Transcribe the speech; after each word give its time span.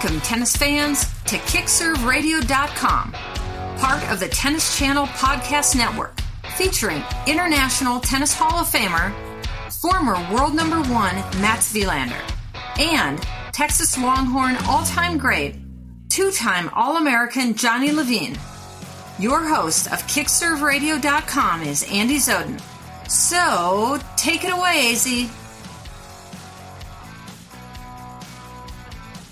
Welcome, 0.00 0.20
tennis 0.20 0.56
fans, 0.56 1.00
to 1.24 1.38
KickServeRadio.com, 1.38 3.12
part 3.78 4.12
of 4.12 4.20
the 4.20 4.28
Tennis 4.28 4.78
Channel 4.78 5.06
Podcast 5.06 5.74
Network, 5.74 6.20
featuring 6.56 7.02
International 7.26 7.98
Tennis 7.98 8.32
Hall 8.32 8.60
of 8.60 8.68
Famer, 8.68 9.12
former 9.82 10.14
world 10.32 10.54
number 10.54 10.76
one 10.82 11.16
Mats 11.42 11.72
Wilander, 11.72 12.22
and 12.78 13.18
Texas 13.52 13.98
Longhorn 13.98 14.54
all 14.68 14.84
time 14.84 15.18
great, 15.18 15.56
two 16.08 16.30
time 16.30 16.70
All 16.74 16.98
American 16.98 17.54
Johnny 17.54 17.90
Levine. 17.90 18.38
Your 19.18 19.48
host 19.48 19.88
of 19.88 20.00
KickServeRadio.com 20.06 21.62
is 21.62 21.82
Andy 21.90 22.18
Zoden. 22.18 22.60
So, 23.10 23.98
take 24.16 24.44
it 24.44 24.52
away, 24.52 24.92
AZ. 24.92 25.28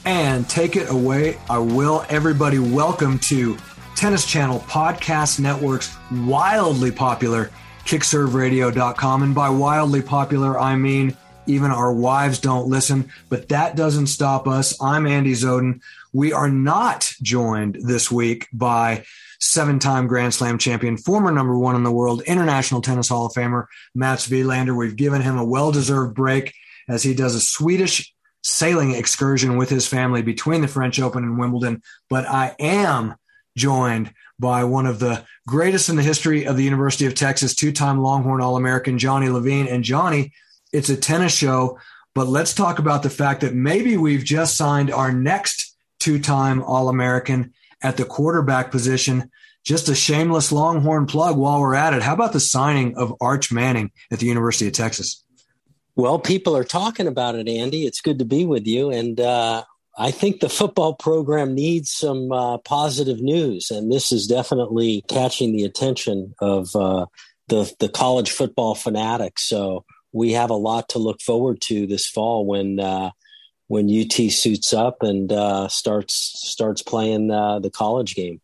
And 0.07 0.49
take 0.49 0.77
it 0.77 0.89
away. 0.89 1.37
I 1.51 1.59
will. 1.59 2.07
Everybody, 2.09 2.61
welcome 2.61 3.19
to 3.19 3.59
Tennis 3.97 4.25
Channel 4.25 4.61
Podcast 4.61 5.41
Network's 5.41 5.97
wildly 6.13 6.93
popular 6.93 7.51
kickserveradio.com. 7.85 9.23
And 9.25 9.35
by 9.35 9.51
wildly 9.51 10.03
popular, 10.03 10.59
I 10.59 10.77
mean 10.77 11.17
even 11.47 11.73
our 11.73 11.93
wives 11.93 12.39
don't 12.39 12.69
listen, 12.69 13.11
but 13.29 13.49
that 13.49 13.75
doesn't 13.75 14.07
stop 14.07 14.47
us. 14.47 14.81
I'm 14.81 15.09
Andy 15.09 15.33
Zoden. 15.33 15.81
We 16.13 16.33
are 16.33 16.51
not 16.51 17.13
joined 17.21 17.79
this 17.81 18.09
week 18.09 18.47
by 18.53 19.05
seven 19.41 19.81
time 19.81 20.07
Grand 20.07 20.33
Slam 20.33 20.57
champion, 20.59 20.97
former 20.97 21.33
number 21.33 21.59
one 21.59 21.75
in 21.75 21.83
the 21.83 21.93
world, 21.93 22.23
International 22.23 22.81
Tennis 22.81 23.09
Hall 23.09 23.27
of 23.27 23.33
Famer, 23.33 23.67
Mats 23.93 24.29
Wilander. 24.29 24.77
We've 24.77 24.97
given 24.97 25.21
him 25.21 25.37
a 25.37 25.45
well 25.45 25.73
deserved 25.73 26.15
break 26.15 26.55
as 26.89 27.03
he 27.03 27.13
does 27.13 27.35
a 27.35 27.41
Swedish 27.41 28.13
sailing 28.47 28.93
excursion 28.93 29.57
with 29.57 29.69
his 29.69 29.89
family 29.89 30.23
between 30.23 30.61
the 30.61 30.69
French 30.69 31.01
Open 31.01 31.25
and 31.25 31.39
Wimbledon. 31.39 31.83
But 32.09 32.27
I 32.27 32.55
am 32.61 33.17
joined 33.57 34.15
by 34.39 34.63
one 34.65 34.87
of 34.87 35.01
the 35.01 35.25
greatest 35.49 35.89
in 35.89 35.97
the 35.97 36.03
history 36.03 36.47
of 36.47 36.57
the 36.57 36.63
University 36.63 37.07
of 37.07 37.15
Texas, 37.15 37.55
two 37.55 37.73
time 37.73 38.01
Longhorn 38.01 38.41
All 38.41 38.57
American, 38.57 38.99
Johnny 38.99 39.29
Levine. 39.29 39.67
And 39.67 39.83
Johnny, 39.83 40.33
it's 40.73 40.89
a 40.89 40.97
tennis 40.97 41.35
show, 41.35 41.79
but 42.15 42.29
let's 42.29 42.55
talk 42.55 42.79
about 42.79 43.03
the 43.03 43.11
fact 43.11 43.41
that 43.41 43.55
maybe 43.55 43.97
we've 43.97 44.25
just 44.25 44.57
signed 44.57 44.93
our 44.93 45.13
next 45.13 45.77
two 45.99 46.21
time 46.21 46.63
All 46.63 46.89
American 46.89 47.53
at 47.83 47.97
the 47.97 48.05
quarterback 48.05 48.71
position. 48.71 49.31
Just 49.65 49.89
a 49.89 49.97
shameless 49.97 50.53
Longhorn 50.53 51.07
plug 51.07 51.37
while 51.37 51.61
we're 51.61 51.75
at 51.75 51.95
it. 51.95 52.03
How 52.03 52.15
about 52.15 52.33
the 52.33 52.39
signing 52.39 52.97
of 52.97 53.13
Arch 53.21 53.51
Manning 53.51 53.91
at 54.13 54.21
the 54.21 54.27
University 54.27 54.69
of 54.69 54.75
Texas? 54.75 55.25
Well, 55.97 56.19
people 56.19 56.55
are 56.55 56.65
talking 56.65 57.07
about 57.07 57.37
it, 57.37 57.49
Andy. 57.49 57.87
It's 57.87 58.03
good 58.03 58.19
to 58.19 58.27
be 58.27 58.45
with 58.45 58.67
you. 58.67 58.91
And 58.91 59.19
uh, 59.19 59.65
I 59.99 60.11
think 60.11 60.41
the 60.41 60.51
football 60.51 60.93
program 60.95 61.55
needs 61.55 61.91
some 61.91 62.31
uh, 62.31 62.59
positive 62.59 63.23
news. 63.23 63.71
And 63.71 63.91
this 63.91 64.13
is 64.13 64.27
definitely 64.27 65.05
catching 65.09 65.57
the 65.57 65.65
attention 65.65 66.35
of 66.39 66.77
uh, 66.77 67.07
the, 67.49 67.75
the 67.81 67.89
college 67.89 68.31
football 68.31 68.75
fanatics. 68.75 69.45
So 69.45 69.87
we 70.13 70.33
have 70.33 70.51
a 70.51 70.55
lot 70.55 70.91
to 70.91 70.99
look 70.99 71.23
forward 71.23 71.63
to 71.63 71.87
this 71.87 72.07
fall 72.07 72.47
when 72.47 72.79
uh, 72.79 73.11
when 73.69 73.91
UT 73.91 74.13
suits 74.31 74.73
up 74.73 75.03
and 75.03 75.33
uh, 75.33 75.67
starts 75.69 76.15
starts 76.15 76.83
playing 76.83 77.31
uh, 77.31 77.59
the 77.59 77.71
college 77.71 78.15
game. 78.15 78.41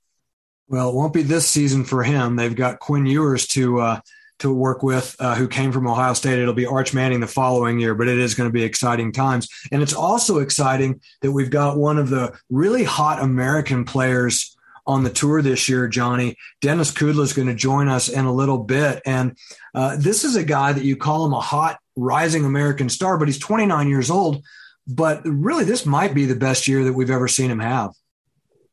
Well, 0.68 0.88
it 0.88 0.94
won't 0.94 1.12
be 1.12 1.22
this 1.22 1.48
season 1.48 1.84
for 1.84 2.02
him. 2.02 2.36
They've 2.36 2.56
got 2.56 2.80
Quinn 2.80 3.06
Ewers 3.06 3.46
to 3.48 4.00
to 4.42 4.52
work 4.52 4.82
with 4.82 5.14
uh, 5.18 5.34
who 5.36 5.46
came 5.46 5.72
from 5.72 5.86
Ohio 5.86 6.12
State. 6.14 6.38
It'll 6.38 6.52
be 6.52 6.66
Arch 6.66 6.92
Manning 6.92 7.20
the 7.20 7.26
following 7.26 7.78
year, 7.78 7.94
but 7.94 8.08
it 8.08 8.18
is 8.18 8.34
going 8.34 8.48
to 8.48 8.52
be 8.52 8.64
exciting 8.64 9.12
times. 9.12 9.48
And 9.70 9.82
it's 9.82 9.94
also 9.94 10.38
exciting 10.38 11.00
that 11.22 11.32
we've 11.32 11.50
got 11.50 11.78
one 11.78 11.96
of 11.96 12.10
the 12.10 12.36
really 12.50 12.84
hot 12.84 13.22
American 13.22 13.84
players 13.84 14.56
on 14.84 15.04
the 15.04 15.10
tour 15.10 15.42
this 15.42 15.68
year, 15.68 15.86
Johnny. 15.86 16.36
Denis 16.60 16.90
Kudla 16.90 17.22
is 17.22 17.32
going 17.32 17.46
to 17.46 17.54
join 17.54 17.88
us 17.88 18.08
in 18.08 18.24
a 18.24 18.32
little 18.32 18.58
bit. 18.58 19.00
And 19.06 19.38
uh, 19.74 19.96
this 19.96 20.24
is 20.24 20.34
a 20.34 20.44
guy 20.44 20.72
that 20.72 20.84
you 20.84 20.96
call 20.96 21.24
him 21.24 21.34
a 21.34 21.40
hot 21.40 21.78
rising 21.94 22.44
American 22.44 22.88
star, 22.88 23.16
but 23.16 23.28
he's 23.28 23.38
29 23.38 23.88
years 23.88 24.10
old. 24.10 24.42
But 24.88 25.22
really, 25.24 25.62
this 25.62 25.86
might 25.86 26.14
be 26.14 26.26
the 26.26 26.34
best 26.34 26.66
year 26.66 26.82
that 26.82 26.94
we've 26.94 27.10
ever 27.10 27.28
seen 27.28 27.48
him 27.48 27.60
have. 27.60 27.92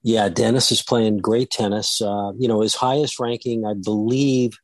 Yeah, 0.02 0.30
Denis 0.30 0.72
is 0.72 0.82
playing 0.82 1.18
great 1.18 1.52
tennis. 1.52 2.02
Uh, 2.02 2.32
you 2.40 2.48
know, 2.48 2.62
his 2.62 2.74
highest 2.74 3.20
ranking, 3.20 3.68
I 3.68 3.74
believe, 3.76 4.58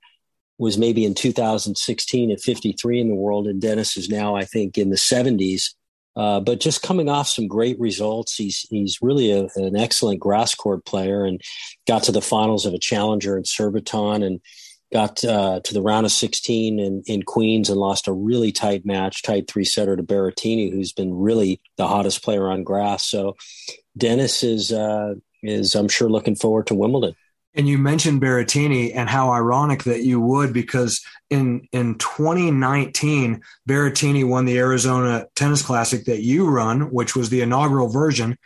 was 0.58 0.78
maybe 0.78 1.06
in 1.06 1.14
2016 1.14 2.32
at 2.32 2.40
53 2.40 3.02
in 3.02 3.10
the 3.10 3.16
world, 3.16 3.48
and 3.48 3.62
Denis 3.62 3.98
is 3.98 4.10
now, 4.10 4.36
I 4.36 4.46
think, 4.46 4.78
in 4.78 4.90
the 4.90 4.96
70s. 4.96 5.74
Uh, 6.16 6.40
but 6.40 6.62
just 6.62 6.82
coming 6.82 7.10
off 7.10 7.28
some 7.28 7.48
great 7.48 7.78
results, 7.78 8.36
he's 8.36 8.66
he's 8.70 9.00
really 9.02 9.32
a, 9.32 9.50
an 9.58 9.76
excellent 9.76 10.20
grass 10.20 10.56
court 10.56 10.86
player, 10.86 11.26
and 11.26 11.42
got 11.88 12.04
to 12.04 12.14
the 12.14 12.22
finals 12.22 12.66
of 12.66 12.74
a 12.74 12.80
challenger 12.80 13.38
in 13.38 13.44
Surbiton, 13.44 14.24
and 14.24 14.40
got 14.94 15.26
uh, 15.26 15.60
to 15.62 15.74
the 15.74 15.82
round 15.82 16.06
of 16.06 16.12
16 16.14 16.80
in, 16.80 17.04
in 17.06 17.24
Queens, 17.24 17.70
and 17.70 17.78
lost 17.78 18.08
a 18.08 18.14
really 18.14 18.54
tight 18.54 18.86
match, 18.86 19.24
tight 19.24 19.50
three 19.50 19.66
setter 19.66 19.98
to 19.98 20.04
Berrettini, 20.04 20.72
who's 20.72 20.94
been 20.94 21.14
really 21.14 21.60
the 21.76 21.88
hottest 21.88 22.24
player 22.24 22.50
on 22.50 22.64
grass. 22.64 23.06
So 23.06 23.36
Denis 23.98 24.42
is 24.42 24.72
uh, 24.72 25.16
is 25.44 25.76
I'm 25.76 25.90
sure 25.90 26.10
looking 26.10 26.36
forward 26.36 26.68
to 26.68 26.76
Wimbledon. 26.76 27.16
And 27.56 27.68
you 27.68 27.78
mentioned 27.78 28.22
Berrettini 28.22 28.92
and 28.94 29.10
how 29.10 29.32
ironic 29.32 29.84
that 29.84 30.04
you 30.04 30.20
would 30.20 30.52
because 30.52 31.02
in 31.30 31.68
in 31.72 31.98
2019 31.98 33.42
Berrettini 33.68 34.28
won 34.28 34.46
the 34.46 34.58
Arizona 34.58 35.28
Tennis 35.36 35.62
Classic 35.62 36.04
that 36.06 36.22
you 36.22 36.50
run, 36.50 36.92
which 36.92 37.16
was 37.16 37.30
the 37.30 37.42
inaugural 37.42 37.88
version, 37.88 38.38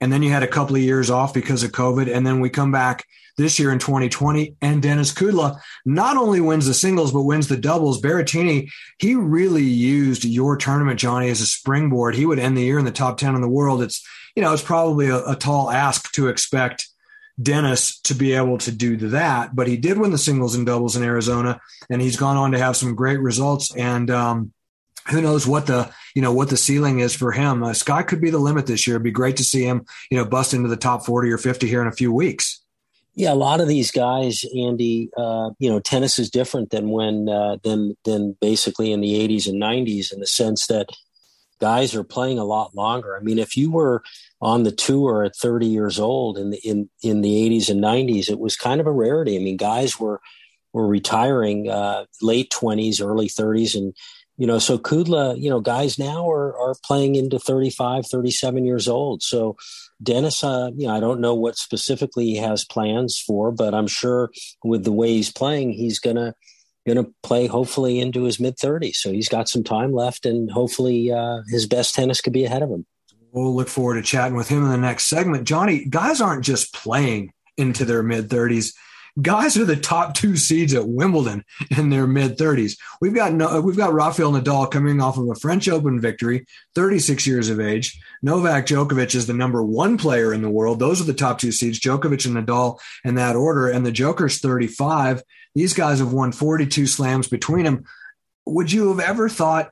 and 0.00 0.12
then 0.12 0.22
you 0.22 0.30
had 0.30 0.42
a 0.42 0.48
couple 0.48 0.76
of 0.76 0.82
years 0.82 1.10
off 1.10 1.34
because 1.34 1.62
of 1.62 1.72
COVID, 1.72 2.14
and 2.14 2.26
then 2.26 2.40
we 2.40 2.48
come 2.48 2.72
back 2.72 3.06
this 3.36 3.58
year 3.58 3.72
in 3.72 3.78
2020, 3.78 4.56
and 4.62 4.80
Denis 4.80 5.12
Kudla 5.12 5.58
not 5.84 6.16
only 6.16 6.40
wins 6.40 6.66
the 6.66 6.74
singles 6.74 7.12
but 7.12 7.22
wins 7.22 7.48
the 7.48 7.56
doubles. 7.56 8.00
Berrettini 8.00 8.70
he 8.98 9.14
really 9.14 9.64
used 9.64 10.24
your 10.24 10.56
tournament, 10.56 10.98
Johnny, 10.98 11.28
as 11.28 11.40
a 11.40 11.46
springboard. 11.46 12.14
He 12.14 12.26
would 12.26 12.38
end 12.38 12.56
the 12.56 12.62
year 12.62 12.78
in 12.78 12.84
the 12.84 12.90
top 12.90 13.18
10 13.18 13.34
in 13.34 13.42
the 13.42 13.48
world. 13.48 13.82
It's 13.82 14.06
you 14.34 14.42
know 14.42 14.54
it's 14.54 14.62
probably 14.62 15.08
a, 15.08 15.22
a 15.26 15.36
tall 15.36 15.70
ask 15.70 16.10
to 16.12 16.28
expect 16.28 16.88
Denis 17.40 17.98
to 18.00 18.14
be 18.14 18.32
able 18.32 18.58
to 18.58 18.72
do 18.72 18.96
that. 19.08 19.54
But 19.54 19.66
he 19.66 19.76
did 19.76 19.98
win 19.98 20.12
the 20.12 20.18
singles 20.18 20.54
and 20.54 20.66
doubles 20.66 20.96
in 20.96 21.02
Arizona, 21.02 21.60
and 21.90 22.00
he's 22.00 22.16
gone 22.16 22.36
on 22.36 22.52
to 22.52 22.58
have 22.58 22.76
some 22.76 22.94
great 22.94 23.20
results. 23.20 23.74
And 23.74 24.10
um, 24.10 24.52
who 25.10 25.20
knows 25.20 25.46
what 25.46 25.66
the 25.66 25.90
you 26.14 26.22
know 26.22 26.32
what 26.32 26.48
the 26.48 26.56
ceiling 26.56 27.00
is 27.00 27.14
for 27.14 27.32
him? 27.32 27.62
Uh, 27.62 27.74
sky 27.74 28.02
could 28.02 28.20
be 28.20 28.30
the 28.30 28.38
limit 28.38 28.66
this 28.66 28.86
year. 28.86 28.96
It'd 28.96 29.04
be 29.04 29.10
great 29.10 29.36
to 29.38 29.44
see 29.44 29.64
him 29.64 29.84
you 30.10 30.18
know 30.18 30.24
bust 30.24 30.54
into 30.54 30.68
the 30.68 30.76
top 30.76 31.04
forty 31.04 31.30
or 31.30 31.38
fifty 31.38 31.66
here 31.66 31.82
in 31.82 31.88
a 31.88 31.92
few 31.92 32.12
weeks. 32.12 32.60
Yeah, 33.16 33.32
a 33.32 33.34
lot 33.34 33.60
of 33.60 33.68
these 33.68 33.92
guys, 33.92 34.44
Andy. 34.56 35.08
Uh, 35.16 35.50
you 35.58 35.70
know, 35.70 35.78
tennis 35.78 36.18
is 36.18 36.30
different 36.30 36.70
than 36.70 36.90
when 36.90 37.28
uh, 37.28 37.58
than 37.62 37.96
than 38.04 38.36
basically 38.40 38.92
in 38.92 39.00
the 39.00 39.14
'80s 39.28 39.46
and 39.46 39.60
'90s 39.60 40.12
in 40.12 40.20
the 40.20 40.26
sense 40.26 40.66
that 40.66 40.88
guys 41.60 41.94
are 41.94 42.04
playing 42.04 42.38
a 42.38 42.44
lot 42.44 42.74
longer. 42.74 43.16
I 43.16 43.20
mean, 43.20 43.38
if 43.38 43.56
you 43.56 43.70
were 43.70 44.02
on 44.40 44.62
the 44.62 44.72
tour 44.72 45.24
at 45.24 45.36
30 45.36 45.66
years 45.66 45.98
old 45.98 46.38
in 46.38 46.50
the 46.50 46.58
in 46.58 46.88
in 47.02 47.20
the 47.20 47.48
80s 47.48 47.70
and 47.70 47.82
90s, 47.82 48.28
it 48.28 48.38
was 48.38 48.56
kind 48.56 48.80
of 48.80 48.86
a 48.86 48.92
rarity. 48.92 49.36
I 49.36 49.40
mean, 49.40 49.56
guys 49.56 49.98
were 49.98 50.20
were 50.72 50.86
retiring 50.86 51.68
uh, 51.68 52.04
late 52.20 52.50
20s, 52.50 53.04
early 53.04 53.28
30s, 53.28 53.76
and 53.76 53.94
you 54.36 54.48
know, 54.48 54.58
so 54.58 54.78
Kudla, 54.78 55.40
you 55.40 55.48
know, 55.48 55.60
guys 55.60 55.98
now 55.98 56.28
are 56.28 56.56
are 56.58 56.74
playing 56.84 57.14
into 57.14 57.38
35, 57.38 58.06
37 58.06 58.64
years 58.64 58.88
old. 58.88 59.22
So 59.22 59.56
Denis, 60.02 60.42
uh, 60.42 60.70
you 60.76 60.88
know, 60.88 60.94
I 60.94 61.00
don't 61.00 61.20
know 61.20 61.34
what 61.34 61.56
specifically 61.56 62.26
he 62.26 62.36
has 62.36 62.64
plans 62.64 63.16
for, 63.16 63.52
but 63.52 63.74
I'm 63.74 63.86
sure 63.86 64.30
with 64.64 64.84
the 64.84 64.92
way 64.92 65.12
he's 65.12 65.32
playing, 65.32 65.72
he's 65.72 66.00
gonna 66.00 66.34
going 66.86 67.02
to 67.02 67.12
play 67.22 67.46
hopefully 67.46 68.00
into 68.00 68.24
his 68.24 68.38
mid 68.38 68.56
30s. 68.56 68.96
So 68.96 69.12
he's 69.12 69.28
got 69.28 69.48
some 69.48 69.64
time 69.64 69.92
left, 69.92 70.26
and 70.26 70.50
hopefully 70.50 71.12
uh, 71.12 71.40
his 71.48 71.66
best 71.66 71.94
tennis 71.94 72.20
could 72.20 72.32
be 72.32 72.44
ahead 72.44 72.62
of 72.62 72.70
him. 72.70 72.86
We'll 73.32 73.54
look 73.54 73.68
forward 73.68 73.94
to 73.94 74.02
chatting 74.02 74.36
with 74.36 74.48
him 74.48 74.64
in 74.64 74.70
the 74.70 74.76
next 74.76 75.04
segment. 75.06 75.46
Johnny, 75.48 75.84
guys 75.84 76.20
aren't 76.20 76.44
just 76.44 76.72
playing 76.72 77.32
into 77.56 77.84
their 77.84 78.02
mid 78.02 78.28
30s 78.28 78.72
guys 79.20 79.56
are 79.56 79.64
the 79.64 79.76
top 79.76 80.14
two 80.14 80.36
seeds 80.36 80.74
at 80.74 80.88
Wimbledon 80.88 81.44
in 81.76 81.90
their 81.90 82.06
mid 82.06 82.36
30s. 82.36 82.76
We've 83.00 83.14
got 83.14 83.32
no, 83.32 83.60
we've 83.60 83.76
got 83.76 83.92
Rafael 83.92 84.32
Nadal 84.32 84.70
coming 84.70 85.00
off 85.00 85.18
of 85.18 85.28
a 85.28 85.34
French 85.34 85.68
Open 85.68 86.00
victory, 86.00 86.46
36 86.74 87.26
years 87.26 87.48
of 87.48 87.60
age. 87.60 87.98
Novak 88.22 88.66
Djokovic 88.66 89.14
is 89.14 89.26
the 89.26 89.32
number 89.32 89.62
one 89.62 89.96
player 89.96 90.32
in 90.32 90.42
the 90.42 90.50
world. 90.50 90.78
Those 90.78 91.00
are 91.00 91.04
the 91.04 91.14
top 91.14 91.38
two 91.38 91.52
seeds, 91.52 91.78
Djokovic 91.80 92.26
and 92.26 92.36
Nadal 92.36 92.78
in 93.04 93.14
that 93.16 93.36
order. 93.36 93.68
And 93.68 93.86
the 93.86 93.92
Joker's 93.92 94.38
35. 94.38 95.22
These 95.54 95.74
guys 95.74 96.00
have 96.00 96.12
won 96.12 96.32
42 96.32 96.86
slams 96.86 97.28
between 97.28 97.64
them. 97.64 97.84
Would 98.46 98.72
you 98.72 98.88
have 98.88 99.00
ever 99.00 99.28
thought 99.28 99.70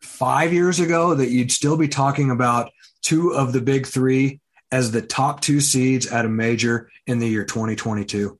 five 0.00 0.52
years 0.52 0.80
ago 0.80 1.14
that 1.14 1.28
you'd 1.28 1.52
still 1.52 1.76
be 1.76 1.88
talking 1.88 2.30
about 2.30 2.70
two 3.02 3.30
of 3.30 3.52
the 3.52 3.60
big 3.60 3.86
three 3.86 4.40
as 4.72 4.90
the 4.90 5.02
top 5.02 5.40
two 5.40 5.60
seeds 5.60 6.06
at 6.06 6.24
a 6.24 6.28
major 6.28 6.90
in 7.06 7.18
the 7.18 7.28
year 7.28 7.44
2022? 7.44 8.38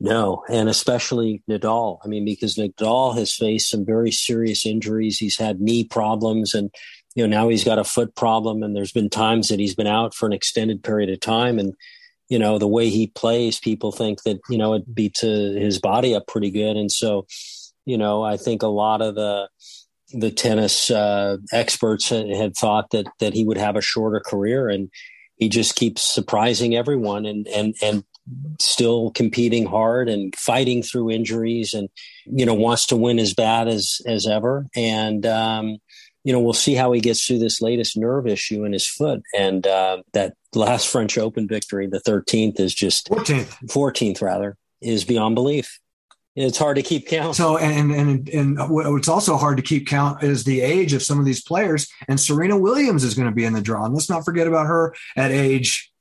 No, 0.00 0.42
and 0.48 0.68
especially 0.68 1.42
Nadal. 1.48 1.98
I 2.04 2.08
mean, 2.08 2.24
because 2.24 2.56
Nadal 2.56 3.16
has 3.16 3.32
faced 3.32 3.70
some 3.70 3.86
very 3.86 4.10
serious 4.10 4.66
injuries. 4.66 5.18
He's 5.18 5.38
had 5.38 5.60
knee 5.60 5.84
problems, 5.84 6.52
and 6.52 6.70
you 7.14 7.26
know 7.26 7.38
now 7.38 7.48
he's 7.48 7.64
got 7.64 7.78
a 7.78 7.84
foot 7.84 8.14
problem. 8.16 8.62
And 8.62 8.74
there's 8.74 8.92
been 8.92 9.08
times 9.08 9.48
that 9.48 9.60
he's 9.60 9.74
been 9.74 9.86
out 9.86 10.12
for 10.12 10.26
an 10.26 10.32
extended 10.32 10.82
period 10.82 11.10
of 11.10 11.20
time. 11.20 11.58
And 11.58 11.74
you 12.28 12.38
know 12.38 12.58
the 12.58 12.68
way 12.68 12.90
he 12.90 13.08
plays, 13.08 13.58
people 13.58 13.92
think 13.92 14.22
that 14.22 14.40
you 14.48 14.58
know 14.58 14.74
it 14.74 14.94
beats 14.94 15.20
his 15.20 15.78
body 15.78 16.14
up 16.14 16.26
pretty 16.26 16.50
good. 16.50 16.76
And 16.76 16.90
so, 16.90 17.26
you 17.84 17.98
know, 17.98 18.22
I 18.22 18.36
think 18.36 18.62
a 18.62 18.68
lot 18.68 19.02
of 19.02 19.14
the 19.14 19.48
the 20.12 20.30
tennis 20.30 20.90
uh, 20.90 21.38
experts 21.52 22.08
had 22.08 22.56
thought 22.56 22.90
that 22.90 23.06
that 23.20 23.34
he 23.34 23.44
would 23.44 23.58
have 23.58 23.76
a 23.76 23.82
shorter 23.82 24.20
career, 24.20 24.68
and 24.68 24.90
he 25.36 25.48
just 25.48 25.74
keeps 25.76 26.02
surprising 26.02 26.74
everyone 26.74 27.26
and 27.26 27.46
and 27.48 27.74
and 27.82 28.04
still 28.60 29.10
competing 29.10 29.66
hard 29.66 30.08
and 30.08 30.34
fighting 30.34 30.82
through 30.82 31.10
injuries 31.10 31.74
and 31.74 31.88
you 32.24 32.46
know 32.46 32.54
wants 32.54 32.86
to 32.86 32.96
win 32.96 33.18
as 33.18 33.34
bad 33.34 33.68
as 33.68 34.00
as 34.06 34.26
ever 34.26 34.66
and 34.74 35.26
um, 35.26 35.76
you 36.24 36.32
know 36.32 36.40
we'll 36.40 36.54
see 36.54 36.74
how 36.74 36.92
he 36.92 37.00
gets 37.00 37.24
through 37.24 37.38
this 37.38 37.60
latest 37.60 37.96
nerve 37.96 38.26
issue 38.26 38.64
in 38.64 38.72
his 38.72 38.86
foot 38.88 39.22
and 39.36 39.66
uh, 39.66 39.98
that 40.14 40.34
last 40.56 40.88
French 40.88 41.18
Open 41.18 41.46
victory 41.46 41.86
the 41.86 42.00
13th 42.00 42.60
is 42.60 42.74
just 42.74 43.08
14th 43.08 43.56
14th 43.66 44.22
rather 44.22 44.56
is 44.80 45.04
beyond 45.04 45.34
belief 45.34 45.80
it's 46.36 46.58
hard 46.58 46.76
to 46.76 46.82
keep 46.82 47.06
count. 47.06 47.36
So, 47.36 47.58
and 47.58 47.92
and 47.92 48.28
and 48.28 48.58
what's 48.68 49.06
also 49.06 49.36
hard 49.36 49.56
to 49.58 49.62
keep 49.62 49.86
count 49.86 50.24
is 50.24 50.42
the 50.42 50.62
age 50.62 50.92
of 50.92 51.02
some 51.02 51.20
of 51.20 51.24
these 51.24 51.42
players. 51.42 51.88
And 52.08 52.18
Serena 52.18 52.58
Williams 52.58 53.04
is 53.04 53.14
going 53.14 53.28
to 53.28 53.34
be 53.34 53.44
in 53.44 53.52
the 53.52 53.60
draw. 53.60 53.84
And 53.84 53.94
let's 53.94 54.10
not 54.10 54.24
forget 54.24 54.48
about 54.48 54.66
her 54.66 54.94
at 55.16 55.30
age 55.30 55.92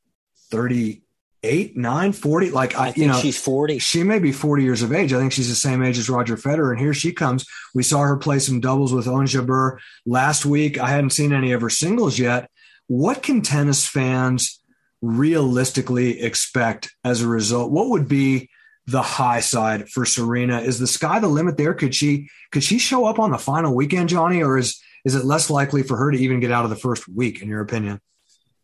thirty 0.49 1.03
eight, 1.43 1.75
nine, 1.75 2.13
40. 2.13 2.51
Like 2.51 2.75
I, 2.75 2.87
I 2.87 2.93
you 2.95 3.07
know, 3.07 3.19
she's 3.19 3.37
40. 3.37 3.77
She 3.79 4.03
may 4.03 4.19
be 4.19 4.31
40 4.31 4.63
years 4.63 4.81
of 4.81 4.93
age. 4.93 5.13
I 5.13 5.19
think 5.19 5.33
she's 5.33 5.49
the 5.49 5.55
same 5.55 5.83
age 5.83 5.97
as 5.97 6.09
Roger 6.09 6.37
Federer. 6.37 6.71
And 6.71 6.79
here 6.79 6.93
she 6.93 7.11
comes. 7.11 7.45
We 7.75 7.83
saw 7.83 7.99
her 7.99 8.15
play 8.15 8.39
some 8.39 8.61
doubles 8.61 8.93
with 8.93 9.07
Ons 9.07 9.33
Jabeur 9.33 9.77
last 10.05 10.45
week. 10.45 10.79
I 10.79 10.89
hadn't 10.89 11.09
seen 11.09 11.33
any 11.33 11.51
of 11.51 11.61
her 11.61 11.69
singles 11.69 12.17
yet. 12.17 12.49
What 12.87 13.23
can 13.23 13.41
tennis 13.41 13.85
fans 13.85 14.59
realistically 15.01 16.21
expect 16.21 16.93
as 17.03 17.21
a 17.21 17.27
result? 17.27 17.71
What 17.71 17.89
would 17.89 18.07
be 18.07 18.49
the 18.85 19.01
high 19.01 19.39
side 19.39 19.89
for 19.89 20.05
Serena? 20.05 20.59
Is 20.59 20.79
the 20.79 20.87
sky 20.87 21.19
the 21.19 21.27
limit 21.27 21.57
there? 21.57 21.73
Could 21.73 21.95
she 21.95 22.29
could 22.51 22.63
she 22.63 22.79
show 22.79 23.05
up 23.05 23.19
on 23.19 23.31
the 23.31 23.37
final 23.37 23.75
weekend, 23.75 24.09
Johnny, 24.09 24.43
or 24.43 24.57
is 24.57 24.81
is 25.05 25.15
it 25.15 25.25
less 25.25 25.49
likely 25.49 25.83
for 25.83 25.97
her 25.97 26.11
to 26.11 26.17
even 26.17 26.39
get 26.39 26.51
out 26.51 26.63
of 26.63 26.69
the 26.69 26.75
first 26.75 27.07
week, 27.07 27.41
in 27.41 27.49
your 27.49 27.61
opinion? 27.61 27.99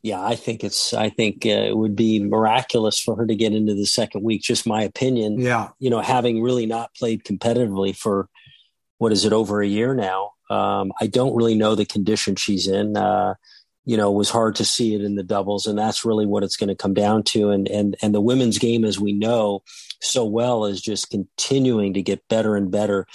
yeah, 0.02 0.26
I 0.26 0.36
think 0.36 0.64
it's. 0.64 0.94
I 0.94 1.10
think 1.10 1.46
uh, 1.46 1.50
it 1.50 1.76
would 1.76 1.96
be 1.96 2.24
miraculous 2.24 3.00
for 3.00 3.16
her 3.18 3.26
to 3.26 3.36
get 3.36 3.54
into 3.54 3.74
the 3.74 3.86
second 3.86 4.24
week. 4.24 4.42
Just 4.42 4.66
my 4.66 4.84
opinion. 4.84 5.40
Yeah, 5.40 5.70
you 5.80 5.90
know, 5.90 6.00
having 6.00 6.42
really 6.42 6.66
not 6.66 6.94
played 6.96 7.24
competitively 7.24 7.96
for 7.96 8.30
what 8.98 9.12
is 9.12 9.26
it 9.26 9.34
over 9.34 9.62
a 9.62 9.68
year 9.68 9.94
now. 9.94 10.32
Um, 10.50 10.94
I 11.00 11.08
don't 11.08 11.36
really 11.36 11.56
know 11.56 11.76
the 11.76 11.86
condition 11.86 12.36
she's 12.36 12.68
in. 12.68 12.96
Uh, 12.96 13.36
you 13.90 13.98
know, 13.98 14.12
was 14.12 14.30
hard 14.30 14.56
to 14.58 14.66
see 14.66 14.94
it 14.94 15.02
in 15.02 15.16
the 15.16 15.24
doubles, 15.24 15.66
and 15.66 15.78
that's 15.78 16.06
really 16.06 16.28
what 16.28 16.44
it's 16.44 16.58
going 16.58 16.68
to 16.68 16.76
come 16.76 16.94
down 16.94 17.24
to. 17.24 17.50
And 17.50 17.68
and 17.68 17.96
and 18.04 18.14
the 18.14 18.22
women's 18.22 18.60
game, 18.60 18.86
as 18.86 19.00
we 19.00 19.14
know 19.14 19.64
so 20.00 20.24
well, 20.26 20.66
is 20.66 20.80
just 20.80 21.10
continuing 21.10 21.96
to 21.96 22.04
get 22.04 22.28
better 22.28 22.56
and 22.56 22.70
better 22.70 23.08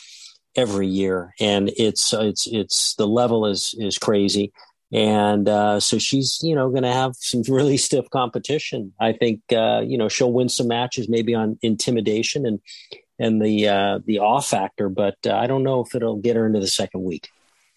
every 0.57 0.89
year. 0.89 1.33
And 1.39 1.71
it's 1.77 2.13
it's 2.13 2.49
it's 2.49 2.95
the 2.97 3.07
level 3.07 3.47
is 3.47 3.75
is 3.79 3.99
crazy 3.99 4.53
and 4.93 5.49
uh, 5.49 5.81
so 5.81 5.99
she's 5.99 6.39
you 6.43 6.55
know 6.55 6.71
going 6.71 6.83
to 6.83 6.93
have 6.93 7.15
some 7.17 7.43
really 7.49 7.77
stiff 7.77 8.09
competition. 8.11 8.93
I 9.01 9.13
think 9.13 9.41
uh, 9.53 9.83
you 9.87 9.97
know 9.97 10.09
she'll 10.09 10.33
win 10.33 10.49
some 10.49 10.69
matches 10.69 11.09
maybe 11.09 11.35
on 11.35 11.59
intimidation 11.63 12.47
and 12.47 12.61
and 13.19 13.41
the 13.41 13.69
uh, 13.69 13.99
the 14.05 14.19
off 14.19 14.49
factor, 14.49 14.89
but 14.89 15.17
uh, 15.25 15.35
I 15.35 15.47
don't 15.47 15.63
know 15.63 15.81
if 15.81 15.95
it'll 15.95 16.17
get 16.17 16.37
her 16.37 16.47
into 16.47 16.61
the 16.61 16.67
second 16.67 17.05
week. 17.05 17.31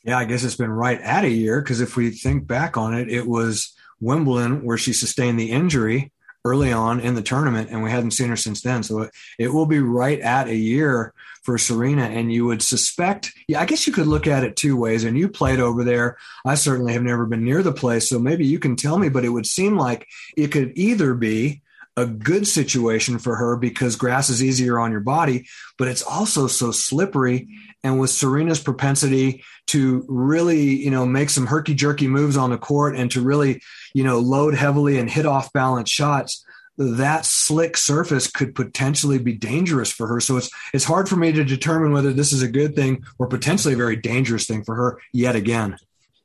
Yeah, 0.08 0.18
I 0.20 0.24
guess 0.24 0.46
it's 0.46 0.56
been 0.56 0.72
right 0.72 1.02
at 1.02 1.26
a 1.26 1.30
year 1.30 1.62
because 1.62 1.82
if 1.82 1.98
we 1.98 2.12
think 2.12 2.48
back 2.48 2.78
on 2.78 2.94
it, 2.94 3.10
it 3.10 3.28
was 3.28 3.76
Wimbledon 4.00 4.64
where 4.64 4.78
she 4.78 4.94
sustained 4.94 5.38
the 5.38 5.52
injury 5.52 6.14
early 6.46 6.72
on 6.72 7.02
in 7.02 7.16
the 7.16 7.22
tournament, 7.22 7.70
and 7.70 7.84
we 7.84 7.92
hadn't 7.92 8.12
seen 8.12 8.30
her 8.30 8.38
since 8.38 8.62
then. 8.62 8.84
So 8.84 9.02
it, 9.02 9.12
it 9.38 9.54
will 9.54 9.66
be 9.66 9.80
right 9.80 10.22
at 10.22 10.48
a 10.48 10.56
year 10.56 11.14
for 11.44 11.58
Serena. 11.58 12.04
And 12.04 12.32
you 12.32 12.46
would 12.46 12.62
suspect, 12.62 13.34
yeah, 13.50 13.60
I 13.60 13.66
guess 13.66 13.86
you 13.86 13.92
could 13.92 14.08
look 14.08 14.28
at 14.28 14.46
it 14.46 14.56
two 14.56 14.78
ways. 14.78 15.04
And 15.04 15.18
you 15.18 15.28
played 15.28 15.60
over 15.60 15.84
there. 15.84 16.16
I 16.46 16.56
certainly 16.56 16.94
have 16.94 17.04
never 17.04 17.26
been 17.26 17.44
near 17.44 17.62
the 17.62 17.74
place. 17.74 18.08
So 18.08 18.18
maybe 18.18 18.46
you 18.46 18.60
can 18.60 18.78
tell 18.78 18.98
me, 18.98 19.10
but 19.10 19.26
it 19.26 19.30
would 19.30 19.46
seem 19.46 19.78
like 19.78 20.08
it 20.38 20.54
could 20.54 20.72
either 20.78 21.16
be 21.16 21.64
a 21.98 22.06
good 22.06 22.48
situation 22.48 23.18
for 23.18 23.36
her 23.36 23.58
because 23.58 23.96
grass 23.96 24.30
is 24.30 24.44
easier 24.44 24.80
on 24.80 24.92
your 24.92 25.02
body, 25.02 25.48
but 25.80 25.88
it's 25.88 26.04
also 26.04 26.46
so 26.46 26.72
slippery. 26.72 27.50
And 27.84 28.00
with 28.00 28.12
Serena's 28.12 28.62
propensity 28.62 29.44
to 29.68 30.06
really, 30.08 30.62
you 30.62 30.92
know, 30.92 31.08
make 31.08 31.32
some 31.32 31.48
herky 31.48 31.74
jerky 31.74 32.08
moves 32.08 32.38
on 32.38 32.52
the 32.52 32.58
court 32.58 32.96
and 32.96 33.10
to 33.12 33.22
really, 33.22 33.62
you 33.96 34.04
know, 34.04 34.20
load 34.20 34.54
heavily 34.54 35.00
and 35.00 35.10
hit 35.10 35.26
off 35.26 35.52
balance 35.54 35.90
shots, 35.90 36.46
that 36.78 37.26
slick 37.26 37.76
surface 37.76 38.30
could 38.30 38.54
potentially 38.54 39.18
be 39.18 39.34
dangerous 39.34 39.92
for 39.92 40.06
her. 40.06 40.20
So 40.20 40.38
it's 40.38 40.52
it's 40.74 40.86
hard 40.86 41.10
for 41.10 41.16
me 41.16 41.32
to 41.32 41.44
determine 41.44 41.92
whether 41.92 42.14
this 42.14 42.32
is 42.32 42.44
a 42.44 42.48
good 42.48 42.76
thing 42.76 43.04
or 43.18 43.26
potentially 43.28 43.74
a 43.74 43.78
very 43.78 43.96
dangerous 43.96 44.46
thing 44.46 44.64
for 44.64 44.76
her 44.76 45.00
yet 45.12 45.36
again. 45.36 45.78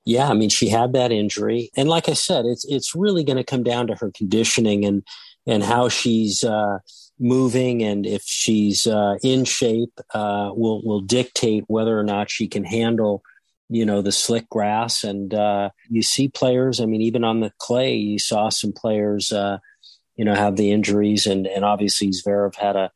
Yeah, 0.04 0.28
I 0.28 0.34
mean 0.34 0.50
she 0.50 0.68
had 0.68 0.92
that 0.92 1.12
injury, 1.12 1.70
and 1.76 1.88
like 1.88 2.08
I 2.08 2.12
said, 2.12 2.44
it's 2.44 2.66
it's 2.66 2.94
really 2.94 3.24
going 3.24 3.38
to 3.38 3.44
come 3.44 3.62
down 3.62 3.86
to 3.86 3.94
her 3.94 4.10
conditioning 4.14 4.84
and 4.84 5.04
and 5.46 5.62
how 5.62 5.88
she's 5.88 6.44
uh, 6.44 6.78
moving, 7.18 7.82
and 7.82 8.06
if 8.06 8.22
she's 8.24 8.86
uh, 8.86 9.16
in 9.22 9.44
shape, 9.44 9.98
uh, 10.14 10.50
will 10.54 10.82
will 10.84 11.00
dictate 11.00 11.64
whether 11.66 11.98
or 11.98 12.04
not 12.04 12.30
she 12.30 12.48
can 12.48 12.64
handle 12.64 13.22
you 13.68 13.84
know 13.86 14.02
the 14.02 14.12
slick 14.12 14.48
grass. 14.48 15.04
And 15.04 15.32
uh, 15.34 15.70
you 15.88 16.02
see 16.02 16.28
players. 16.28 16.80
I 16.80 16.86
mean, 16.86 17.02
even 17.02 17.24
on 17.24 17.40
the 17.40 17.52
clay, 17.58 17.96
you 17.96 18.18
saw 18.18 18.48
some 18.48 18.72
players 18.72 19.32
uh, 19.32 19.58
you 20.16 20.24
know, 20.24 20.34
have 20.34 20.56
the 20.56 20.70
injuries, 20.70 21.26
and 21.26 21.46
and 21.46 21.64
obviously 21.64 22.08
Zverev 22.08 22.54
had 22.54 22.76
a, 22.76 22.90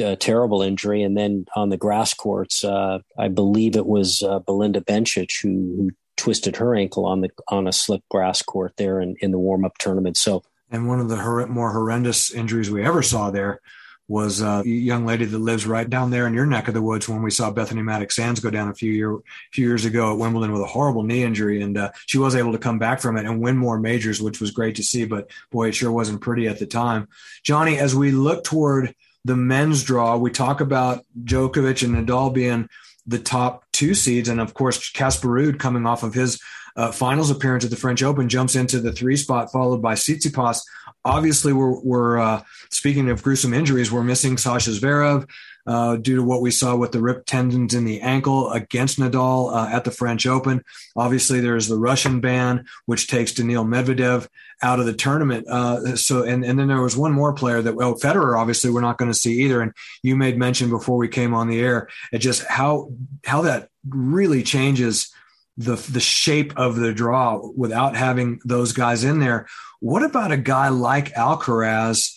a 0.00 0.16
terrible 0.16 0.62
injury, 0.62 1.02
and 1.02 1.16
then 1.16 1.46
on 1.54 1.68
the 1.68 1.76
grass 1.76 2.14
courts, 2.14 2.64
uh, 2.64 2.98
I 3.18 3.28
believe 3.28 3.76
it 3.76 3.86
was 3.86 4.22
Belinda 4.46 4.80
Bencic 4.80 5.42
who, 5.42 5.48
who 5.76 5.90
twisted 6.16 6.56
her 6.56 6.74
ankle 6.74 7.06
on 7.06 7.20
the 7.20 7.30
on 7.48 7.66
a 7.66 7.72
slick 7.72 8.02
grass 8.10 8.42
court 8.42 8.72
there 8.78 9.00
in, 9.00 9.16
in 9.20 9.30
the 9.30 9.38
warm 9.38 9.64
up 9.64 9.76
tournament. 9.78 10.16
So, 10.16 10.42
and 10.70 10.88
one 10.88 11.00
of 11.00 11.08
the 11.08 11.16
hor- 11.16 11.46
more 11.46 11.72
horrendous 11.72 12.30
injuries 12.30 12.70
we 12.70 12.84
ever 12.84 13.02
saw 13.02 13.30
there 13.30 13.60
was 14.08 14.40
a 14.40 14.62
young 14.64 15.04
lady 15.04 15.24
that 15.24 15.38
lives 15.38 15.66
right 15.66 15.90
down 15.90 16.10
there 16.10 16.28
in 16.28 16.34
your 16.34 16.46
neck 16.46 16.68
of 16.68 16.74
the 16.74 16.82
woods 16.82 17.08
when 17.08 17.22
we 17.22 17.30
saw 17.30 17.50
Bethany 17.50 17.82
Mattek-Sands 17.82 18.38
go 18.38 18.50
down 18.50 18.68
a 18.68 18.74
few 18.74 18.92
year 18.92 19.18
few 19.52 19.66
years 19.66 19.84
ago 19.84 20.12
at 20.12 20.18
Wimbledon 20.18 20.52
with 20.52 20.62
a 20.62 20.66
horrible 20.66 21.02
knee 21.02 21.24
injury, 21.24 21.60
and 21.60 21.76
uh, 21.76 21.90
she 22.06 22.18
was 22.18 22.36
able 22.36 22.52
to 22.52 22.58
come 22.58 22.78
back 22.78 23.00
from 23.00 23.16
it 23.16 23.26
and 23.26 23.40
win 23.40 23.56
more 23.56 23.80
majors, 23.80 24.22
which 24.22 24.40
was 24.40 24.52
great 24.52 24.76
to 24.76 24.84
see. 24.84 25.04
But 25.04 25.30
boy, 25.50 25.68
it 25.68 25.74
sure 25.74 25.90
wasn't 25.90 26.20
pretty 26.20 26.46
at 26.46 26.60
the 26.60 26.66
time. 26.66 27.08
Johnny, 27.42 27.78
as 27.78 27.96
we 27.96 28.12
look 28.12 28.44
toward 28.44 28.94
the 29.24 29.36
men's 29.36 29.82
draw, 29.82 30.16
we 30.16 30.30
talk 30.30 30.60
about 30.60 31.04
Djokovic 31.24 31.82
and 31.82 32.06
Nadal 32.06 32.32
being 32.32 32.68
the 33.08 33.18
top 33.18 33.64
two 33.72 33.94
seeds, 33.94 34.28
and 34.28 34.40
of 34.40 34.54
course 34.54 34.90
Casper 34.90 35.28
Ruud 35.28 35.58
coming 35.58 35.84
off 35.84 36.04
of 36.04 36.14
his 36.14 36.40
uh, 36.76 36.92
finals 36.92 37.30
appearance 37.30 37.64
at 37.64 37.70
the 37.70 37.76
French 37.76 38.02
Open 38.02 38.28
jumps 38.28 38.54
into 38.54 38.80
the 38.80 38.92
three 38.92 39.16
spot, 39.16 39.50
followed 39.50 39.80
by 39.80 39.94
Tsitsipas. 39.94 40.60
Obviously 41.04 41.52
we're, 41.52 41.80
we're 41.82 42.18
uh, 42.18 42.42
speaking 42.70 43.08
of 43.10 43.22
gruesome 43.22 43.54
injuries 43.54 43.92
we're 43.92 44.02
missing 44.02 44.36
sasha 44.36 44.70
zverev 44.70 45.28
uh, 45.66 45.96
due 45.96 46.16
to 46.16 46.22
what 46.22 46.42
we 46.42 46.50
saw 46.50 46.76
with 46.76 46.92
the 46.92 47.00
ripped 47.00 47.28
tendons 47.28 47.74
in 47.74 47.84
the 47.84 48.00
ankle 48.00 48.50
against 48.50 48.98
nadal 48.98 49.54
uh, 49.54 49.68
at 49.68 49.84
the 49.84 49.90
french 49.90 50.26
open. 50.26 50.64
Obviously 50.96 51.38
there's 51.38 51.68
the 51.68 51.78
russian 51.78 52.20
ban 52.20 52.66
which 52.86 53.06
takes 53.06 53.32
daniil 53.32 53.64
medvedev 53.64 54.28
out 54.62 54.80
of 54.80 54.86
the 54.86 54.92
tournament. 54.92 55.46
Uh, 55.48 55.94
so 55.96 56.24
and, 56.24 56.44
and 56.44 56.58
then 56.58 56.68
there 56.68 56.80
was 56.80 56.96
one 56.96 57.12
more 57.12 57.32
player 57.32 57.62
that 57.62 57.76
well 57.76 57.94
federer 57.94 58.36
obviously 58.36 58.70
we're 58.70 58.80
not 58.80 58.98
going 58.98 59.10
to 59.10 59.18
see 59.18 59.42
either. 59.42 59.60
And 59.60 59.72
you 60.02 60.16
made 60.16 60.36
mention 60.36 60.70
before 60.70 60.96
we 60.96 61.08
came 61.08 61.34
on 61.34 61.46
the 61.46 61.60
air 61.60 61.88
it 62.12 62.18
just 62.18 62.44
how 62.46 62.90
how 63.24 63.42
that 63.42 63.68
really 63.88 64.42
changes 64.42 65.12
the 65.56 65.76
the 65.76 66.00
shape 66.00 66.52
of 66.56 66.76
the 66.76 66.92
draw 66.92 67.40
without 67.56 67.96
having 67.96 68.40
those 68.44 68.72
guys 68.72 69.04
in 69.04 69.20
there. 69.20 69.46
What 69.80 70.02
about 70.02 70.32
a 70.32 70.36
guy 70.36 70.68
like 70.68 71.14
Alcaraz? 71.14 72.14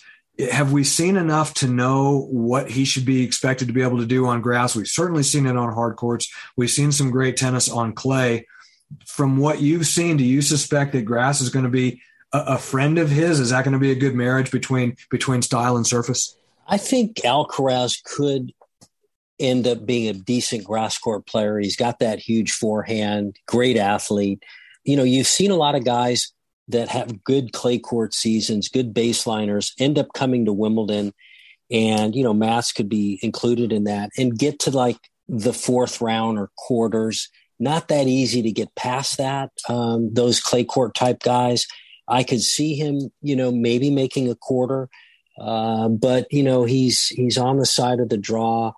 Have 0.51 0.71
we 0.71 0.83
seen 0.83 1.17
enough 1.17 1.53
to 1.55 1.67
know 1.67 2.27
what 2.31 2.71
he 2.71 2.85
should 2.85 3.05
be 3.05 3.23
expected 3.23 3.67
to 3.67 3.73
be 3.73 3.81
able 3.81 3.97
to 3.97 4.05
do 4.05 4.25
on 4.25 4.41
grass? 4.41 4.75
We've 4.75 4.87
certainly 4.87 5.23
seen 5.23 5.45
it 5.45 5.57
on 5.57 5.73
hard 5.73 5.97
courts. 5.97 6.31
We've 6.55 6.69
seen 6.69 6.91
some 6.91 7.11
great 7.11 7.35
tennis 7.35 7.69
on 7.69 7.93
clay. 7.93 8.47
From 9.05 9.37
what 9.37 9.61
you've 9.61 9.85
seen, 9.85 10.17
do 10.17 10.23
you 10.23 10.41
suspect 10.41 10.93
that 10.93 11.03
grass 11.03 11.41
is 11.41 11.49
going 11.49 11.65
to 11.65 11.69
be 11.69 12.01
a, 12.33 12.39
a 12.39 12.57
friend 12.57 12.97
of 12.97 13.09
his? 13.09 13.39
Is 13.39 13.49
that 13.49 13.63
going 13.65 13.73
to 13.73 13.79
be 13.79 13.91
a 13.91 13.95
good 13.95 14.15
marriage 14.15 14.49
between 14.49 14.95
between 15.09 15.41
style 15.41 15.75
and 15.75 15.85
surface? 15.85 16.35
I 16.67 16.77
think 16.77 17.17
Alcaraz 17.17 18.01
could 18.03 18.53
end 19.39 19.67
up 19.67 19.85
being 19.85 20.07
a 20.09 20.13
decent 20.13 20.63
grass 20.63 20.97
court 20.97 21.25
player. 21.25 21.59
He's 21.59 21.77
got 21.77 21.99
that 21.99 22.19
huge 22.19 22.51
forehand, 22.51 23.37
great 23.47 23.77
athlete. 23.77 24.43
You 24.83 24.97
know, 24.97 25.03
you've 25.03 25.27
seen 25.27 25.51
a 25.51 25.55
lot 25.55 25.75
of 25.75 25.85
guys 25.85 26.31
that 26.67 26.89
have 26.89 27.23
good 27.23 27.53
clay 27.53 27.79
court 27.79 28.13
seasons, 28.13 28.69
good 28.69 28.93
baseliners, 28.93 29.71
end 29.79 29.97
up 29.97 30.13
coming 30.13 30.45
to 30.45 30.53
Wimbledon 30.53 31.13
and 31.71 32.15
you 32.15 32.23
know 32.23 32.33
Mass 32.33 32.71
could 32.71 32.89
be 32.89 33.19
included 33.21 33.71
in 33.71 33.85
that 33.85 34.09
and 34.17 34.37
get 34.37 34.59
to 34.59 34.71
like 34.71 34.97
the 35.27 35.53
fourth 35.53 36.01
round 36.01 36.39
or 36.39 36.49
quarters. 36.57 37.29
Not 37.59 37.89
that 37.89 38.07
easy 38.07 38.41
to 38.41 38.51
get 38.51 38.73
past 38.75 39.17
that. 39.17 39.51
Um, 39.67 40.13
those 40.13 40.39
clay 40.39 40.63
court 40.63 40.95
type 40.95 41.21
guys, 41.21 41.67
I 42.07 42.23
could 42.23 42.41
see 42.41 42.73
him, 42.73 43.11
you 43.21 43.35
know, 43.35 43.51
maybe 43.51 43.91
making 43.91 44.29
a 44.29 44.35
quarter, 44.35 44.89
uh, 45.39 45.89
but 45.89 46.27
you 46.31 46.43
know 46.43 46.63
he's 46.63 47.07
he's 47.07 47.37
on 47.37 47.57
the 47.57 47.65
side 47.65 47.99
of 47.99 48.09
the 48.09 48.17
draw 48.17 48.73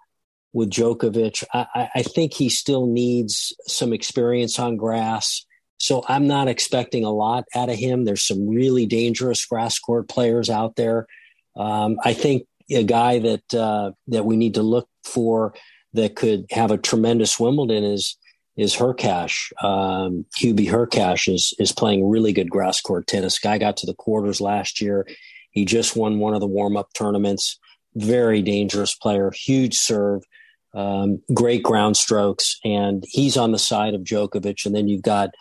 with 0.54 0.70
Djokovic. 0.70 1.44
I, 1.54 1.90
I 1.96 2.04
think 2.04 2.34
he 2.34 2.50
still 2.50 2.86
needs 2.88 3.54
some 3.68 3.94
experience 3.94 4.60
on 4.60 4.78
grass. 4.78 5.46
So 5.78 6.04
I'm 6.08 6.28
not 6.28 6.48
expecting 6.48 7.04
a 7.04 7.12
lot 7.12 7.46
out 7.56 7.70
of 7.70 7.76
him. 7.76 8.06
There's 8.06 8.24
some 8.24 8.48
really 8.48 8.86
dangerous 8.86 9.46
grass 9.46 9.80
court 9.80 10.08
players 10.08 10.50
out 10.50 10.76
there. 10.76 11.08
Um, 11.56 11.98
I 12.04 12.14
think 12.14 12.46
a 12.70 12.84
guy 12.84 13.20
that 13.20 13.54
uh, 13.54 13.92
that 14.08 14.26
we 14.26 14.38
need 14.38 14.54
to 14.56 14.64
look 14.64 14.88
for 15.04 15.54
that 15.94 16.16
could 16.16 16.46
have 16.52 16.72
a 16.72 16.78
tremendous 16.78 17.40
Wimbledon 17.40 17.84
is 17.84 18.18
is 18.58 18.76
Hurkacz. 18.76 19.52
Um, 19.64 20.26
Hubi 20.40 20.68
Hurkacz 20.68 21.34
is 21.34 21.54
is 21.58 21.72
playing 21.72 22.08
really 22.08 22.34
good 22.34 22.50
grass 22.50 22.82
court 22.82 23.08
tennis. 23.08 23.40
Guy 23.40 23.58
got 23.58 23.78
to 23.78 23.86
the 23.86 23.96
quarters 23.96 24.42
last 24.42 24.82
year. 24.82 25.08
He 25.52 25.66
just 25.66 25.96
won 25.96 26.20
one 26.20 26.34
of 26.34 26.40
the 26.40 26.48
warm 26.48 26.78
up 26.78 26.94
tournaments. 26.94 27.60
Very 27.96 28.42
dangerous 28.42 28.96
player, 28.96 29.32
huge 29.36 29.76
serve, 29.76 30.24
um, 30.74 31.22
great 31.34 31.64
ground 31.64 31.98
strokes, 31.98 32.58
and 32.64 33.04
he's 33.08 33.38
on 33.38 33.52
the 33.52 33.60
side 33.60 33.94
of 33.94 34.02
Djokovic. 34.02 34.66
And 34.66 34.76
then 34.76 34.88
you've 34.88 35.02
got 35.02 35.32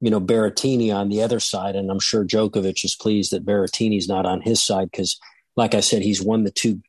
you 0.00 0.10
know 0.10 0.20
Berrettini 0.20 0.94
on 0.94 1.08
the 1.08 1.22
other 1.22 1.40
side, 1.40 1.76
and 1.76 1.90
I'm 1.90 2.00
sure 2.00 2.24
Djokovic 2.24 2.84
is 2.84 2.96
pleased 2.96 3.32
that 3.32 3.44
Berrettini's 3.44 4.08
not 4.08 4.26
on 4.26 4.40
his 4.40 4.62
side 4.62 4.90
because 4.90 5.18
like 5.56 5.74
I 5.74 5.80
said, 5.80 6.02
he's 6.02 6.22
won 6.22 6.44
the 6.44 6.50
two 6.50 6.80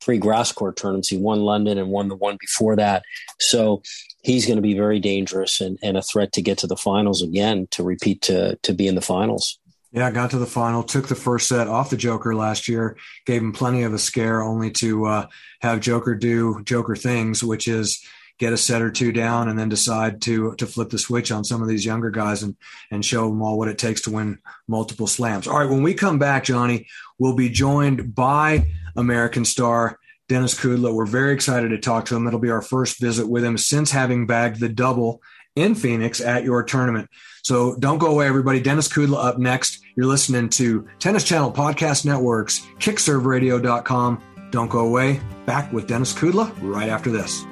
three 0.00 0.18
grass 0.18 0.50
court 0.52 0.76
tournaments. 0.76 1.08
He 1.08 1.16
won 1.16 1.40
London 1.40 1.78
and 1.78 1.90
won 1.90 2.08
the 2.08 2.16
one 2.16 2.38
before 2.40 2.76
that. 2.76 3.02
So 3.38 3.82
he's 4.22 4.46
going 4.46 4.56
to 4.56 4.62
be 4.62 4.74
very 4.74 4.98
dangerous 4.98 5.60
and, 5.60 5.78
and 5.82 5.96
a 5.96 6.02
threat 6.02 6.32
to 6.32 6.42
get 6.42 6.58
to 6.58 6.66
the 6.66 6.76
finals 6.76 7.22
again, 7.22 7.68
to 7.72 7.82
repeat 7.82 8.22
to, 8.22 8.56
to 8.62 8.72
be 8.72 8.86
in 8.86 8.94
the 8.94 9.00
finals. 9.00 9.58
Yeah, 9.92 10.10
got 10.12 10.30
to 10.30 10.38
the 10.38 10.46
final, 10.46 10.84
took 10.84 11.08
the 11.08 11.16
first 11.16 11.48
set 11.48 11.66
off 11.66 11.90
the 11.90 11.96
Joker 11.96 12.34
last 12.34 12.68
year, 12.68 12.96
gave 13.26 13.42
him 13.42 13.52
plenty 13.52 13.82
of 13.82 13.92
a 13.92 13.98
scare, 13.98 14.40
only 14.40 14.70
to 14.72 15.06
uh, 15.06 15.26
have 15.60 15.80
Joker 15.80 16.14
do 16.14 16.62
Joker 16.62 16.94
things, 16.94 17.42
which 17.42 17.66
is 17.66 18.04
get 18.38 18.52
a 18.54 18.56
set 18.56 18.82
or 18.82 18.90
two 18.90 19.12
down 19.12 19.48
and 19.48 19.58
then 19.58 19.68
decide 19.68 20.22
to 20.22 20.54
to 20.56 20.66
flip 20.66 20.90
the 20.90 20.98
switch 20.98 21.30
on 21.30 21.44
some 21.44 21.60
of 21.60 21.68
these 21.68 21.84
younger 21.84 22.10
guys 22.10 22.42
and 22.42 22.56
and 22.90 23.04
show 23.04 23.28
them 23.28 23.42
all 23.42 23.58
what 23.58 23.68
it 23.68 23.78
takes 23.78 24.00
to 24.00 24.10
win 24.10 24.38
multiple 24.66 25.06
slams. 25.06 25.46
All 25.46 25.58
right, 25.58 25.68
when 25.68 25.82
we 25.82 25.92
come 25.92 26.18
back, 26.18 26.44
Johnny, 26.44 26.86
we'll 27.18 27.34
be 27.34 27.50
joined 27.50 28.14
by 28.14 28.66
American 28.96 29.44
star 29.44 29.98
Denis 30.28 30.54
Kudla. 30.54 30.94
We're 30.94 31.04
very 31.04 31.34
excited 31.34 31.68
to 31.70 31.78
talk 31.78 32.06
to 32.06 32.16
him. 32.16 32.26
It'll 32.26 32.38
be 32.40 32.50
our 32.50 32.62
first 32.62 33.00
visit 33.00 33.28
with 33.28 33.44
him 33.44 33.58
since 33.58 33.90
having 33.90 34.26
bagged 34.26 34.60
the 34.60 34.68
double 34.68 35.20
in 35.54 35.74
Phoenix 35.74 36.20
at 36.20 36.44
your 36.44 36.62
tournament. 36.62 37.10
So 37.42 37.76
don't 37.76 37.98
go 37.98 38.08
away, 38.08 38.26
everybody. 38.26 38.60
Denis 38.60 38.88
Kudla 38.88 39.24
up 39.24 39.38
next. 39.38 39.80
You're 39.96 40.06
listening 40.06 40.48
to 40.50 40.88
Tennis 40.98 41.24
Channel 41.24 41.52
Podcast 41.52 42.04
Networks, 42.04 42.60
kickserveradio.com. 42.78 44.22
Don't 44.50 44.70
go 44.70 44.80
away. 44.80 45.20
Back 45.46 45.72
with 45.72 45.86
Denis 45.86 46.12
Kudla 46.12 46.52
right 46.60 46.88
after 46.88 47.10
this. 47.10 47.44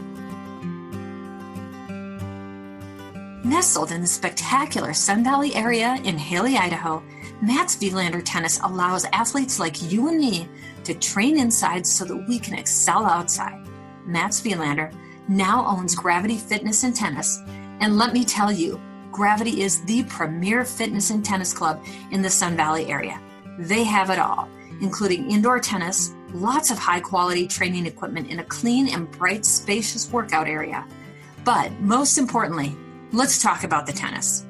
Nestled 3.45 3.93
in 3.93 4.01
the 4.01 4.07
spectacular 4.07 4.93
Sun 4.93 5.25
Valley 5.25 5.55
area 5.55 5.97
in 6.05 6.19
Hailey, 6.19 6.57
Idaho, 6.57 7.03
Mats 7.41 7.77
Wilander 7.77 8.21
Tennis 8.25 8.61
allows 8.65 9.05
athletes 9.13 9.61
like 9.61 9.91
you 9.93 10.09
and 10.09 10.19
me 10.19 10.49
to 10.85 10.93
train 10.95 11.39
inside 11.39 11.87
so 11.87 12.05
that 12.05 12.29
we 12.29 12.39
can 12.39 12.59
excel 12.59 13.07
outside. 13.07 13.65
Mats 14.05 14.43
Wilander 14.43 14.93
now 15.29 15.65
owns 15.67 15.95
Gravity 15.95 16.37
Fitness 16.37 16.83
and 16.83 16.97
Tennis, 16.97 17.41
and 17.81 17.97
let 17.97 18.13
me 18.13 18.25
tell 18.25 18.51
you, 18.51 18.81
Gravity 19.19 19.63
is 19.63 19.83
the 19.83 20.05
premier 20.05 20.65
fitness 20.65 21.11
and 21.11 21.25
tennis 21.25 21.53
club 21.53 21.85
in 22.13 22.23
the 22.23 22.31
Sun 22.31 22.57
Valley 22.57 22.87
area. 22.87 23.21
They 23.59 23.85
have 23.85 24.09
it 24.09 24.19
all, 24.19 24.49
including 24.81 25.31
indoor 25.31 25.59
tennis, 25.59 26.15
lots 26.33 26.71
of 26.71 26.79
high 26.79 27.01
quality 27.01 27.47
training 27.47 27.85
equipment 27.85 28.31
in 28.31 28.39
a 28.39 28.45
clean 28.45 28.89
and 28.89 29.11
bright, 29.11 29.45
spacious 29.45 30.11
workout 30.11 30.47
area. 30.47 30.87
But 31.45 31.73
most 31.81 32.17
importantly, 32.17 32.77
Let's 33.11 33.41
talk 33.41 33.65
about 33.65 33.87
the 33.87 33.93
tennis. 33.95 34.45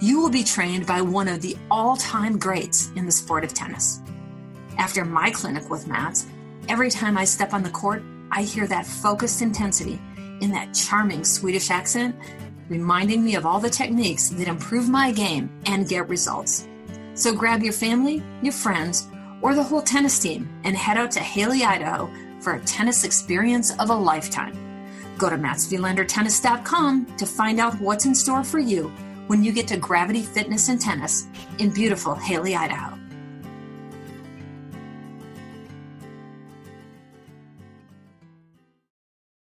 You 0.00 0.20
will 0.20 0.30
be 0.30 0.44
trained 0.44 0.86
by 0.86 1.00
one 1.00 1.26
of 1.26 1.40
the 1.40 1.56
all 1.68 1.96
time 1.96 2.38
greats 2.38 2.92
in 2.94 3.06
the 3.06 3.12
sport 3.12 3.42
of 3.42 3.52
tennis. 3.52 4.02
After 4.78 5.04
my 5.04 5.32
clinic 5.32 5.68
with 5.68 5.88
Mats, 5.88 6.26
every 6.68 6.92
time 6.92 7.18
I 7.18 7.24
step 7.24 7.52
on 7.52 7.64
the 7.64 7.70
court, 7.70 8.04
I 8.30 8.44
hear 8.44 8.68
that 8.68 8.86
focused 8.86 9.42
intensity 9.42 10.00
in 10.40 10.52
that 10.52 10.72
charming 10.74 11.24
Swedish 11.24 11.72
accent, 11.72 12.14
reminding 12.68 13.24
me 13.24 13.34
of 13.34 13.46
all 13.46 13.60
the 13.60 13.70
techniques 13.70 14.28
that 14.30 14.48
improve 14.48 14.88
my 14.88 15.12
game 15.12 15.50
and 15.66 15.88
get 15.88 16.08
results. 16.08 16.66
So 17.14 17.34
grab 17.34 17.62
your 17.62 17.72
family, 17.72 18.22
your 18.42 18.52
friends, 18.52 19.08
or 19.42 19.54
the 19.54 19.62
whole 19.62 19.82
tennis 19.82 20.18
team 20.18 20.48
and 20.64 20.76
head 20.76 20.96
out 20.96 21.10
to 21.12 21.20
Hailey, 21.20 21.64
Idaho 21.64 22.10
for 22.40 22.54
a 22.54 22.60
tennis 22.64 23.04
experience 23.04 23.76
of 23.78 23.90
a 23.90 23.94
lifetime. 23.94 24.56
Go 25.18 25.30
to 25.30 25.36
matswilandertennis.com 25.36 27.16
to 27.16 27.26
find 27.26 27.60
out 27.60 27.80
what's 27.80 28.06
in 28.06 28.14
store 28.14 28.44
for 28.44 28.58
you 28.58 28.88
when 29.26 29.42
you 29.42 29.52
get 29.52 29.68
to 29.68 29.76
Gravity 29.76 30.22
Fitness 30.22 30.68
and 30.68 30.80
Tennis 30.80 31.26
in 31.58 31.70
beautiful 31.70 32.14
Hailey, 32.14 32.54
Idaho. 32.54 32.93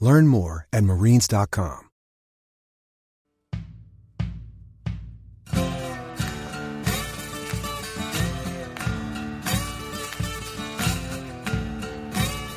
Learn 0.00 0.26
more 0.26 0.66
at 0.72 0.84
marines.com. 0.84 1.88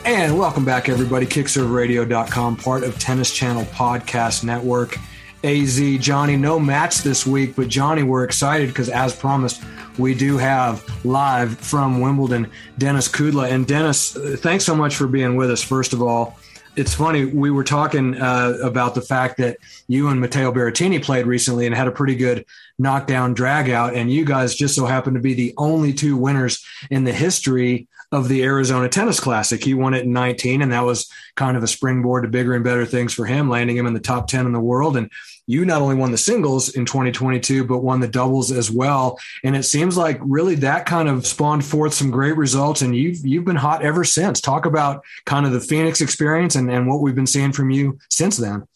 And 0.03 0.37
welcome 0.37 0.65
back, 0.65 0.89
everybody. 0.89 1.25
KickServeRadio.com, 1.25 2.57
part 2.57 2.83
of 2.83 2.99
Tennis 2.99 3.31
Channel 3.31 3.63
Podcast 3.65 4.43
Network. 4.43 4.97
AZ, 5.43 5.79
Johnny, 5.99 6.35
no 6.35 6.59
match 6.59 6.97
this 6.97 7.25
week, 7.25 7.55
but 7.55 7.67
Johnny, 7.67 8.03
we're 8.03 8.23
excited 8.23 8.67
because, 8.67 8.89
as 8.89 9.15
promised, 9.15 9.63
we 9.97 10.13
do 10.13 10.37
have 10.37 10.83
live 11.05 11.57
from 11.59 12.01
Wimbledon 12.01 12.49
Denis 12.77 13.07
Kudla. 13.07 13.51
And 13.51 13.65
Denis, 13.65 14.15
uh, 14.15 14.35
thanks 14.37 14.65
so 14.65 14.75
much 14.75 14.95
for 14.95 15.07
being 15.07 15.35
with 15.35 15.49
us, 15.49 15.63
first 15.63 15.93
of 15.93 16.01
all. 16.01 16.37
It's 16.75 16.93
funny, 16.93 17.25
we 17.25 17.51
were 17.51 17.65
talking 17.65 18.19
uh, 18.19 18.57
about 18.63 18.95
the 18.95 19.01
fact 19.01 19.37
that 19.37 19.57
you 19.87 20.07
and 20.07 20.21
Matteo 20.21 20.53
Berrettini 20.53 21.03
played 21.03 21.25
recently 21.25 21.65
and 21.65 21.75
had 21.75 21.87
a 21.87 21.91
pretty 21.91 22.15
good 22.15 22.45
knockdown 22.79 23.33
drag 23.33 23.69
out, 23.69 23.93
and 23.93 24.09
you 24.09 24.23
guys 24.23 24.55
just 24.55 24.75
so 24.75 24.85
happen 24.85 25.13
to 25.15 25.19
be 25.19 25.33
the 25.33 25.53
only 25.57 25.91
two 25.91 26.15
winners 26.15 26.63
in 26.89 27.03
the 27.03 27.11
history 27.11 27.87
of 28.13 28.29
the 28.29 28.43
Arizona 28.43 28.87
Tennis 28.87 29.19
Classic. 29.19 29.61
He 29.61 29.73
won 29.73 29.93
it 29.93 30.05
in 30.05 30.13
19, 30.13 30.61
and 30.61 30.71
that 30.71 30.85
was 30.85 31.11
kind 31.35 31.57
of 31.57 31.63
a 31.63 31.67
springboard 31.67 32.23
to 32.23 32.29
bigger 32.29 32.53
and 32.53 32.63
better 32.63 32.85
things 32.85 33.13
for 33.13 33.25
him, 33.25 33.49
landing 33.49 33.77
him 33.77 33.87
in 33.87 33.93
the 33.93 33.99
top 33.99 34.27
10 34.27 34.45
in 34.45 34.53
the 34.53 34.59
world. 34.59 34.95
And 34.95 35.09
you 35.47 35.65
not 35.65 35.81
only 35.81 35.95
won 35.95 36.11
the 36.11 36.17
singles 36.17 36.69
in 36.69 36.85
2022, 36.85 37.65
but 37.65 37.79
won 37.79 37.99
the 37.99 38.07
doubles 38.07 38.51
as 38.51 38.71
well. 38.71 39.19
And 39.43 39.55
it 39.55 39.63
seems 39.63 39.97
like 39.97 40.19
really 40.21 40.55
that 40.55 40.85
kind 40.85 41.09
of 41.09 41.25
spawned 41.25 41.65
forth 41.65 41.93
some 41.93 42.11
great 42.11 42.37
results. 42.37 42.81
And 42.81 42.95
you've 42.95 43.25
you've 43.25 43.45
been 43.45 43.55
hot 43.55 43.83
ever 43.83 44.03
since. 44.03 44.39
Talk 44.39 44.65
about 44.65 45.03
kind 45.25 45.45
of 45.45 45.51
the 45.51 45.59
Phoenix 45.59 46.01
experience 46.01 46.55
and, 46.55 46.69
and 46.71 46.87
what 46.87 47.01
we've 47.01 47.15
been 47.15 47.27
seeing 47.27 47.51
from 47.51 47.69
you 47.71 47.97
since 48.09 48.37
then. 48.37 48.67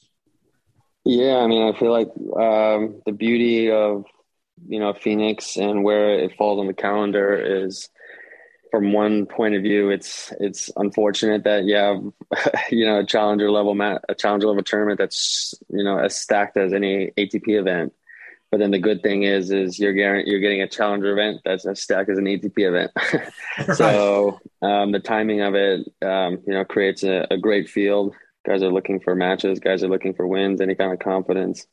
Yeah, 1.04 1.38
I 1.38 1.48
mean, 1.48 1.72
I 1.72 1.78
feel 1.78 1.92
like 1.92 2.10
um, 2.36 3.02
the 3.06 3.12
beauty 3.12 3.72
of 3.72 4.06
you 4.68 4.80
know 4.80 4.94
Phoenix 4.94 5.58
and 5.58 5.84
where 5.84 6.20
it 6.20 6.36
falls 6.36 6.60
on 6.60 6.68
the 6.68 6.74
calendar 6.74 7.36
is 7.36 7.90
from 8.76 8.92
one 8.92 9.26
point 9.26 9.56
of 9.56 9.62
view, 9.62 9.90
it's 9.90 10.34
it's 10.38 10.70
unfortunate 10.76 11.46
that 11.46 11.64
you 11.64 11.76
have 11.76 12.04
you 12.70 12.86
know 12.86 13.00
a 13.00 13.06
challenger 13.06 13.50
level 13.50 13.74
mat, 13.74 14.04
a 14.10 14.14
challenger 14.14 14.48
level 14.48 14.64
tournament 14.64 14.98
that's 15.00 15.54
you 15.70 15.82
know 15.82 15.98
as 15.98 16.20
stacked 16.20 16.58
as 16.58 16.74
any 16.74 17.10
ATP 17.18 17.58
event. 17.58 17.94
But 18.52 18.60
then 18.60 18.72
the 18.72 18.80
good 18.80 19.02
thing 19.02 19.24
is, 19.24 19.50
is 19.50 19.80
you're 19.80 19.94
getting 19.94 20.28
you're 20.28 20.42
getting 20.42 20.62
a 20.62 20.68
challenger 20.68 21.14
event 21.14 21.40
that's 21.46 21.66
as 21.66 21.82
stacked 21.82 22.10
as 22.10 22.18
an 22.18 22.26
ATP 22.26 22.52
event. 22.58 22.92
so 23.78 24.42
um, 24.62 24.92
the 24.92 25.00
timing 25.00 25.40
of 25.40 25.56
it, 25.56 25.90
um, 26.02 26.40
you 26.46 26.54
know, 26.54 26.66
creates 26.66 27.04
a, 27.04 27.26
a 27.32 27.38
great 27.38 27.70
field. 27.70 28.14
Guys 28.46 28.62
are 28.62 28.74
looking 28.74 29.00
for 29.00 29.16
matches. 29.16 29.60
Guys 29.60 29.86
are 29.86 29.90
looking 29.90 30.14
for 30.14 30.28
wins. 30.28 30.60
Any 30.60 30.76
kind 30.76 30.92
of 30.92 31.00
confidence. 31.00 31.66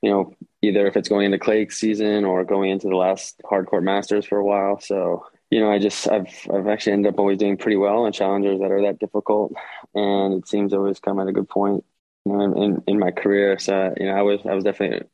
You 0.00 0.10
know, 0.12 0.34
either 0.62 0.86
if 0.86 0.96
it's 0.96 1.10
going 1.10 1.26
into 1.26 1.38
clay 1.38 1.68
season 1.68 2.24
or 2.24 2.42
going 2.44 2.70
into 2.70 2.88
the 2.88 2.96
last 2.96 3.38
hard 3.44 3.66
court 3.66 3.82
masters 3.82 4.24
for 4.24 4.38
a 4.38 4.44
while. 4.44 4.80
So 4.80 5.26
you 5.50 5.60
know, 5.60 5.70
I 5.70 5.78
just 5.78 6.08
I've 6.10 6.28
I've 6.52 6.66
actually 6.68 6.92
ended 6.92 7.12
up 7.14 7.18
always 7.18 7.38
doing 7.38 7.56
pretty 7.56 7.76
well 7.76 8.04
on 8.04 8.12
challengers 8.12 8.60
that 8.60 8.70
are 8.70 8.82
that 8.82 8.98
difficult, 8.98 9.54
and 9.94 10.34
it 10.34 10.48
seems 10.48 10.72
always 10.72 11.00
come 11.00 11.18
at 11.20 11.28
a 11.28 11.32
good 11.32 11.48
point. 11.48 11.84
You 12.26 12.32
know, 12.36 12.62
in, 12.62 12.82
in 12.86 12.98
my 12.98 13.10
career, 13.10 13.58
so 13.58 13.94
you 13.96 14.06
know, 14.06 14.12
I 14.14 14.22
was 14.22 14.40
I 14.48 14.54
was 14.54 14.64
definitely 14.64 15.08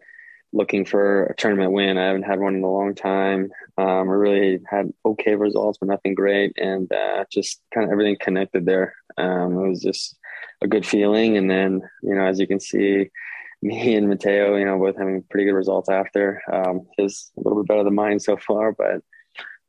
looking 0.52 0.84
for 0.84 1.24
a 1.26 1.36
tournament 1.36 1.72
win. 1.72 1.98
I 1.98 2.06
haven't 2.06 2.22
had 2.24 2.40
one 2.40 2.54
in 2.56 2.64
a 2.64 2.70
long 2.70 2.94
time. 2.94 3.50
Um, 3.76 4.08
I 4.08 4.12
really 4.12 4.60
had 4.68 4.92
okay 5.04 5.34
results, 5.34 5.78
but 5.78 5.88
nothing 5.88 6.14
great, 6.14 6.52
and 6.58 6.92
uh, 6.92 7.24
just 7.30 7.60
kind 7.72 7.84
of 7.86 7.92
everything 7.92 8.16
connected 8.20 8.66
there. 8.66 8.94
Um, 9.16 9.56
it 9.58 9.68
was 9.68 9.82
just 9.82 10.16
a 10.62 10.68
good 10.68 10.86
feeling, 10.86 11.36
and 11.36 11.50
then 11.50 11.82
you 12.02 12.14
know, 12.14 12.24
as 12.26 12.40
you 12.40 12.46
can 12.48 12.60
see, 12.60 13.10
me 13.62 13.94
and 13.94 14.08
Matteo, 14.08 14.56
you 14.56 14.64
know, 14.64 14.78
both 14.78 14.96
having 14.96 15.22
pretty 15.30 15.46
good 15.46 15.54
results 15.56 15.88
after. 15.88 16.42
Um, 16.52 16.86
his 16.98 17.30
a 17.36 17.40
little 17.40 17.62
bit 17.62 17.68
better 17.68 17.84
than 17.84 17.94
mine 17.94 18.20
so 18.20 18.36
far, 18.36 18.72
but 18.72 19.02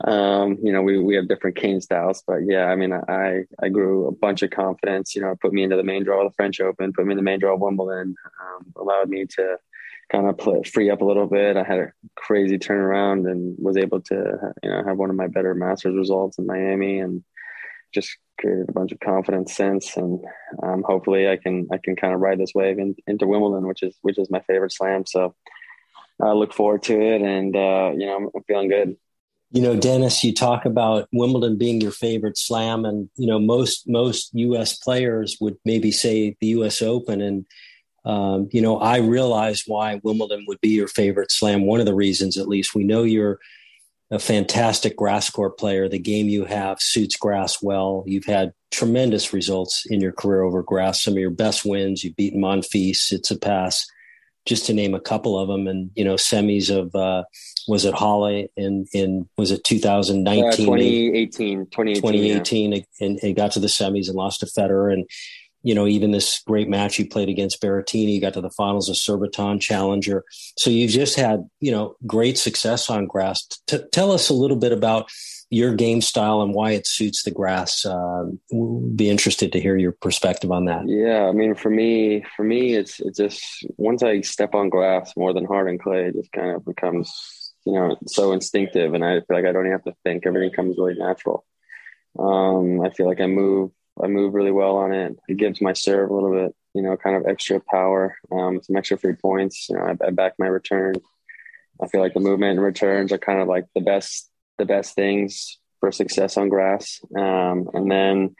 um, 0.04 0.58
you 0.62 0.74
know, 0.74 0.82
we, 0.82 1.00
we 1.00 1.16
have 1.16 1.30
different 1.30 1.56
cane 1.56 1.80
styles, 1.80 2.22
but 2.28 2.40
yeah, 2.46 2.66
I 2.66 2.76
mean, 2.76 2.92
I, 2.94 3.44
I 3.62 3.70
grew 3.70 4.08
a 4.08 4.12
bunch 4.12 4.44
of 4.44 4.52
confidence, 4.52 5.16
you 5.16 5.22
know, 5.22 5.36
put 5.42 5.54
me 5.54 5.64
into 5.64 5.78
the 5.78 5.84
main 5.84 6.04
draw 6.04 6.26
of 6.26 6.32
the 6.32 6.36
French 6.36 6.60
Open, 6.60 6.92
put 6.92 7.06
me 7.06 7.14
in 7.14 7.18
the 7.18 7.24
main 7.24 7.40
draw 7.40 7.54
of 7.56 7.62
Wimbledon, 7.62 8.14
um, 8.42 8.74
allowed 8.76 9.10
me 9.10 9.26
to 9.38 9.58
kind 10.12 10.28
of 10.28 10.38
play, 10.38 10.62
free 10.64 10.90
up 10.90 11.02
a 11.02 11.06
little 11.06 11.28
bit. 11.28 11.56
I 11.56 11.64
had 11.64 11.80
a 11.80 11.92
crazy 12.16 12.60
turnaround 12.60 13.30
and 13.32 13.56
was 13.58 13.78
able 13.78 14.02
to, 14.02 14.54
you 14.62 14.70
know, 14.70 14.84
have 14.86 14.98
one 14.98 15.10
of 15.10 15.16
my 15.16 15.28
better 15.28 15.56
masters 15.56 15.96
results 15.96 16.38
in 16.38 16.46
Miami 16.46 17.00
and 17.00 17.24
just 17.94 18.18
created 18.38 18.68
a 18.68 18.74
bunch 18.74 18.92
of 18.92 19.00
confidence 19.00 19.56
since. 19.56 19.96
And, 19.96 20.20
um, 20.62 20.84
hopefully 20.86 21.30
I 21.30 21.38
can, 21.38 21.70
I 21.72 21.78
can 21.78 21.96
kind 21.96 22.14
of 22.14 22.20
ride 22.20 22.38
this 22.38 22.54
wave 22.54 22.80
in, 22.80 22.96
into 23.08 23.28
Wimbledon, 23.28 23.66
which 23.66 23.82
is, 23.82 23.96
which 24.02 24.20
is 24.20 24.30
my 24.30 24.42
favorite 24.42 24.74
slam. 24.74 25.06
So 25.06 25.34
I 26.22 26.34
look 26.34 26.54
forward 26.54 26.84
to 26.84 27.00
it 27.00 27.22
and, 27.22 27.56
uh, 27.56 27.92
you 27.98 28.06
know, 28.06 28.30
I'm 28.36 28.44
feeling 28.44 28.68
good 28.68 28.98
you 29.56 29.62
know 29.62 29.76
denis 29.76 30.22
you 30.22 30.34
talk 30.34 30.66
about 30.66 31.08
wimbledon 31.14 31.58
being 31.58 31.80
your 31.80 31.92
favorite 31.92 32.38
slam 32.38 32.84
and 32.84 33.10
you 33.16 33.26
know 33.26 33.40
most 33.40 33.88
most 33.88 34.36
us 34.36 34.74
players 34.78 35.38
would 35.40 35.58
maybe 35.64 35.92
say 35.92 36.36
the 36.42 36.48
us 36.48 36.82
open. 36.82 37.22
And 37.22 37.46
um, 38.04 38.50
you 38.52 38.62
know 38.62 38.78
i 38.78 38.98
realize 38.98 39.64
why 39.66 40.00
wimbledon 40.04 40.44
would 40.48 40.60
be 40.60 40.70
your 40.70 40.90
favorite 40.90 41.32
slam. 41.32 41.66
One 41.66 41.80
of 41.80 41.86
the 41.86 41.96
reasons 41.96 42.38
at 42.38 42.50
least. 42.50 42.76
We 42.76 42.84
know 42.84 43.04
you're 43.04 43.40
a 44.12 44.20
fantastic 44.20 44.98
grass 44.98 45.30
court 45.30 45.58
player. 45.58 45.88
The 45.88 46.00
game 46.00 46.28
you 46.28 46.44
have 46.44 46.82
suits 46.82 47.16
grass 47.16 47.64
well. 47.64 48.04
You've 48.06 48.26
had 48.26 48.52
tremendous 48.72 49.32
results 49.32 49.86
in 49.90 50.02
your 50.02 50.12
career 50.12 50.44
over 50.44 50.64
grass. 50.64 51.02
Some 51.02 51.14
of 51.14 51.20
your 51.20 51.32
best 51.32 51.66
wins. 51.66 52.04
You've 52.04 52.18
beaten 52.18 52.42
monfils. 52.42 52.98
Tsitsipas 52.98 53.86
just 54.46 54.66
to 54.68 54.74
name 54.74 54.94
a 54.94 55.00
couple 55.00 55.38
of 55.38 55.48
them. 55.48 55.68
And 55.68 55.92
you 55.96 56.04
know 56.04 56.16
semis 56.16 56.70
of 56.70 56.94
uh, 56.96 57.24
was 57.68 57.86
it 57.86 57.96
Halle 57.96 58.48
in 58.56 58.86
in 58.94 59.28
was 59.38 59.52
it 59.52 59.64
2019 59.64 60.46
uh, 60.46 60.52
2018 60.52 61.66
2018, 61.66 61.96
2018 61.96 62.72
yeah. 62.72 62.80
and 63.02 63.20
it 63.24 63.34
got 63.34 63.52
to 63.54 63.60
the 63.60 63.68
semis 63.68 64.08
and 64.08 64.16
lost 64.16 64.42
to 64.42 64.46
Federer. 64.46 64.94
And 64.94 65.10
you 65.64 65.74
know 65.74 65.88
even 65.88 66.12
this 66.12 66.42
great 66.46 66.70
match 66.70 67.00
you 67.00 67.08
played 67.08 67.30
against 67.30 67.62
Berrettini 67.62 68.14
you 68.14 68.22
got 68.22 68.34
to 68.34 68.42
the 68.42 68.52
finals 68.52 68.90
of 68.90 68.98
Surbiton 68.98 69.60
Challenger. 69.60 70.24
So 70.58 70.70
you've 70.70 70.92
just 70.92 71.18
had 71.18 71.48
you 71.60 71.72
know 71.72 71.96
great 72.06 72.38
success 72.38 72.90
on 72.90 73.08
grass. 73.08 73.46
T- 73.68 73.80
tell 73.92 74.12
us 74.12 74.30
a 74.30 74.34
little 74.34 74.58
bit 74.58 74.72
about 74.72 75.10
your 75.50 75.76
game 75.76 76.02
style 76.02 76.42
and 76.42 76.54
why 76.54 76.72
it 76.72 76.88
suits 76.88 77.24
the 77.24 77.32
grass. 77.32 77.86
Uh, 77.86 78.26
be 78.96 79.10
interested 79.10 79.52
to 79.54 79.60
hear 79.60 79.78
your 79.78 79.92
perspective 79.92 80.52
on 80.52 80.66
that. 80.66 80.88
Yeah, 80.88 81.28
I 81.28 81.32
mean, 81.32 81.56
for 81.56 81.70
me, 81.70 82.26
for 82.36 82.44
me, 82.44 82.74
it's 82.74 83.00
it's 83.00 83.18
just 83.18 83.66
once 83.78 84.04
I 84.04 84.22
step 84.22 84.56
on 84.56 84.70
grass 84.70 85.14
more 85.16 85.34
than 85.34 85.46
hard 85.46 85.70
and 85.70 85.80
clay, 85.80 86.06
it 86.06 86.16
just 86.16 86.32
kind 86.32 86.52
of 86.52 86.66
becomes 86.66 87.46
you 87.66 87.74
know, 87.74 87.98
so 88.06 88.32
instinctive, 88.32 88.94
and 88.94 89.04
I 89.04 89.16
feel 89.22 89.26
like 89.38 89.46
I 89.46 89.52
don't 89.52 89.66
even 89.66 89.72
have 89.72 89.84
to 89.86 89.96
think. 90.04 90.26
Everything 90.26 90.52
comes 90.52 90.78
really 90.78 90.94
natural. 90.94 91.46
Um, 92.18 92.82
I 92.82 92.92
feel 92.92 93.08
like 93.08 93.20
I 93.20 93.26
move, 93.26 93.72
I 94.02 94.08
move 94.08 94.34
really 94.34 94.52
well 94.52 94.78
on 94.78 94.94
it. 94.94 95.18
It 95.28 95.38
gives 95.38 95.62
my 95.62 95.74
serve 95.74 96.12
a 96.12 96.14
little 96.14 96.32
bit, 96.32 96.56
you 96.74 96.84
know, 96.84 96.96
kind 96.96 97.16
of 97.16 97.26
extra 97.26 97.60
power, 97.60 98.16
um, 98.32 98.62
some 98.62 98.76
extra 98.76 98.98
free 98.98 99.16
points. 99.16 99.68
You 99.70 99.78
know, 99.78 99.84
I, 99.84 100.08
I 100.08 100.12
back 100.12 100.34
my 100.38 100.46
return. 100.46 100.96
I 101.82 101.88
feel 101.88 102.02
like 102.02 102.14
the 102.14 102.20
movement 102.20 102.52
and 102.52 102.62
returns 102.62 103.12
are 103.12 103.18
kind 103.18 103.42
of 103.42 103.48
like 103.48 103.66
the 103.74 103.82
best, 103.82 104.30
the 104.58 104.66
best 104.66 104.96
things 104.96 105.60
for 105.80 105.92
success 105.92 106.38
on 106.38 106.50
grass. 106.50 107.00
Um, 107.18 107.70
and 107.74 107.92
then 107.92 108.36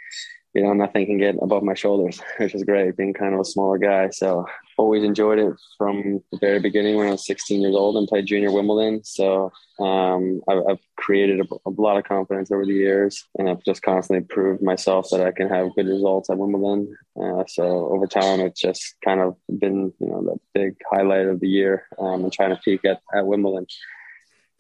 you 0.56 0.64
know, 0.64 0.72
nothing 0.72 1.06
can 1.06 1.18
get 1.18 1.36
above 1.42 1.64
my 1.64 1.74
shoulders, 1.74 2.22
which 2.38 2.56
is 2.56 2.64
great 2.64 2.96
being 2.96 3.14
kind 3.14 3.34
of 3.34 3.42
a 3.42 3.46
smaller 3.46 3.78
guy. 3.78 4.10
So 4.10 4.46
always 4.78 5.04
enjoyed 5.04 5.38
it 5.38 5.54
from 5.78 6.24
the 6.32 6.38
very 6.40 6.60
beginning 6.60 6.96
when 6.96 7.08
I 7.08 7.12
was 7.12 7.26
16 7.26 7.62
years 7.62 7.76
old 7.76 7.98
and 7.98 8.08
played 8.08 8.26
junior 8.26 8.52
Wimbledon. 8.54 9.04
So 9.04 9.52
um, 9.80 10.42
I've, 10.50 10.64
I've, 10.70 10.80
created 10.98 11.42
a, 11.42 11.70
a, 11.70 11.72
lot 11.72 11.98
of 11.98 12.06
confidence 12.06 12.52
over 12.52 12.66
the 12.66 12.74
years, 12.74 13.26
and 13.38 13.50
I've 13.50 13.64
just 13.64 13.82
constantly 13.84 14.26
proved 14.26 14.64
myself 14.64 15.08
that 15.12 15.22
I 15.22 15.32
can 15.32 15.50
have 15.50 15.76
good 15.76 15.86
results 15.86 16.30
at 16.30 16.38
Wimbledon. 16.38 16.98
Uh, 17.22 17.44
so 17.48 17.64
over 17.90 18.08
time, 18.08 18.40
it's 18.40 18.60
just 18.60 18.96
kind 19.04 19.20
of 19.20 19.36
been 19.60 19.94
you 20.00 20.08
know 20.08 20.24
the 20.24 20.38
big 20.54 20.78
highlight 20.90 21.28
of 21.28 21.42
the 21.42 21.50
year 21.50 21.86
um, 22.00 22.24
and 22.24 22.34
trying 22.34 22.50
to 22.50 22.62
peak 22.64 22.86
at, 22.86 23.02
at 23.14 23.28
Wimbledon. 23.28 23.68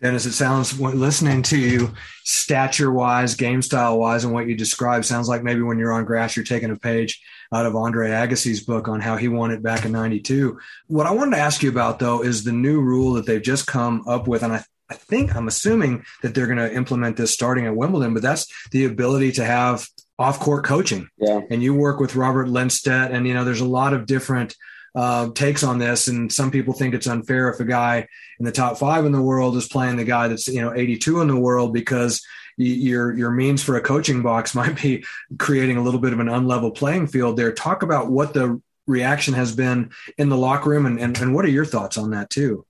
Denis, 0.01 0.25
it 0.25 0.33
sounds 0.33 0.77
listening 0.79 1.41
to 1.43 1.57
you, 1.57 1.93
stature 2.23 2.91
wise, 2.91 3.35
game 3.35 3.61
style 3.61 3.97
wise, 3.97 4.25
and 4.25 4.33
what 4.33 4.47
you 4.47 4.55
describe 4.55 5.05
sounds 5.05 5.29
like 5.29 5.41
maybe 5.41 5.61
when 5.61 5.79
you're 5.79 5.93
on 5.93 6.03
grass, 6.03 6.35
you're 6.35 6.45
taking 6.45 6.69
a 6.69 6.75
page 6.75 7.21
out 7.53 7.65
of 7.65 7.75
Andre 7.75 8.09
Agassi's 8.09 8.63
book 8.63 8.89
on 8.89 8.99
how 8.99 9.15
he 9.15 9.29
won 9.29 9.51
it 9.51 9.63
back 9.63 9.85
in 9.85 9.93
'92. 9.93 10.59
What 10.87 11.07
I 11.07 11.11
wanted 11.11 11.37
to 11.37 11.41
ask 11.41 11.63
you 11.63 11.69
about 11.69 11.99
though 11.99 12.23
is 12.23 12.43
the 12.43 12.51
new 12.51 12.81
rule 12.81 13.13
that 13.13 13.25
they've 13.25 13.41
just 13.41 13.67
come 13.67 14.03
up 14.07 14.27
with, 14.27 14.43
and 14.43 14.53
I, 14.53 14.65
I 14.89 14.95
think 14.95 15.33
I'm 15.33 15.47
assuming 15.47 16.03
that 16.21 16.35
they're 16.35 16.45
going 16.47 16.57
to 16.57 16.73
implement 16.73 17.15
this 17.15 17.33
starting 17.33 17.65
at 17.65 17.75
Wimbledon, 17.75 18.13
but 18.13 18.21
that's 18.21 18.47
the 18.71 18.85
ability 18.85 19.31
to 19.33 19.45
have 19.45 19.87
off 20.19 20.39
court 20.39 20.65
coaching. 20.65 21.09
Yeah. 21.17 21.41
And 21.49 21.63
you 21.63 21.73
work 21.73 21.99
with 21.99 22.15
Robert 22.15 22.47
Lindstedt, 22.47 23.13
and 23.13 23.25
you 23.25 23.33
know 23.33 23.45
there's 23.45 23.61
a 23.61 23.65
lot 23.65 23.93
of 23.93 24.05
different 24.05 24.55
uh, 24.95 25.29
takes 25.31 25.63
on 25.63 25.77
this, 25.77 26.07
and 26.07 26.31
some 26.31 26.51
people 26.51 26.73
think 26.73 26.93
it's 26.93 27.07
unfair 27.07 27.49
if 27.49 27.59
a 27.59 27.65
guy 27.65 28.07
in 28.39 28.45
the 28.45 28.51
top 28.51 28.77
five 28.77 29.05
in 29.05 29.11
the 29.11 29.21
world 29.21 29.57
is 29.57 29.67
playing 29.67 29.97
the 29.97 30.05
guy 30.05 30.27
that's 30.27 30.47
you 30.47 30.61
know 30.61 30.73
82 30.73 31.21
in 31.21 31.27
the 31.27 31.39
world 31.39 31.73
because 31.73 32.25
your 32.57 33.13
your 33.13 33.31
means 33.31 33.61
for 33.61 33.75
a 33.75 33.81
coaching 33.81 34.21
box 34.21 34.55
might 34.55 34.81
be 34.81 35.03
creating 35.37 35.77
a 35.77 35.81
little 35.81 35.99
bit 35.99 36.13
of 36.13 36.19
an 36.19 36.27
unlevel 36.27 36.75
playing 36.75 37.07
field 37.07 37.37
there. 37.37 37.51
Talk 37.51 37.83
about 37.83 38.09
what 38.09 38.33
the 38.33 38.61
reaction 38.87 39.33
has 39.33 39.55
been 39.55 39.91
in 40.17 40.29
the 40.29 40.37
locker 40.37 40.69
room, 40.69 40.85
and 40.85 40.99
and, 40.99 41.17
and 41.17 41.35
what 41.35 41.45
are 41.45 41.49
your 41.49 41.65
thoughts 41.65 41.97
on 41.97 42.11
that 42.11 42.29
too? 42.29 42.65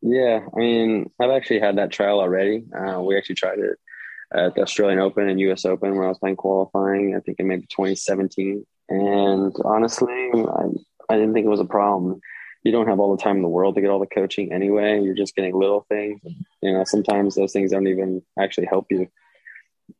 Yeah, 0.00 0.40
I 0.54 0.58
mean, 0.58 1.10
I've 1.20 1.30
actually 1.30 1.60
had 1.60 1.78
that 1.78 1.90
trial 1.90 2.20
already. 2.20 2.64
Uh, 2.76 3.00
we 3.00 3.16
actually 3.16 3.34
tried 3.34 3.58
it 3.58 3.78
at 4.32 4.54
the 4.54 4.62
Australian 4.62 5.00
Open 5.00 5.28
and 5.28 5.40
U.S. 5.40 5.64
Open 5.64 5.96
where 5.96 6.04
I 6.04 6.08
was 6.08 6.18
playing 6.18 6.36
qualifying. 6.36 7.16
I 7.16 7.20
think 7.20 7.40
in 7.40 7.48
maybe 7.48 7.62
2017. 7.62 8.64
And 8.90 9.54
honestly, 9.64 10.30
I, 10.34 10.64
I 11.08 11.16
didn't 11.16 11.34
think 11.34 11.46
it 11.46 11.50
was 11.50 11.60
a 11.60 11.64
problem. 11.64 12.20
You 12.64 12.72
don't 12.72 12.88
have 12.88 13.00
all 13.00 13.16
the 13.16 13.22
time 13.22 13.36
in 13.36 13.42
the 13.42 13.48
world 13.48 13.76
to 13.76 13.80
get 13.80 13.90
all 13.90 14.00
the 14.00 14.06
coaching 14.06 14.52
anyway. 14.52 15.00
You're 15.02 15.14
just 15.14 15.34
getting 15.34 15.54
little 15.54 15.86
things. 15.88 16.20
You 16.60 16.72
know, 16.72 16.84
sometimes 16.84 17.34
those 17.34 17.52
things 17.52 17.70
don't 17.70 17.86
even 17.86 18.22
actually 18.38 18.66
help 18.66 18.86
you. 18.90 19.08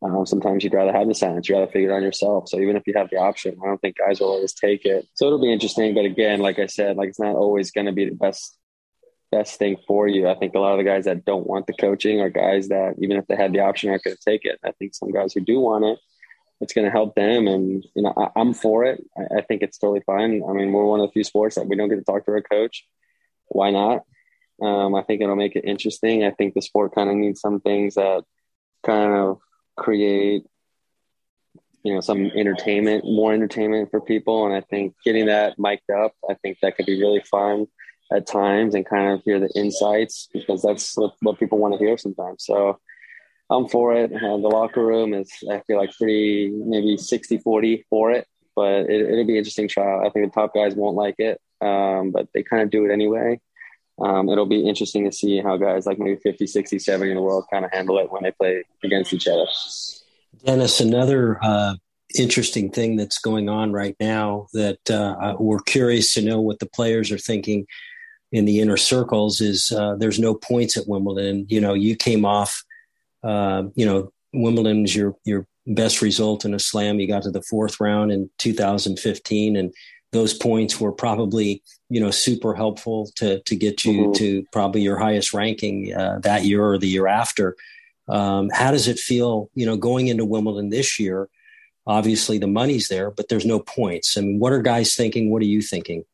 Um, 0.02 0.26
sometimes 0.26 0.62
you'd 0.62 0.74
rather 0.74 0.92
have 0.92 1.08
the 1.08 1.14
science. 1.14 1.48
You'd 1.48 1.56
rather 1.56 1.70
figure 1.70 1.90
it 1.90 1.96
out 1.96 2.02
yourself. 2.02 2.48
So 2.48 2.60
even 2.60 2.76
if 2.76 2.86
you 2.86 2.94
have 2.96 3.10
the 3.10 3.16
option, 3.16 3.56
I 3.62 3.66
don't 3.66 3.80
think 3.80 3.96
guys 3.96 4.20
will 4.20 4.28
always 4.28 4.52
take 4.52 4.84
it. 4.84 5.06
So 5.14 5.26
it'll 5.26 5.40
be 5.40 5.52
interesting. 5.52 5.94
But 5.94 6.04
again, 6.04 6.40
like 6.40 6.58
I 6.58 6.66
said, 6.66 6.96
like 6.96 7.08
it's 7.08 7.20
not 7.20 7.36
always 7.36 7.70
going 7.70 7.86
to 7.86 7.92
be 7.92 8.08
the 8.08 8.14
best 8.14 8.56
best 9.30 9.58
thing 9.58 9.76
for 9.86 10.08
you. 10.08 10.26
I 10.26 10.34
think 10.36 10.54
a 10.54 10.58
lot 10.58 10.72
of 10.72 10.78
the 10.78 10.84
guys 10.84 11.04
that 11.04 11.24
don't 11.24 11.46
want 11.46 11.66
the 11.66 11.74
coaching 11.74 12.20
are 12.20 12.30
guys 12.30 12.68
that 12.68 12.94
even 12.98 13.18
if 13.18 13.26
they 13.26 13.36
had 13.36 13.52
the 13.52 13.60
option 13.60 13.90
aren't 13.90 14.02
going 14.02 14.16
to 14.16 14.22
take 14.24 14.44
it. 14.44 14.58
I 14.64 14.72
think 14.72 14.94
some 14.94 15.12
guys 15.12 15.34
who 15.34 15.40
do 15.40 15.60
want 15.60 15.84
it 15.84 15.98
it's 16.60 16.72
going 16.72 16.84
to 16.84 16.90
help 16.90 17.14
them. 17.14 17.46
And, 17.46 17.84
you 17.94 18.02
know, 18.02 18.12
I, 18.16 18.40
am 18.40 18.54
for 18.54 18.84
it. 18.84 19.02
I, 19.16 19.38
I, 19.38 19.40
think 19.42 19.62
it's 19.62 19.78
totally 19.78 20.02
fine. 20.04 20.42
I 20.48 20.52
mean, 20.52 20.72
we're 20.72 20.84
one 20.84 21.00
of 21.00 21.08
the 21.08 21.12
few 21.12 21.24
sports 21.24 21.54
that 21.54 21.66
we 21.66 21.76
don't 21.76 21.88
get 21.88 21.96
to 21.96 22.04
talk 22.04 22.24
to 22.24 22.32
our 22.32 22.42
coach. 22.42 22.86
Why 23.46 23.70
not? 23.70 24.02
Um, 24.60 24.94
I 24.94 25.02
think 25.02 25.22
it'll 25.22 25.36
make 25.36 25.56
it 25.56 25.64
interesting. 25.64 26.24
I 26.24 26.32
think 26.32 26.54
the 26.54 26.62
sport 26.62 26.94
kind 26.94 27.08
of 27.08 27.16
needs 27.16 27.40
some 27.40 27.60
things 27.60 27.94
that 27.94 28.24
kind 28.84 29.12
of 29.12 29.38
create, 29.76 30.44
you 31.84 31.94
know, 31.94 32.00
some 32.00 32.26
entertainment, 32.26 33.04
more 33.04 33.32
entertainment 33.32 33.90
for 33.90 34.00
people. 34.00 34.46
And 34.46 34.54
I 34.54 34.60
think 34.62 34.94
getting 35.04 35.26
that 35.26 35.58
mic'd 35.58 35.90
up, 35.90 36.12
I 36.28 36.34
think 36.34 36.58
that 36.60 36.76
could 36.76 36.86
be 36.86 37.00
really 37.00 37.20
fun 37.20 37.66
at 38.12 38.26
times 38.26 38.74
and 38.74 38.84
kind 38.84 39.12
of 39.12 39.22
hear 39.22 39.38
the 39.38 39.50
insights 39.54 40.28
because 40.32 40.62
that's 40.62 40.96
what, 40.96 41.14
what 41.20 41.38
people 41.38 41.58
want 41.58 41.74
to 41.74 41.78
hear 41.78 41.96
sometimes. 41.96 42.44
So, 42.44 42.80
I'm 43.50 43.68
for 43.68 43.94
it. 43.94 44.12
Uh, 44.12 44.36
the 44.36 44.48
locker 44.48 44.84
room 44.84 45.14
is, 45.14 45.30
I 45.50 45.60
feel 45.66 45.78
like, 45.78 45.90
pretty 45.96 46.50
maybe 46.50 46.96
60 46.96 47.38
40 47.38 47.86
for 47.88 48.10
it, 48.10 48.26
but 48.54 48.90
it, 48.90 49.10
will 49.10 49.26
be 49.26 49.38
interesting 49.38 49.68
trial. 49.68 50.02
I 50.04 50.10
think 50.10 50.26
the 50.26 50.40
top 50.40 50.54
guys 50.54 50.74
won't 50.74 50.96
like 50.96 51.14
it, 51.18 51.40
um, 51.60 52.10
but 52.10 52.28
they 52.34 52.42
kind 52.42 52.62
of 52.62 52.70
do 52.70 52.84
it 52.84 52.92
anyway. 52.92 53.40
Um, 54.00 54.28
it'll 54.28 54.46
be 54.46 54.68
interesting 54.68 55.04
to 55.04 55.12
see 55.12 55.40
how 55.40 55.56
guys 55.56 55.86
like 55.86 55.98
maybe 55.98 56.20
50, 56.22 56.46
60, 56.46 56.78
70 56.78 57.10
in 57.10 57.16
the 57.16 57.22
world 57.22 57.46
kind 57.50 57.64
of 57.64 57.72
handle 57.72 57.98
it 57.98 58.12
when 58.12 58.22
they 58.22 58.30
play 58.30 58.62
against 58.84 59.12
each 59.12 59.26
other. 59.26 59.46
Denis, 60.44 60.78
another 60.78 61.38
uh, 61.42 61.74
interesting 62.16 62.70
thing 62.70 62.96
that's 62.96 63.18
going 63.18 63.48
on 63.48 63.72
right 63.72 63.96
now 63.98 64.46
that 64.52 64.90
uh, 64.90 65.34
we're 65.38 65.58
curious 65.60 66.14
to 66.14 66.22
know 66.22 66.40
what 66.40 66.60
the 66.60 66.66
players 66.66 67.10
are 67.10 67.18
thinking 67.18 67.66
in 68.30 68.44
the 68.44 68.60
inner 68.60 68.76
circles 68.76 69.40
is 69.40 69.72
uh, 69.72 69.94
there's 69.96 70.18
no 70.18 70.34
points 70.34 70.76
at 70.76 70.86
Wimbledon. 70.86 71.46
You 71.48 71.60
know, 71.60 71.74
you 71.74 71.96
came 71.96 72.24
off, 72.24 72.62
uh, 73.22 73.64
you 73.74 73.86
know, 73.86 74.12
Wimbledon 74.32 74.84
is 74.84 74.94
your 74.94 75.16
your 75.24 75.46
best 75.66 76.02
result 76.02 76.44
in 76.44 76.54
a 76.54 76.58
slam. 76.58 77.00
You 77.00 77.08
got 77.08 77.22
to 77.24 77.30
the 77.30 77.42
fourth 77.42 77.80
round 77.80 78.12
in 78.12 78.30
2015, 78.38 79.56
and 79.56 79.72
those 80.12 80.34
points 80.34 80.80
were 80.80 80.92
probably 80.92 81.62
you 81.88 82.00
know 82.00 82.10
super 82.10 82.54
helpful 82.54 83.10
to 83.16 83.40
to 83.40 83.56
get 83.56 83.84
you 83.84 84.02
mm-hmm. 84.02 84.12
to 84.12 84.44
probably 84.52 84.82
your 84.82 84.98
highest 84.98 85.32
ranking 85.34 85.94
uh, 85.94 86.18
that 86.22 86.44
year 86.44 86.64
or 86.64 86.78
the 86.78 86.88
year 86.88 87.06
after. 87.06 87.56
Um, 88.08 88.48
how 88.52 88.70
does 88.70 88.88
it 88.88 88.98
feel, 88.98 89.50
you 89.54 89.66
know, 89.66 89.76
going 89.76 90.08
into 90.08 90.24
Wimbledon 90.24 90.70
this 90.70 90.98
year? 90.98 91.28
Obviously, 91.86 92.38
the 92.38 92.46
money's 92.46 92.88
there, 92.88 93.10
but 93.10 93.28
there's 93.28 93.46
no 93.46 93.60
points. 93.60 94.16
I 94.16 94.22
mean, 94.22 94.38
what 94.38 94.52
are 94.52 94.62
guys 94.62 94.94
thinking? 94.94 95.30
What 95.30 95.42
are 95.42 95.46
you 95.46 95.62
thinking? 95.62 96.04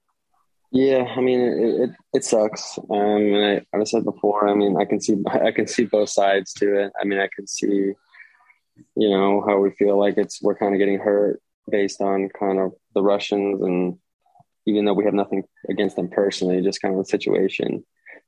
Yeah, 0.75 1.05
I 1.17 1.21
mean, 1.21 1.41
it 1.41 1.81
it, 1.83 1.91
it 2.15 2.25
sucks. 2.25 2.79
Um, 2.91 2.99
and 3.01 3.65
I, 3.75 3.79
I 3.79 3.85
said 3.85 4.05
before, 4.05 4.49
I 4.49 4.55
mean, 4.55 4.77
I 4.77 4.85
can 4.85 5.01
see 5.01 5.17
I 5.31 5.53
can 5.53 5.69
see 5.69 5.85
both 5.87 6.11
sides 6.11 6.53
to 6.55 6.77
it. 6.87 6.93
I 7.01 7.05
mean, 7.05 7.21
I 7.21 7.29
can 7.35 7.47
see, 7.47 7.93
you 8.97 9.11
know, 9.11 9.45
how 9.47 9.59
we 9.59 9.71
feel 9.73 9.99
like 9.99 10.19
it's 10.19 10.43
we're 10.43 10.57
kind 10.57 10.75
of 10.75 10.81
getting 10.81 10.99
hurt 10.99 11.41
based 11.71 12.01
on 12.03 12.29
kind 12.39 12.61
of 12.61 12.73
the 12.95 13.03
Russians, 13.03 13.63
and 13.63 13.99
even 14.67 14.85
though 14.87 14.95
we 14.95 15.05
have 15.07 15.15
nothing 15.15 15.45
against 15.71 15.97
them 15.97 16.11
personally, 16.11 16.63
just 16.63 16.83
kind 16.83 16.95
of 16.95 17.05
the 17.05 17.11
situation 17.11 17.85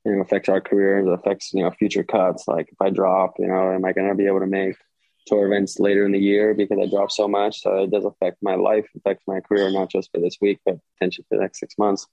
you 0.06 0.12
know 0.16 0.22
affects 0.22 0.48
our 0.50 0.62
careers, 0.62 1.08
affects 1.08 1.52
you 1.54 1.64
know 1.64 1.72
future 1.72 2.04
cuts. 2.04 2.48
Like 2.48 2.68
if 2.70 2.80
I 2.82 2.90
drop, 2.90 3.34
you 3.40 3.48
know, 3.48 3.72
am 3.72 3.86
I 3.86 3.92
going 3.94 4.10
to 4.10 4.16
be 4.16 4.28
able 4.28 4.40
to 4.40 4.48
make 4.48 4.76
tour 5.28 5.46
events 5.46 5.80
later 5.80 6.06
in 6.06 6.12
the 6.12 6.20
year 6.20 6.54
because 6.54 6.78
I 6.80 6.88
drop 6.88 7.12
so 7.12 7.28
much? 7.28 7.62
So 7.62 7.84
it 7.84 7.92
does 7.92 8.06
affect 8.06 8.38
my 8.42 8.56
life, 8.56 8.86
affects 8.96 9.24
my 9.28 9.40
career, 9.40 9.70
not 9.72 9.90
just 9.90 10.12
for 10.12 10.20
this 10.20 10.38
week, 10.42 10.60
but 10.66 10.78
potentially 10.94 11.26
for 11.28 11.38
the 11.38 11.42
next 11.42 11.60
six 11.60 11.76
months. 11.78 12.06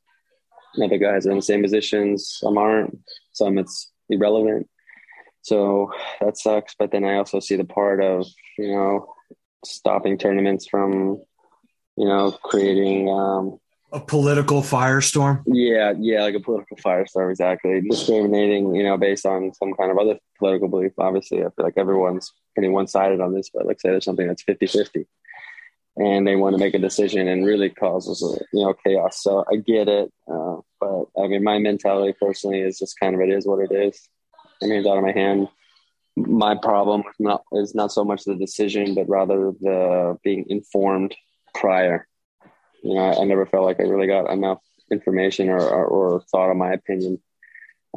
Other 0.82 0.98
guys 0.98 1.28
are 1.28 1.32
in 1.32 1.38
the 1.38 1.44
same 1.44 1.62
positions, 1.62 2.38
some 2.40 2.58
aren't, 2.58 2.98
some 3.32 3.58
it's 3.58 3.92
irrelevant. 4.10 4.68
So 5.42 5.92
that 6.22 6.38
sucks. 6.38 6.76
But 6.78 6.92
then 6.92 7.04
I 7.04 7.16
also 7.16 7.40
see 7.40 7.56
the 7.56 7.66
part 7.66 8.02
of 8.02 8.26
you 8.58 8.72
know 8.72 9.14
stopping 9.66 10.18
tournaments 10.18 10.68
from 10.68 11.22
you 11.98 12.08
know 12.08 12.32
creating 12.32 13.10
um, 13.10 13.60
a 13.92 14.00
political 14.00 14.62
firestorm. 14.62 15.44
Yeah, 15.46 15.94
yeah, 16.00 16.24
like 16.24 16.36
a 16.36 16.40
political 16.40 16.78
firestorm, 16.78 17.30
exactly. 17.30 17.80
Discriminating, 17.82 18.74
you 18.74 18.84
know, 18.84 18.98
based 18.98 19.26
on 19.26 19.54
some 19.54 19.74
kind 19.76 19.92
of 19.92 20.00
other 20.00 20.18
political 20.40 20.68
belief. 20.68 20.94
Obviously, 20.98 21.40
I 21.40 21.50
feel 21.52 21.66
like 21.66 21.78
everyone's 21.78 22.34
pretty 22.56 22.70
one 22.70 22.88
sided 22.88 23.22
on 23.22 23.34
this, 23.34 23.50
but 23.54 23.68
like 23.68 23.80
say 23.80 23.90
there's 23.90 24.06
something 24.06 24.28
that's 24.28 24.44
50 24.44 24.66
50 24.66 25.08
and 25.96 26.26
they 26.26 26.36
want 26.36 26.56
to 26.56 26.60
make 26.60 26.74
a 26.74 26.80
decision 26.80 27.28
and 27.28 27.46
really 27.46 27.70
causes, 27.70 28.22
you 28.52 28.64
know, 28.64 28.74
chaos. 28.86 29.22
So 29.22 29.46
I 29.52 29.58
get 29.58 29.88
it. 29.88 30.12
Uh, 30.28 30.58
but 30.80 31.06
I 31.18 31.28
mean, 31.28 31.44
my 31.44 31.60
mentality 31.60 32.16
personally 32.20 32.62
is 32.62 32.80
just 32.80 33.00
kind 33.00 33.14
of 33.16 33.22
it 33.22 33.30
is 33.30 33.46
what 33.46 33.60
it 33.60 33.72
is. 33.72 34.10
I 34.62 34.66
mean, 34.66 34.80
it's 34.80 34.88
out 34.88 34.98
of 34.98 35.04
my 35.04 35.12
hand. 35.12 35.48
My 36.16 36.56
problem 36.56 37.02
is 37.02 37.16
not, 37.20 37.44
is 37.54 37.76
not 37.76 37.92
so 37.92 38.04
much 38.04 38.24
the 38.24 38.36
decision, 38.36 38.96
but 38.96 39.10
rather 39.10 39.52
the 39.60 40.18
being 40.24 40.46
informed 40.50 41.16
prior 41.54 42.08
you 42.84 42.96
know, 42.96 43.02
I, 43.02 43.22
I, 43.22 43.24
never 43.24 43.46
felt 43.46 43.66
like 43.66 43.80
I 43.80 43.84
really 43.84 44.08
got 44.08 44.30
enough 44.30 44.62
information 44.92 45.50
or, 45.50 45.60
or, 45.60 45.86
or 45.86 46.22
thought 46.32 46.52
of 46.52 46.58
my 46.58 46.74
opinion 46.74 47.20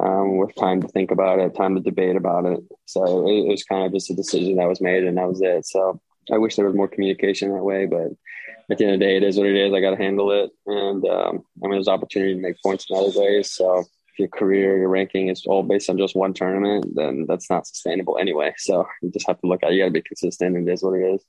um, 0.01 0.37
with 0.37 0.55
time 0.55 0.81
to 0.81 0.87
think 0.87 1.11
about 1.11 1.39
it, 1.39 1.55
time 1.55 1.75
to 1.75 1.81
debate 1.81 2.15
about 2.15 2.45
it. 2.45 2.61
So 2.85 3.27
it, 3.27 3.45
it, 3.45 3.47
was 3.49 3.63
kind 3.63 3.85
of 3.85 3.91
just 3.91 4.09
a 4.09 4.15
decision 4.15 4.55
that 4.55 4.69
was 4.69 4.81
made 4.81 5.03
and 5.03 5.17
that 5.17 5.27
was 5.27 5.41
it. 5.41 5.65
So 5.65 5.99
I 6.31 6.37
wish 6.37 6.55
there 6.55 6.65
was 6.65 6.75
more 6.75 6.87
communication 6.87 7.53
that 7.53 7.63
way, 7.63 7.85
but 7.85 8.11
at 8.69 8.77
the 8.77 8.85
end 8.85 8.93
of 8.95 8.99
the 8.99 9.05
day, 9.05 9.17
it 9.17 9.23
is 9.23 9.37
what 9.37 9.47
it 9.47 9.55
is. 9.55 9.73
I 9.73 9.79
got 9.79 9.91
to 9.91 9.97
handle 9.97 10.31
it. 10.31 10.51
And 10.65 11.05
um, 11.05 11.45
I 11.63 11.67
mean, 11.67 11.71
there's 11.71 11.87
opportunity 11.87 12.35
to 12.35 12.41
make 12.41 12.61
points 12.61 12.85
in 12.89 12.97
other 12.97 13.11
ways. 13.19 13.51
So 13.53 13.79
if 13.79 14.19
your 14.19 14.27
career, 14.27 14.77
your 14.77 14.89
ranking 14.89 15.29
is 15.29 15.43
all 15.45 15.63
based 15.63 15.89
on 15.89 15.97
just 15.97 16.15
one 16.15 16.33
tournament, 16.33 16.93
then 16.95 17.25
that's 17.27 17.49
not 17.49 17.67
sustainable 17.67 18.17
anyway. 18.19 18.53
So 18.57 18.85
you 19.01 19.11
just 19.11 19.27
have 19.27 19.39
to 19.41 19.47
look 19.47 19.63
at, 19.63 19.71
it. 19.71 19.75
you 19.75 19.81
got 19.81 19.87
to 19.87 19.91
be 19.91 20.01
consistent 20.01 20.57
it 20.57 20.71
is 20.71 20.83
what 20.83 20.99
it 20.99 21.03
is. 21.15 21.23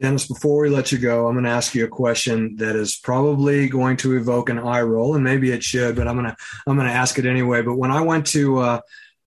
Denis, 0.00 0.26
before 0.26 0.62
we 0.62 0.70
let 0.70 0.92
you 0.92 0.98
go, 0.98 1.26
I'm 1.26 1.34
going 1.34 1.44
to 1.44 1.50
ask 1.50 1.74
you 1.74 1.84
a 1.84 1.88
question 1.88 2.56
that 2.56 2.74
is 2.74 2.96
probably 2.96 3.68
going 3.68 3.98
to 3.98 4.16
evoke 4.16 4.48
an 4.48 4.58
eye 4.58 4.80
roll, 4.80 5.14
and 5.14 5.22
maybe 5.22 5.50
it 5.50 5.62
should, 5.62 5.94
but 5.94 6.08
I'm 6.08 6.16
going 6.16 6.30
to 6.30 6.36
I'm 6.66 6.76
going 6.76 6.88
to 6.88 6.94
ask 6.94 7.18
it 7.18 7.26
anyway. 7.26 7.60
But 7.60 7.74
when 7.74 7.90
I 7.90 8.00
went 8.00 8.26
to 8.28 8.58
uh, 8.60 8.80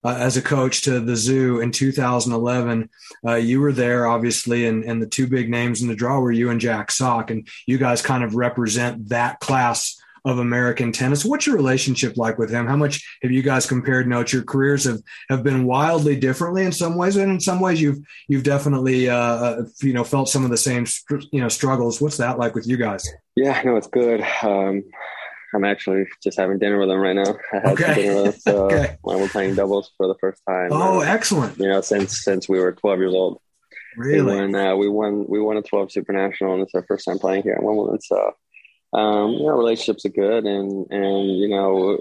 uh, 0.04 0.16
as 0.18 0.36
a 0.36 0.42
coach 0.42 0.82
to 0.82 1.00
the 1.00 1.16
zoo 1.16 1.60
in 1.60 1.70
2011, 1.70 2.90
uh, 3.26 3.34
you 3.34 3.60
were 3.60 3.72
there 3.72 4.06
obviously, 4.06 4.66
and, 4.66 4.84
and 4.84 5.00
the 5.00 5.06
two 5.06 5.26
big 5.26 5.50
names 5.50 5.82
in 5.82 5.88
the 5.88 5.94
draw 5.94 6.20
were 6.20 6.32
you 6.32 6.50
and 6.50 6.60
Jack 6.60 6.90
Sock, 6.90 7.30
and 7.30 7.48
you 7.66 7.78
guys 7.78 8.02
kind 8.02 8.22
of 8.22 8.34
represent 8.34 9.08
that 9.08 9.40
class 9.40 10.00
of 10.26 10.38
American 10.38 10.90
tennis. 10.90 11.24
What's 11.24 11.46
your 11.46 11.56
relationship 11.56 12.16
like 12.16 12.38
with 12.38 12.50
him? 12.50 12.66
How 12.66 12.76
much 12.76 13.06
have 13.22 13.30
you 13.30 13.42
guys 13.42 13.66
compared 13.66 14.08
notes? 14.08 14.32
Your 14.32 14.42
careers 14.42 14.84
have, 14.84 15.00
have 15.28 15.42
been 15.42 15.66
wildly 15.66 16.16
differently 16.16 16.64
in 16.64 16.72
some 16.72 16.96
ways, 16.96 17.16
and 17.16 17.30
in 17.30 17.40
some 17.40 17.60
ways 17.60 17.80
you've 17.80 17.98
you've 18.28 18.42
definitely 18.42 19.08
uh, 19.10 19.16
uh 19.16 19.64
you 19.82 19.92
know 19.92 20.04
felt 20.04 20.28
some 20.28 20.44
of 20.44 20.50
the 20.50 20.56
same 20.56 20.86
you 21.30 21.40
know 21.40 21.48
struggles. 21.48 22.00
What's 22.00 22.16
that 22.16 22.38
like 22.38 22.54
with 22.54 22.66
you 22.66 22.78
guys? 22.78 23.06
Yeah, 23.36 23.60
no, 23.64 23.76
it's 23.76 23.86
good. 23.86 24.24
Um, 24.42 24.84
I'm 25.54 25.64
actually 25.64 26.06
just 26.22 26.38
having 26.38 26.58
dinner 26.58 26.78
with 26.78 26.90
him 26.90 26.98
right 26.98 27.14
now. 27.14 27.36
I 27.52 27.56
had 27.56 27.66
okay. 27.66 27.94
dinner 27.94 28.22
with 28.22 28.34
him, 28.34 28.40
so 28.40 28.64
okay. 28.66 28.96
we're 29.02 29.28
playing 29.28 29.54
doubles 29.54 29.92
for 29.96 30.08
the 30.08 30.16
first 30.20 30.42
time. 30.48 30.68
Oh, 30.72 31.00
uh, 31.00 31.04
excellent! 31.04 31.58
You 31.58 31.68
know, 31.68 31.80
since 31.80 32.24
since 32.24 32.48
we 32.48 32.58
were 32.58 32.72
12 32.72 32.98
years 32.98 33.14
old. 33.14 33.40
Really? 33.96 34.36
And 34.36 34.56
uh, 34.56 34.74
we 34.76 34.88
won 34.88 35.26
we 35.28 35.40
won 35.40 35.56
a 35.56 35.62
12 35.62 35.92
Super 35.92 36.12
National, 36.12 36.54
and 36.54 36.62
it's 36.62 36.74
our 36.74 36.84
first 36.86 37.04
time 37.04 37.18
playing 37.18 37.44
here 37.44 37.54
in 37.54 37.64
Wimbledon. 37.64 38.00
So 38.00 38.34
um, 38.94 39.32
you 39.32 39.46
know, 39.46 39.56
relationships 39.56 40.04
are 40.04 40.10
good, 40.10 40.44
and 40.44 40.86
and 40.90 41.36
you 41.36 41.48
know, 41.48 41.98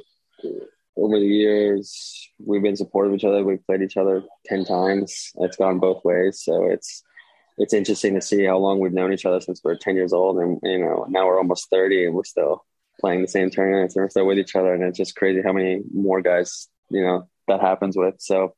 over 0.96 1.20
the 1.20 1.26
years 1.26 2.30
we've 2.46 2.62
been 2.62 2.76
supportive 2.76 3.14
of 3.14 3.18
each 3.18 3.26
other. 3.26 3.44
We've 3.44 3.66
played 3.66 3.82
each 3.82 3.98
other 3.98 4.24
ten 4.46 4.64
times. 4.64 5.32
It's 5.38 5.58
gone 5.58 5.80
both 5.80 6.06
ways, 6.06 6.42
so 6.44 6.70
it's 6.70 7.04
it's 7.58 7.74
interesting 7.74 8.14
to 8.14 8.22
see 8.22 8.46
how 8.46 8.58
long 8.58 8.80
we've 8.80 8.94
known 8.94 9.12
each 9.12 9.26
other 9.26 9.42
since 9.42 9.62
we're 9.64 9.76
ten 9.76 9.96
years 9.96 10.14
old, 10.14 10.38
and 10.38 10.60
you 10.62 10.80
know, 10.80 11.08
now 11.10 11.26
we're 11.26 11.40
almost 11.40 11.70
thirty, 11.72 12.06
and 12.06 12.14
we're 12.14 12.24
still 12.24 12.64
playing 13.00 13.22
the 13.22 13.28
same 13.28 13.50
tournaments, 13.50 13.96
and 13.96 14.10
still 14.10 14.26
with 14.26 14.40
each 14.40 14.56
other, 14.56 14.74
and 14.74 14.84
it's 14.84 14.98
just 14.98 15.16
crazy 15.16 15.42
how 15.44 15.54
many 15.54 15.82
more 15.94 16.22
guys 16.22 16.68
you 16.90 17.02
know 17.02 17.28
that 17.48 17.62
happens 17.62 17.98
with. 17.98 18.16
So. 18.20 18.56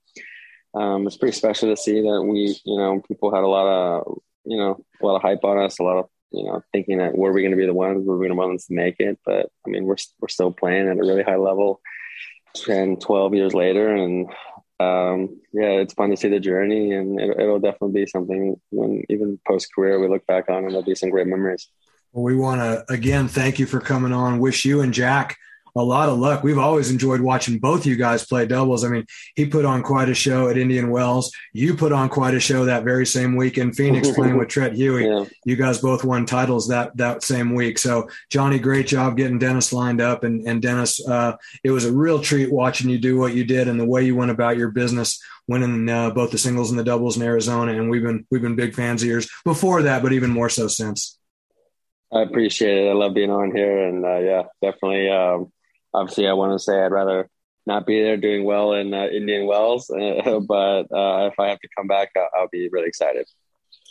Um, 0.77 1.07
it's 1.07 1.15
pretty 1.15 1.31
special 1.31 1.73
to 1.73 1.81
see 1.81 2.01
that 2.01 2.21
we, 2.21 2.53
you 2.65 2.77
know, 2.77 3.01
people 3.07 3.33
had 3.33 3.45
a 3.45 3.47
lot 3.47 3.65
of, 3.65 4.17
you 4.43 4.57
know, 4.57 4.83
a 5.01 5.05
lot 5.05 5.15
of 5.15 5.21
hype 5.21 5.45
on 5.45 5.57
us, 5.57 5.79
a 5.79 5.83
lot 5.83 5.99
of 5.99 6.09
you 6.35 6.43
know, 6.43 6.61
thinking 6.73 6.97
that 6.97 7.17
were 7.17 7.31
we 7.31 7.41
going 7.41 7.51
to 7.51 7.57
be 7.57 7.65
the 7.65 7.73
ones, 7.73 8.05
were 8.05 8.17
we 8.17 8.27
going 8.27 8.37
to 8.37 8.47
ones 8.47 8.65
to 8.65 8.73
make 8.73 8.95
it? 8.99 9.17
But 9.25 9.47
I 9.65 9.69
mean, 9.69 9.85
we're 9.85 9.95
we're 10.19 10.27
still 10.27 10.51
playing 10.51 10.89
at 10.89 10.97
a 10.97 11.01
really 11.01 11.23
high 11.23 11.37
level, 11.37 11.79
10, 12.55 12.97
12 12.97 13.33
years 13.33 13.53
later, 13.53 13.95
and 13.95 14.29
um, 14.79 15.39
yeah, 15.53 15.79
it's 15.79 15.93
fun 15.93 16.09
to 16.09 16.17
see 16.17 16.27
the 16.27 16.39
journey, 16.39 16.93
and 16.93 17.19
it, 17.19 17.37
will 17.37 17.59
definitely 17.59 18.01
be 18.01 18.07
something 18.07 18.59
when 18.71 19.03
even 19.09 19.39
post 19.47 19.73
career 19.73 19.99
we 19.99 20.09
look 20.09 20.27
back 20.27 20.49
on, 20.49 20.63
and 20.63 20.71
there'll 20.71 20.83
be 20.83 20.95
some 20.95 21.09
great 21.09 21.27
memories. 21.27 21.69
Well, 22.15 22.23
we 22.23 22.35
want 22.37 22.61
to 22.61 22.85
again 22.91 23.27
thank 23.27 23.59
you 23.59 23.65
for 23.65 23.81
coming 23.81 24.13
on. 24.13 24.39
Wish 24.39 24.63
you 24.63 24.79
and 24.79 24.93
Jack 24.93 25.37
a 25.75 25.83
lot 25.83 26.07
of 26.07 26.17
luck. 26.17 26.41
We've 26.41 26.57
always 26.57 26.89
enjoyed 26.89 27.19
watching 27.19 27.59
both 27.59 27.85
you 27.85 27.97
guys 27.97 28.25
play 28.25 28.45
doubles. 28.45 28.85
I 28.85 28.87
mean, 28.87 29.05
he 29.35 29.45
put 29.45 29.65
on 29.65 29.83
quite 29.83 30.07
a 30.07 30.13
show 30.13 30.47
at 30.47 30.57
Indian 30.57 30.89
Wells. 30.89 31.33
You 31.51 31.75
put 31.75 31.91
on 31.91 32.07
quite 32.07 32.33
a 32.33 32.39
show 32.39 32.63
that 32.63 32.85
very 32.85 33.05
same 33.05 33.35
week 33.35 33.57
in 33.57 33.73
Phoenix 33.73 34.09
playing 34.15 34.37
with 34.37 34.47
Treat 34.47 34.71
Huey. 34.71 35.05
Yeah. 35.05 35.25
You 35.43 35.57
guys 35.57 35.79
both 35.79 36.05
won 36.05 36.25
titles 36.25 36.69
that 36.69 36.95
that 36.95 37.23
same 37.23 37.53
week. 37.53 37.77
So 37.77 38.09
Johnny, 38.29 38.59
great 38.59 38.87
job 38.87 39.17
getting 39.17 39.37
Denis 39.37 39.73
lined 39.73 39.99
up. 39.99 40.23
And 40.23 40.47
and 40.47 40.61
Denis, 40.61 41.05
uh, 41.05 41.35
it 41.65 41.71
was 41.71 41.83
a 41.83 41.91
real 41.91 42.21
treat 42.21 42.49
watching 42.49 42.89
you 42.89 42.97
do 42.97 43.17
what 43.17 43.33
you 43.33 43.43
did 43.43 43.67
and 43.67 43.77
the 43.77 43.85
way 43.85 44.05
you 44.05 44.15
went 44.15 44.31
about 44.31 44.55
your 44.55 44.71
business, 44.71 45.21
winning 45.49 45.89
uh, 45.89 46.11
both 46.11 46.31
the 46.31 46.37
singles 46.37 46.69
and 46.69 46.79
the 46.79 46.85
doubles 46.85 47.17
in 47.17 47.23
Arizona. 47.23 47.73
And 47.73 47.89
we've 47.89 48.03
been 48.03 48.25
we've 48.31 48.41
been 48.41 48.55
big 48.55 48.73
fans 48.73 49.03
of 49.03 49.09
yours 49.09 49.29
before 49.43 49.81
that, 49.81 50.01
but 50.01 50.13
even 50.13 50.29
more 50.29 50.49
so 50.49 50.69
since. 50.69 51.19
I 52.15 52.21
appreciate 52.21 52.77
it. 52.77 52.89
I 52.89 52.93
love 52.93 53.13
being 53.13 53.29
on 53.29 53.53
here, 53.53 53.87
and 53.87 54.05
uh, 54.05 54.19
yeah, 54.19 54.43
definitely. 54.61 55.09
Um, 55.09 55.51
obviously, 55.93 56.27
I 56.27 56.33
want 56.33 56.53
to 56.53 56.59
say 56.63 56.81
I'd 56.81 56.93
rather 56.93 57.29
not 57.65 57.85
be 57.85 58.01
there 58.01 58.15
doing 58.15 58.45
well 58.45 58.71
in 58.71 58.93
uh, 58.93 59.07
Indian 59.07 59.47
Wells, 59.47 59.89
uh, 59.89 60.39
but 60.47 60.83
uh, 60.93 61.27
if 61.27 61.37
I 61.37 61.49
have 61.49 61.59
to 61.59 61.67
come 61.77 61.87
back, 61.87 62.11
I'll, 62.15 62.29
I'll, 62.37 62.47
be 62.47 62.69
really 62.71 62.87
excited. 62.87 63.27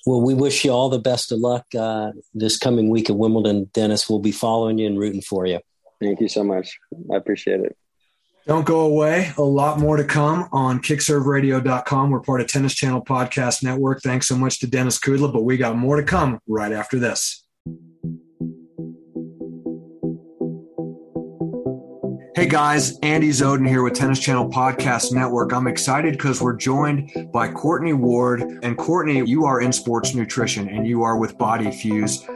Well, 0.07 0.23
we 0.23 0.33
wish 0.33 0.65
you 0.65 0.71
all 0.71 0.89
the 0.89 0.99
best 0.99 1.33
of 1.33 1.41
luck 1.41 1.67
uh, 1.79 2.13
this 2.33 2.57
coming 2.59 2.89
week 2.89 3.11
at 3.11 3.17
Wimbledon, 3.17 3.71
Denis. 3.75 4.09
We'll 4.09 4.21
be 4.21 4.33
following 4.33 4.79
you 4.79 4.87
and 4.87 4.99
rooting 4.99 5.23
for 5.23 5.45
you. 5.45 5.61
Thank 6.01 6.21
you 6.21 6.29
so 6.29 6.43
much. 6.43 6.79
I 7.13 7.17
appreciate 7.17 7.61
it. 7.61 7.77
Don't 8.47 8.67
go 8.67 8.81
away. 8.81 9.33
A 9.37 9.43
lot 9.43 9.79
more 9.79 9.97
to 9.97 10.05
come 10.05 10.49
on 10.53 10.81
kickserveradio.com. 10.81 12.11
We're 12.11 12.21
part 12.21 12.41
of 12.43 12.47
Tennis 12.47 12.75
Channel 12.75 13.03
Podcast 13.05 13.63
Network. 13.63 14.03
Thanks 14.03 14.29
so 14.29 14.37
much 14.37 14.61
to 14.61 14.67
Denis 14.67 14.99
Kudla, 14.99 15.33
but 15.33 15.45
we 15.45 15.57
got 15.57 15.77
more 15.77 15.97
to 15.97 16.03
come 16.03 16.41
right 16.47 16.73
after 16.73 16.99
this. 16.99 17.44
Hey 22.37 22.47
guys, 22.47 22.99
Andy 22.99 23.31
Zoden 23.31 23.67
here 23.67 23.83
with 23.83 23.95
Tennis 23.95 24.19
Channel 24.19 24.51
Podcast 24.51 25.13
Network. 25.13 25.55
I'm 25.55 25.67
excited 25.67 26.13
because 26.13 26.43
we're 26.43 26.57
joined 26.57 27.11
by 27.33 27.51
Courtney 27.51 27.95
Ward. 27.95 28.43
And 28.63 28.77
Courtney, 28.77 29.25
you 29.25 29.47
are 29.47 29.63
in 29.63 29.73
sports 29.73 30.15
nutrition 30.15 30.69
and 30.69 30.87
you 30.87 31.03
are 31.03 31.17
with 31.17 31.39
Body 31.39 31.71
Fuse. 31.71 32.27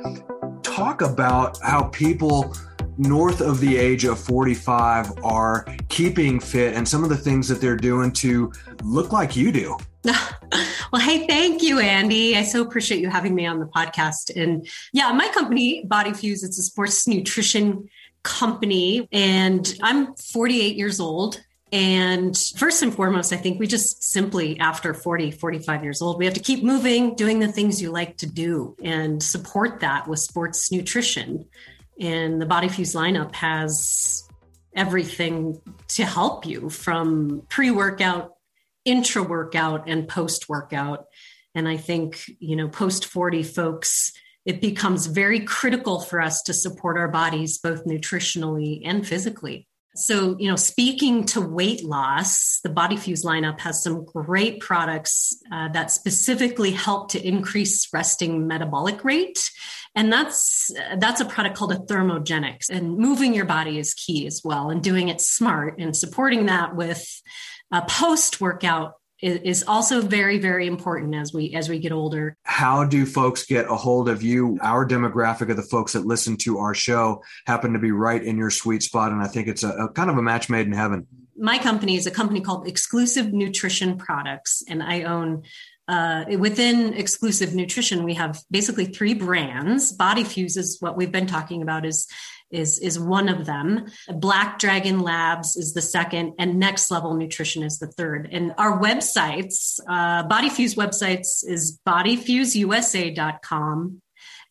Talk 0.63 1.03
about 1.03 1.59
how 1.63 1.89
people 1.89 2.55
north 2.99 3.41
of 3.41 3.61
the 3.61 3.77
age 3.77 4.05
of 4.05 4.19
45 4.19 5.25
are 5.25 5.67
keeping 5.89 6.41
fit 6.41 6.75
and 6.75 6.87
some 6.87 7.05
of 7.05 7.11
the 7.11 7.17
things 7.17 7.49
that 7.49 7.61
they're 7.61 7.77
doing 7.77 8.13
to 8.13 8.53
look 8.83 9.13
like 9.13 9.37
you 9.37 9.53
do. 9.53 9.77
well, 10.05 11.01
hey, 11.01 11.27
thank 11.27 11.63
you, 11.63 11.81
Andy. 11.81 12.37
I 12.37 12.43
so 12.43 12.63
appreciate 12.63 13.01
you 13.01 13.09
having 13.09 13.35
me 13.35 13.47
on 13.47 13.61
the 13.61 13.67
podcast. 13.67 14.35
And 14.41 14.69
yeah, 14.93 15.13
my 15.13 15.29
company, 15.29 15.85
Body 15.85 16.13
Fuse, 16.13 16.43
it's 16.43 16.59
a 16.59 16.63
sports 16.63 17.07
nutrition 17.07 17.89
company 18.23 19.09
and 19.13 19.75
I'm 19.83 20.15
48 20.15 20.77
years 20.77 21.01
old. 21.01 21.41
And 21.71 22.37
first 22.57 22.83
and 22.83 22.95
foremost, 22.95 23.33
I 23.33 23.37
think 23.37 23.61
we 23.61 23.67
just 23.67 24.03
simply, 24.03 24.59
after 24.59 24.95
40, 24.95 25.33
45 25.33 25.83
years 25.83 26.01
old, 26.01 26.19
we 26.19 26.25
have 26.25 26.35
to 26.35 26.41
keep 26.41 26.65
moving, 26.65 27.15
doing 27.15 27.41
the 27.41 27.53
things 27.53 27.83
you 27.83 27.91
like 27.91 28.17
to 28.19 28.27
do 28.27 28.75
and 28.83 29.23
support 29.23 29.81
that 29.81 30.09
with 30.09 30.19
sports 30.19 30.73
nutrition. 30.73 31.45
And 32.01 32.41
the 32.41 32.47
Body 32.47 32.69
Fuse 32.69 32.95
lineup 32.95 33.35
has 33.35 34.29
everything 34.75 35.61
to 35.89 36.05
help 36.05 36.47
you 36.47 36.71
from 36.71 37.43
pre 37.49 37.71
workout, 37.71 38.35
intra 38.85 39.23
workout, 39.23 39.89
and 39.89 40.09
post 40.09 40.49
workout. 40.49 41.07
And 41.55 41.69
I 41.69 41.77
think, 41.77 42.23
you 42.39 42.57
know, 42.57 42.69
post 42.69 43.07
40 43.07 43.43
folks 43.43 44.13
it 44.49 44.63
becomes 44.63 45.05
very 45.05 45.41
critical 45.41 46.01
for 46.01 46.23
us 46.23 46.41
to 46.45 46.55
support 46.55 46.97
our 46.97 47.09
bodies 47.09 47.59
both 47.59 47.85
nutritionally 47.85 48.81
and 48.83 49.07
physically. 49.07 49.69
So, 49.99 50.37
you 50.39 50.49
know, 50.49 50.57
speaking 50.57 51.25
to 51.27 51.41
weight 51.41 51.85
loss, 51.85 52.61
the 52.63 52.69
Body 52.69 52.97
Fuse 52.97 53.25
lineup 53.25 53.61
has 53.61 53.83
some 53.83 54.05
great 54.05 54.61
products 54.61 55.37
uh, 55.53 55.69
that 55.69 55.91
specifically 55.91 56.71
help 56.71 57.11
to 57.11 57.27
increase 57.27 57.89
resting 57.93 58.47
metabolic 58.47 59.05
rate. 59.05 59.51
And 59.95 60.13
that's 60.13 60.71
that's 60.99 61.21
a 61.21 61.25
product 61.25 61.57
called 61.57 61.73
a 61.73 61.79
thermogenics. 61.79 62.71
And 62.71 62.97
moving 62.97 63.35
your 63.35 63.47
body 63.47 63.79
is 63.79 63.95
key 63.95 64.27
as 64.27 64.43
well, 64.45 64.71
and 64.71 64.83
doing 64.83 65.09
it 65.09 65.21
smart 65.21 65.79
and 65.79 65.97
supporting 65.97 66.47
that 66.47 66.77
with 66.77 67.05
a 67.73 67.83
post 67.83 68.41
workout 68.41 68.95
is 69.21 69.65
also 69.67 70.01
very 70.01 70.39
very 70.39 70.67
important 70.67 71.15
as 71.15 71.33
we 71.33 71.55
as 71.55 71.69
we 71.69 71.79
get 71.79 71.93
older. 71.93 72.37
How 72.45 72.85
do 72.85 73.05
folks 73.05 73.45
get 73.45 73.67
a 73.71 73.75
hold 73.75 74.09
of 74.09 74.23
you? 74.23 74.59
Our 74.63 74.87
demographic 74.87 75.51
of 75.51 75.57
the 75.57 75.63
folks 75.63 75.93
that 75.93 76.07
listen 76.07 76.37
to 76.39 76.59
our 76.59 76.75
show 76.75 77.23
happen 77.47 77.73
to 77.73 77.79
be 77.79 77.91
right 77.91 78.23
in 78.23 78.39
your 78.39 78.51
sweet 78.51 78.83
spot 78.83 79.13
and 79.13 79.23
i 79.23 79.27
think 79.27 79.49
it's 79.49 79.63
a, 79.63 79.71
a 79.71 79.89
kind 79.93 80.11
of 80.11 80.19
a 80.19 80.23
match 80.23 80.49
made 80.49 80.67
in 80.67 80.73
heaven. 80.73 81.07
My 81.37 81.59
company 81.59 81.97
is 81.97 82.07
a 82.07 82.11
company 82.11 82.41
called 82.41 82.67
exclusive 82.67 83.33
nutrition 83.33 83.97
products 83.97 84.63
and 84.69 84.83
i 84.83 85.03
own 85.03 85.43
uh, 85.89 86.27
within 86.39 86.93
exclusive 86.93 87.55
nutrition 87.55 88.05
we 88.05 88.15
have 88.15 88.43
basically 88.51 88.85
three 88.85 89.15
brands. 89.15 89.91
Body 89.91 90.23
fuse 90.23 90.57
is 90.59 90.77
what 90.81 90.99
we've 90.99 91.11
been 91.11 91.27
talking 91.27 91.63
about 91.63 91.87
is 91.87 92.07
is 92.51 92.79
is 92.79 92.99
one 92.99 93.29
of 93.29 93.45
them. 93.47 93.87
Black 94.09 94.59
Dragon 94.59 95.01
Labs 95.01 95.57
is 95.57 95.75
the 95.75 95.83
second, 95.83 96.35
and 96.39 96.59
Next 96.59 96.91
Level 96.91 97.13
Nutrition 97.15 97.63
is 97.63 97.79
the 97.79 97.89
third. 97.89 98.29
And 98.31 98.55
our 98.59 98.81
websites, 98.81 99.79
uh, 99.89 100.25
Body 100.25 100.49
Fuse 100.49 100.75
websites 100.75 101.45
is 101.47 101.79
bodyfuseusa.com 101.87 104.03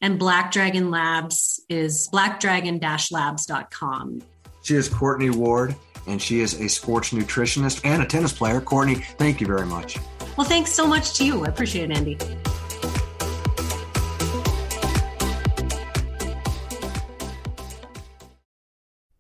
and 0.01 0.19
Black 0.19 0.51
Dragon 0.51 0.91
Labs 0.91 1.61
is 1.69 2.09
blackdragon-labs.com. 2.13 4.21
She 4.61 4.75
is 4.75 4.89
Courtney 4.89 5.29
Ward, 5.29 5.75
and 6.07 6.21
she 6.21 6.41
is 6.41 6.59
a 6.59 6.67
sports 6.67 7.11
nutritionist 7.11 7.79
and 7.83 8.03
a 8.03 8.05
tennis 8.05 8.33
player. 8.33 8.61
Courtney, 8.61 8.95
thank 8.95 9.41
you 9.41 9.47
very 9.47 9.65
much. 9.65 9.97
Well, 10.35 10.47
thanks 10.47 10.71
so 10.71 10.85
much 10.85 11.15
to 11.15 11.25
you. 11.25 11.45
I 11.45 11.47
appreciate 11.47 11.89
it, 11.89 11.97
Andy. 11.97 12.17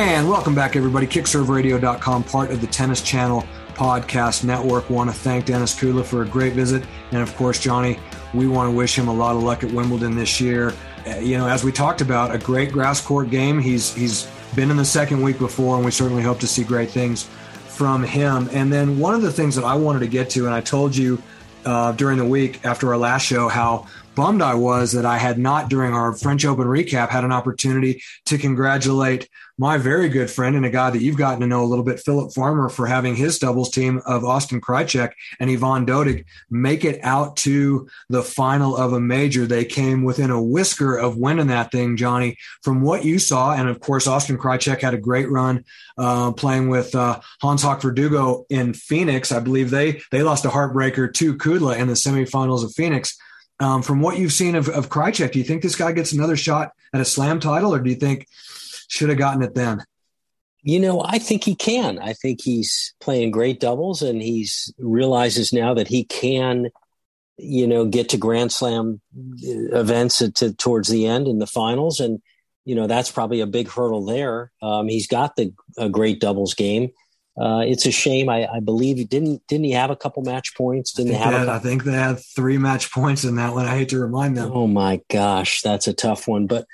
And 0.00 0.30
welcome 0.30 0.54
back, 0.54 0.76
everybody. 0.76 1.06
KickServeRadio.com, 1.06 2.24
part 2.24 2.50
of 2.50 2.62
the 2.62 2.66
Tennis 2.66 3.02
Channel 3.02 3.44
Podcast 3.74 4.44
Network. 4.44 4.88
Want 4.88 5.10
to 5.10 5.14
thank 5.14 5.44
Denis 5.44 5.78
Kudla 5.78 6.06
for 6.06 6.22
a 6.22 6.24
great 6.26 6.54
visit. 6.54 6.82
And 7.12 7.20
of 7.20 7.36
course, 7.36 7.60
Johnny, 7.60 7.98
we 8.32 8.48
want 8.48 8.70
to 8.70 8.74
wish 8.74 8.96
him 8.96 9.08
a 9.08 9.12
lot 9.12 9.36
of 9.36 9.42
luck 9.42 9.62
at 9.62 9.70
Wimbledon 9.70 10.16
this 10.16 10.40
year. 10.40 10.72
Uh, 11.06 11.16
you 11.16 11.36
know, 11.36 11.46
as 11.46 11.64
we 11.64 11.70
talked 11.70 12.00
about, 12.00 12.34
a 12.34 12.38
great 12.38 12.72
grass 12.72 12.98
court 12.98 13.28
game. 13.28 13.60
He's 13.60 13.94
he's 13.94 14.26
been 14.56 14.70
in 14.70 14.78
the 14.78 14.86
second 14.86 15.20
week 15.20 15.38
before, 15.38 15.76
and 15.76 15.84
we 15.84 15.90
certainly 15.90 16.22
hope 16.22 16.40
to 16.40 16.46
see 16.46 16.64
great 16.64 16.88
things 16.88 17.24
from 17.66 18.02
him. 18.02 18.48
And 18.54 18.72
then 18.72 18.98
one 18.98 19.12
of 19.12 19.20
the 19.20 19.30
things 19.30 19.54
that 19.56 19.64
I 19.64 19.74
wanted 19.74 19.98
to 19.98 20.08
get 20.08 20.30
to, 20.30 20.46
and 20.46 20.54
I 20.54 20.62
told 20.62 20.96
you 20.96 21.22
uh, 21.66 21.92
during 21.92 22.16
the 22.16 22.24
week 22.24 22.64
after 22.64 22.88
our 22.88 22.96
last 22.96 23.26
show 23.26 23.48
how 23.48 23.86
bummed 24.20 24.42
I 24.42 24.52
was 24.52 24.92
that 24.92 25.06
I 25.06 25.16
had 25.16 25.38
not, 25.38 25.70
during 25.70 25.94
our 25.94 26.12
French 26.12 26.44
Open 26.44 26.66
recap, 26.66 27.08
had 27.08 27.24
an 27.24 27.32
opportunity 27.32 28.02
to 28.26 28.36
congratulate 28.36 29.30
my 29.56 29.78
very 29.78 30.10
good 30.10 30.30
friend 30.30 30.54
and 30.54 30.66
a 30.66 30.70
guy 30.70 30.90
that 30.90 31.00
you've 31.00 31.16
gotten 31.16 31.40
to 31.40 31.46
know 31.46 31.64
a 31.64 31.64
little 31.64 31.84
bit, 31.86 32.00
Philip 32.00 32.34
Farmer, 32.34 32.68
for 32.68 32.86
having 32.86 33.16
his 33.16 33.38
doubles 33.38 33.70
team 33.70 34.02
of 34.04 34.22
Austin 34.22 34.60
Krajicek 34.60 35.12
and 35.38 35.50
Ivan 35.50 35.86
Dodig 35.86 36.26
make 36.50 36.84
it 36.84 37.00
out 37.02 37.38
to 37.38 37.88
the 38.10 38.22
final 38.22 38.76
of 38.76 38.92
a 38.92 39.00
major. 39.00 39.46
They 39.46 39.64
came 39.64 40.04
within 40.04 40.30
a 40.30 40.42
whisker 40.42 40.98
of 40.98 41.16
winning 41.16 41.46
that 41.46 41.72
thing, 41.72 41.96
Johnny. 41.96 42.36
From 42.62 42.82
what 42.82 43.06
you 43.06 43.18
saw, 43.18 43.54
and 43.54 43.70
of 43.70 43.80
course, 43.80 44.06
Austin 44.06 44.36
Krajicek 44.36 44.82
had 44.82 44.92
a 44.92 44.98
great 44.98 45.30
run 45.30 45.64
uh, 45.96 46.32
playing 46.32 46.68
with 46.68 46.94
uh, 46.94 47.20
Hans 47.40 47.62
Hach 47.62 47.80
Verdugo 47.80 48.44
in 48.50 48.74
Phoenix. 48.74 49.32
I 49.32 49.40
believe 49.40 49.70
they 49.70 50.02
they 50.10 50.22
lost 50.22 50.44
a 50.44 50.50
heartbreaker 50.50 51.10
to 51.14 51.36
Kudla 51.38 51.78
in 51.78 51.88
the 51.88 51.94
semifinals 51.94 52.62
of 52.62 52.74
Phoenix. 52.74 53.16
Um, 53.60 53.82
from 53.82 54.00
what 54.00 54.18
you've 54.18 54.32
seen 54.32 54.54
of, 54.56 54.68
of 54.68 54.88
Krajicek, 54.88 55.32
do 55.32 55.38
you 55.38 55.44
think 55.44 55.62
this 55.62 55.76
guy 55.76 55.92
gets 55.92 56.12
another 56.12 56.36
shot 56.36 56.72
at 56.94 57.00
a 57.00 57.04
slam 57.04 57.40
title, 57.40 57.74
or 57.74 57.78
do 57.78 57.90
you 57.90 57.96
think 57.96 58.26
should 58.90 59.08
have 59.08 59.18
gotten 59.18 59.42
it 59.42 59.54
then. 59.54 59.84
You 60.62 60.80
know, 60.80 61.02
I 61.02 61.18
think 61.18 61.44
he 61.44 61.54
can. 61.54 61.98
I 61.98 62.12
think 62.12 62.40
he's 62.42 62.92
playing 63.00 63.30
great 63.30 63.60
doubles 63.60 64.02
and 64.02 64.20
he's 64.20 64.74
realizes 64.78 65.52
now 65.52 65.72
that 65.74 65.88
he 65.88 66.04
can, 66.04 66.68
you 67.38 67.66
know, 67.66 67.86
get 67.86 68.10
to 68.10 68.18
Grand 68.18 68.52
Slam 68.52 69.00
events 69.42 70.18
to, 70.18 70.52
towards 70.54 70.88
the 70.88 71.06
end 71.06 71.28
in 71.28 71.38
the 71.38 71.46
finals. 71.46 72.00
And, 72.00 72.20
you 72.66 72.74
know, 72.74 72.86
that's 72.86 73.10
probably 73.10 73.40
a 73.40 73.46
big 73.46 73.68
hurdle 73.68 74.04
there. 74.04 74.50
Um, 74.60 74.88
he's 74.88 75.06
got 75.06 75.36
the 75.36 75.54
a 75.78 75.88
great 75.88 76.20
doubles 76.20 76.52
game. 76.52 76.90
Uh, 77.38 77.60
it's 77.60 77.86
a 77.86 77.90
shame. 77.90 78.28
I, 78.28 78.46
I, 78.46 78.60
believe 78.60 78.96
he 78.96 79.04
didn't. 79.04 79.46
Didn't 79.46 79.64
he 79.64 79.72
have 79.72 79.90
a 79.90 79.96
couple 79.96 80.22
match 80.22 80.54
points? 80.56 80.92
Didn't 80.92 81.14
I 81.14 81.18
have? 81.18 81.32
Had, 81.32 81.48
I 81.48 81.58
think 81.58 81.84
they 81.84 81.92
had 81.92 82.18
three 82.18 82.58
match 82.58 82.90
points 82.90 83.24
in 83.24 83.36
that 83.36 83.54
one. 83.54 83.66
I 83.66 83.78
hate 83.78 83.90
to 83.90 84.00
remind 84.00 84.36
them. 84.36 84.50
Oh 84.52 84.66
my 84.66 85.00
gosh, 85.08 85.62
that's 85.62 85.86
a 85.86 85.94
tough 85.94 86.26
one. 86.26 86.46
But 86.46 86.66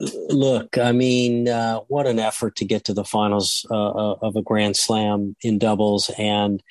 look, 0.00 0.78
I 0.78 0.92
mean, 0.92 1.48
uh, 1.48 1.80
what 1.88 2.06
an 2.06 2.18
effort 2.18 2.56
to 2.56 2.64
get 2.64 2.84
to 2.84 2.94
the 2.94 3.04
finals 3.04 3.66
uh, 3.70 3.90
uh, 3.90 4.14
of 4.22 4.36
a 4.36 4.42
Grand 4.42 4.76
Slam 4.76 5.36
in 5.42 5.58
doubles, 5.58 6.10
and 6.18 6.62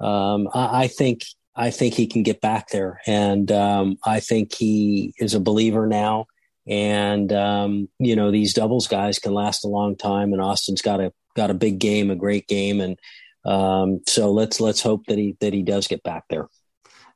um, 0.00 0.48
I, 0.54 0.84
I, 0.84 0.86
think 0.88 1.22
I 1.56 1.70
think 1.70 1.94
he 1.94 2.06
can 2.06 2.22
get 2.22 2.40
back 2.40 2.68
there, 2.68 3.00
and 3.06 3.50
um, 3.50 3.98
I 4.04 4.20
think 4.20 4.54
he 4.54 5.12
is 5.18 5.34
a 5.34 5.40
believer 5.40 5.86
now. 5.86 6.26
And 6.66 7.30
um, 7.32 7.88
you 7.98 8.16
know, 8.16 8.30
these 8.30 8.54
doubles 8.54 8.86
guys 8.86 9.18
can 9.18 9.34
last 9.34 9.64
a 9.64 9.68
long 9.68 9.96
time, 9.96 10.32
and 10.32 10.40
Austin's 10.40 10.82
got 10.82 11.00
a 11.00 11.12
got 11.34 11.50
a 11.50 11.54
big 11.54 11.78
game, 11.78 12.10
a 12.10 12.16
great 12.16 12.46
game, 12.48 12.80
and 12.80 12.98
um, 13.44 14.00
so 14.06 14.32
let's 14.32 14.60
let's 14.60 14.80
hope 14.80 15.06
that 15.06 15.18
he 15.18 15.36
that 15.40 15.52
he 15.52 15.62
does 15.62 15.86
get 15.86 16.02
back 16.02 16.24
there 16.28 16.48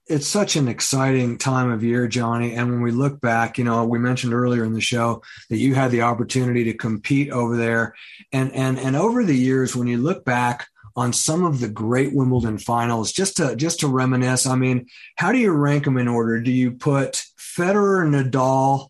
it's 0.08 0.26
such 0.26 0.56
an 0.56 0.68
exciting 0.68 1.36
time 1.36 1.70
of 1.70 1.84
year, 1.84 2.08
Johnny. 2.08 2.54
And 2.54 2.70
when 2.70 2.80
we 2.80 2.90
look 2.90 3.20
back, 3.20 3.58
you 3.58 3.64
know, 3.64 3.84
we 3.84 3.98
mentioned 3.98 4.32
earlier 4.32 4.64
in 4.64 4.72
the 4.72 4.80
show 4.80 5.22
that 5.50 5.58
you 5.58 5.74
had 5.74 5.90
the 5.90 6.02
opportunity 6.02 6.64
to 6.64 6.74
compete 6.74 7.30
over 7.30 7.56
there. 7.56 7.94
And 8.32 8.52
and 8.52 8.78
and 8.78 8.96
over 8.96 9.22
the 9.22 9.36
years, 9.36 9.76
when 9.76 9.86
you 9.86 9.98
look 9.98 10.24
back 10.24 10.66
on 10.96 11.12
some 11.12 11.44
of 11.44 11.60
the 11.60 11.68
great 11.68 12.14
Wimbledon 12.14 12.58
finals, 12.58 13.12
just 13.12 13.36
to 13.36 13.54
just 13.54 13.80
to 13.80 13.88
reminisce. 13.88 14.46
I 14.46 14.56
mean, 14.56 14.86
how 15.16 15.30
do 15.30 15.38
you 15.38 15.52
rank 15.52 15.84
them 15.84 15.98
in 15.98 16.08
order? 16.08 16.40
Do 16.40 16.50
you 16.50 16.72
put 16.72 17.24
Federer, 17.38 18.08
Nadal, 18.08 18.88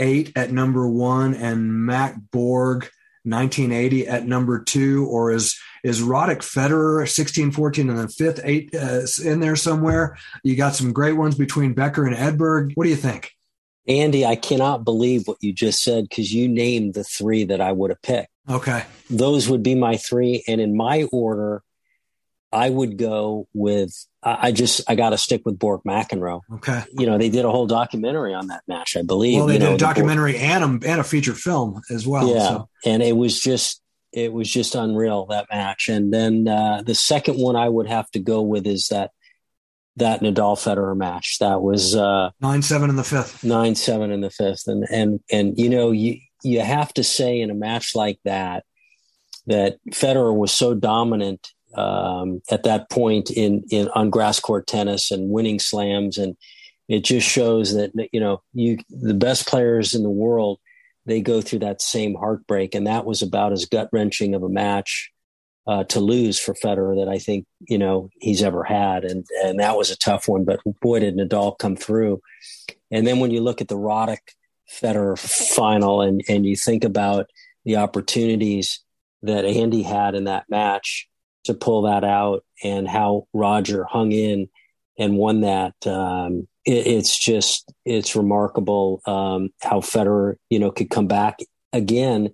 08 0.00 0.32
at 0.36 0.52
number 0.52 0.88
one, 0.88 1.34
and 1.34 1.86
Mac 1.86 2.16
Borg 2.32 2.88
1980 3.24 4.06
at 4.06 4.26
number 4.26 4.62
two, 4.62 5.06
or 5.06 5.32
is 5.32 5.58
is 5.82 6.00
Roddick 6.00 6.38
Federer 6.38 7.08
16, 7.08 7.50
14, 7.50 7.90
and 7.90 7.98
then 7.98 8.08
fifth, 8.08 8.40
eight 8.44 8.74
uh, 8.74 9.02
in 9.22 9.40
there 9.40 9.56
somewhere? 9.56 10.16
You 10.42 10.56
got 10.56 10.74
some 10.74 10.92
great 10.92 11.12
ones 11.12 11.34
between 11.34 11.74
Becker 11.74 12.06
and 12.06 12.16
Edberg. 12.16 12.72
What 12.74 12.84
do 12.84 12.90
you 12.90 12.96
think? 12.96 13.32
Andy, 13.86 14.24
I 14.24 14.36
cannot 14.36 14.84
believe 14.84 15.26
what 15.26 15.36
you 15.42 15.52
just 15.52 15.82
said 15.82 16.08
because 16.08 16.32
you 16.32 16.48
named 16.48 16.94
the 16.94 17.04
three 17.04 17.44
that 17.44 17.60
I 17.60 17.72
would 17.72 17.90
have 17.90 18.00
picked. 18.00 18.30
Okay. 18.48 18.84
Those 19.10 19.48
would 19.48 19.62
be 19.62 19.74
my 19.74 19.96
three. 19.96 20.42
And 20.48 20.60
in 20.60 20.76
my 20.76 21.04
order, 21.12 21.62
I 22.54 22.70
would 22.70 22.96
go 22.96 23.48
with, 23.52 23.92
I 24.22 24.52
just, 24.52 24.82
I 24.88 24.94
got 24.94 25.10
to 25.10 25.18
stick 25.18 25.42
with 25.44 25.58
Borg 25.58 25.82
McEnroe. 25.86 26.40
Okay. 26.54 26.84
You 26.92 27.06
know, 27.06 27.18
they 27.18 27.28
did 27.28 27.44
a 27.44 27.50
whole 27.50 27.66
documentary 27.66 28.32
on 28.32 28.46
that 28.46 28.62
match, 28.68 28.96
I 28.96 29.02
believe. 29.02 29.38
Well, 29.38 29.46
they 29.48 29.58
did 29.58 29.64
know, 29.64 29.74
a 29.74 29.78
documentary 29.78 30.38
and, 30.38 30.62
a, 30.62 30.88
and 30.88 31.00
a 31.00 31.04
feature 31.04 31.34
film 31.34 31.82
as 31.90 32.06
well. 32.06 32.28
Yeah. 32.28 32.48
So. 32.48 32.68
And 32.86 33.02
it 33.02 33.16
was 33.16 33.40
just, 33.40 33.82
it 34.12 34.32
was 34.32 34.48
just 34.48 34.76
unreal 34.76 35.26
that 35.26 35.48
match. 35.50 35.88
And 35.88 36.14
then 36.14 36.46
uh, 36.46 36.82
the 36.86 36.94
second 36.94 37.34
one 37.34 37.56
I 37.56 37.68
would 37.68 37.88
have 37.88 38.08
to 38.12 38.20
go 38.20 38.42
with 38.42 38.66
is 38.66 38.88
that 38.88 39.10
that 39.96 40.20
Nadal 40.20 40.56
Federer 40.56 40.96
match. 40.96 41.38
That 41.40 41.62
was 41.62 41.94
uh, 41.94 42.30
nine 42.40 42.62
seven 42.62 42.90
in 42.90 42.96
the 42.96 43.04
fifth. 43.04 43.44
Nine 43.44 43.74
seven 43.74 44.10
in 44.10 44.22
the 44.22 44.30
fifth, 44.30 44.66
and 44.66 44.84
and 44.90 45.20
and 45.30 45.58
you 45.58 45.68
know 45.68 45.92
you 45.92 46.18
you 46.42 46.60
have 46.60 46.92
to 46.94 47.04
say 47.04 47.40
in 47.40 47.50
a 47.50 47.54
match 47.54 47.94
like 47.94 48.18
that 48.24 48.64
that 49.46 49.76
Federer 49.90 50.36
was 50.36 50.52
so 50.52 50.74
dominant 50.74 51.48
um, 51.76 52.40
at 52.50 52.64
that 52.64 52.90
point 52.90 53.30
in 53.30 53.64
in 53.70 53.88
on 53.94 54.10
grass 54.10 54.40
court 54.40 54.66
tennis 54.66 55.10
and 55.10 55.30
winning 55.30 55.58
slams, 55.58 56.18
and 56.18 56.36
it 56.88 57.04
just 57.04 57.28
shows 57.28 57.74
that 57.74 57.92
you 58.12 58.20
know 58.20 58.42
you 58.52 58.78
the 58.88 59.14
best 59.14 59.46
players 59.46 59.94
in 59.94 60.02
the 60.02 60.10
world 60.10 60.58
they 61.06 61.20
go 61.20 61.40
through 61.40 61.60
that 61.60 61.82
same 61.82 62.14
heartbreak, 62.14 62.74
and 62.74 62.86
that 62.86 63.04
was 63.04 63.22
about 63.22 63.52
as 63.52 63.66
gut 63.66 63.88
wrenching 63.92 64.34
of 64.34 64.42
a 64.42 64.48
match 64.48 65.10
uh, 65.66 65.84
to 65.84 66.00
lose 66.00 66.38
for 66.38 66.54
Federer 66.54 66.96
that 66.96 67.10
I 67.10 67.18
think 67.18 67.46
you 67.60 67.78
know 67.78 68.10
he's 68.20 68.42
ever 68.42 68.64
had, 68.64 69.04
and 69.04 69.26
and 69.42 69.60
that 69.60 69.76
was 69.76 69.90
a 69.90 69.98
tough 69.98 70.28
one. 70.28 70.44
But 70.44 70.60
boy, 70.80 71.00
did 71.00 71.16
Nadal 71.16 71.58
come 71.58 71.76
through! 71.76 72.20
And 72.90 73.06
then 73.06 73.18
when 73.18 73.30
you 73.30 73.40
look 73.40 73.60
at 73.60 73.68
the 73.68 73.76
Roddick 73.76 74.18
Federer 74.70 75.18
final, 75.18 76.00
and 76.00 76.22
and 76.28 76.46
you 76.46 76.56
think 76.56 76.84
about 76.84 77.26
the 77.64 77.76
opportunities 77.76 78.80
that 79.22 79.44
Andy 79.44 79.82
had 79.82 80.14
in 80.14 80.24
that 80.24 80.44
match 80.50 81.08
to 81.44 81.54
pull 81.54 81.82
that 81.82 82.04
out, 82.04 82.44
and 82.62 82.88
how 82.88 83.26
Roger 83.32 83.84
hung 83.84 84.12
in 84.12 84.48
and 84.98 85.16
won 85.16 85.42
that. 85.42 85.74
Um, 85.86 86.48
it, 86.64 86.86
it's 86.86 87.18
just 87.18 87.72
it's 87.84 88.16
remarkable 88.16 89.02
um, 89.06 89.50
how 89.62 89.80
Federer 89.80 90.36
you 90.50 90.58
know 90.58 90.70
could 90.70 90.90
come 90.90 91.06
back 91.06 91.38
again 91.72 92.30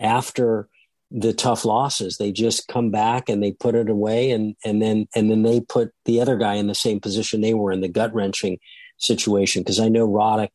after 0.00 0.68
the 1.10 1.32
tough 1.32 1.64
losses. 1.64 2.16
They 2.16 2.32
just 2.32 2.68
come 2.68 2.90
back 2.90 3.28
and 3.28 3.42
they 3.42 3.52
put 3.52 3.74
it 3.74 3.88
away, 3.88 4.30
and 4.30 4.56
and 4.64 4.80
then 4.80 5.08
and 5.14 5.30
then 5.30 5.42
they 5.42 5.60
put 5.60 5.92
the 6.04 6.20
other 6.20 6.36
guy 6.36 6.54
in 6.54 6.66
the 6.66 6.74
same 6.74 7.00
position 7.00 7.40
they 7.40 7.54
were 7.54 7.72
in, 7.72 7.80
the 7.80 7.88
gut 7.88 8.14
wrenching 8.14 8.58
situation. 8.98 9.62
Because 9.62 9.80
I 9.80 9.88
know 9.88 10.08
Roddick, 10.08 10.50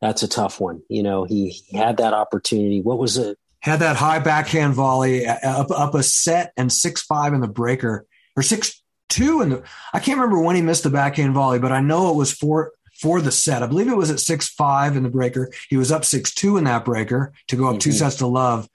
that's 0.00 0.22
a 0.22 0.28
tough 0.28 0.60
one. 0.60 0.82
You 0.88 1.02
know, 1.02 1.24
he, 1.24 1.50
he 1.50 1.76
had 1.76 1.98
that 1.98 2.14
opportunity. 2.14 2.80
What 2.80 2.98
was 2.98 3.16
it? 3.18 3.38
Had 3.60 3.80
that 3.80 3.96
high 3.96 4.20
backhand 4.20 4.74
volley 4.74 5.26
uh, 5.26 5.36
up 5.44 5.70
up 5.70 5.94
a 5.94 6.02
set 6.02 6.52
and 6.56 6.72
six 6.72 7.02
five 7.02 7.32
in 7.32 7.40
the 7.40 7.48
breaker 7.48 8.06
or 8.36 8.42
six 8.42 8.82
two 9.08 9.40
in 9.40 9.50
the. 9.50 9.62
I 9.92 10.00
can't 10.00 10.18
remember 10.18 10.40
when 10.40 10.56
he 10.56 10.62
missed 10.62 10.84
the 10.84 10.90
backhand 10.90 11.34
volley, 11.34 11.58
but 11.58 11.72
I 11.72 11.80
know 11.80 12.10
it 12.10 12.16
was 12.16 12.32
for 12.32 12.72
for 13.00 13.20
the 13.20 13.32
set. 13.32 13.62
I 13.62 13.66
believe 13.66 13.88
it 13.88 13.96
was 13.96 14.10
at 14.10 14.20
six 14.20 14.48
five 14.48 14.96
in 14.96 15.02
the 15.02 15.10
breaker. 15.10 15.50
He 15.68 15.76
was 15.76 15.90
up 15.90 16.04
six 16.04 16.32
two 16.32 16.56
in 16.56 16.64
that 16.64 16.84
breaker 16.84 17.32
to 17.48 17.56
go 17.56 17.66
up 17.66 17.72
mm-hmm. 17.72 17.78
two 17.78 17.92
sets 17.92 18.16
to 18.16 18.26
love. 18.26 18.68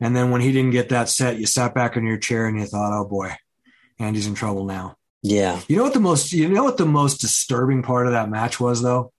And 0.00 0.14
then 0.14 0.30
when 0.30 0.40
he 0.40 0.52
didn't 0.52 0.70
get 0.70 0.90
that 0.90 1.08
set, 1.08 1.38
you 1.38 1.46
sat 1.46 1.74
back 1.74 1.96
in 1.96 2.06
your 2.06 2.18
chair 2.18 2.46
and 2.46 2.58
you 2.58 2.66
thought, 2.66 2.92
"Oh 2.92 3.08
boy, 3.08 3.32
Andy's 3.98 4.26
in 4.26 4.34
trouble 4.34 4.64
now." 4.64 4.96
Yeah. 5.22 5.60
You 5.68 5.76
know 5.76 5.82
what 5.82 5.94
the 5.94 6.00
most 6.00 6.32
you 6.32 6.48
know 6.48 6.64
what 6.64 6.76
the 6.76 6.86
most 6.86 7.20
disturbing 7.20 7.82
part 7.82 8.06
of 8.06 8.12
that 8.12 8.30
match 8.30 8.60
was 8.60 8.82
though? 8.82 9.12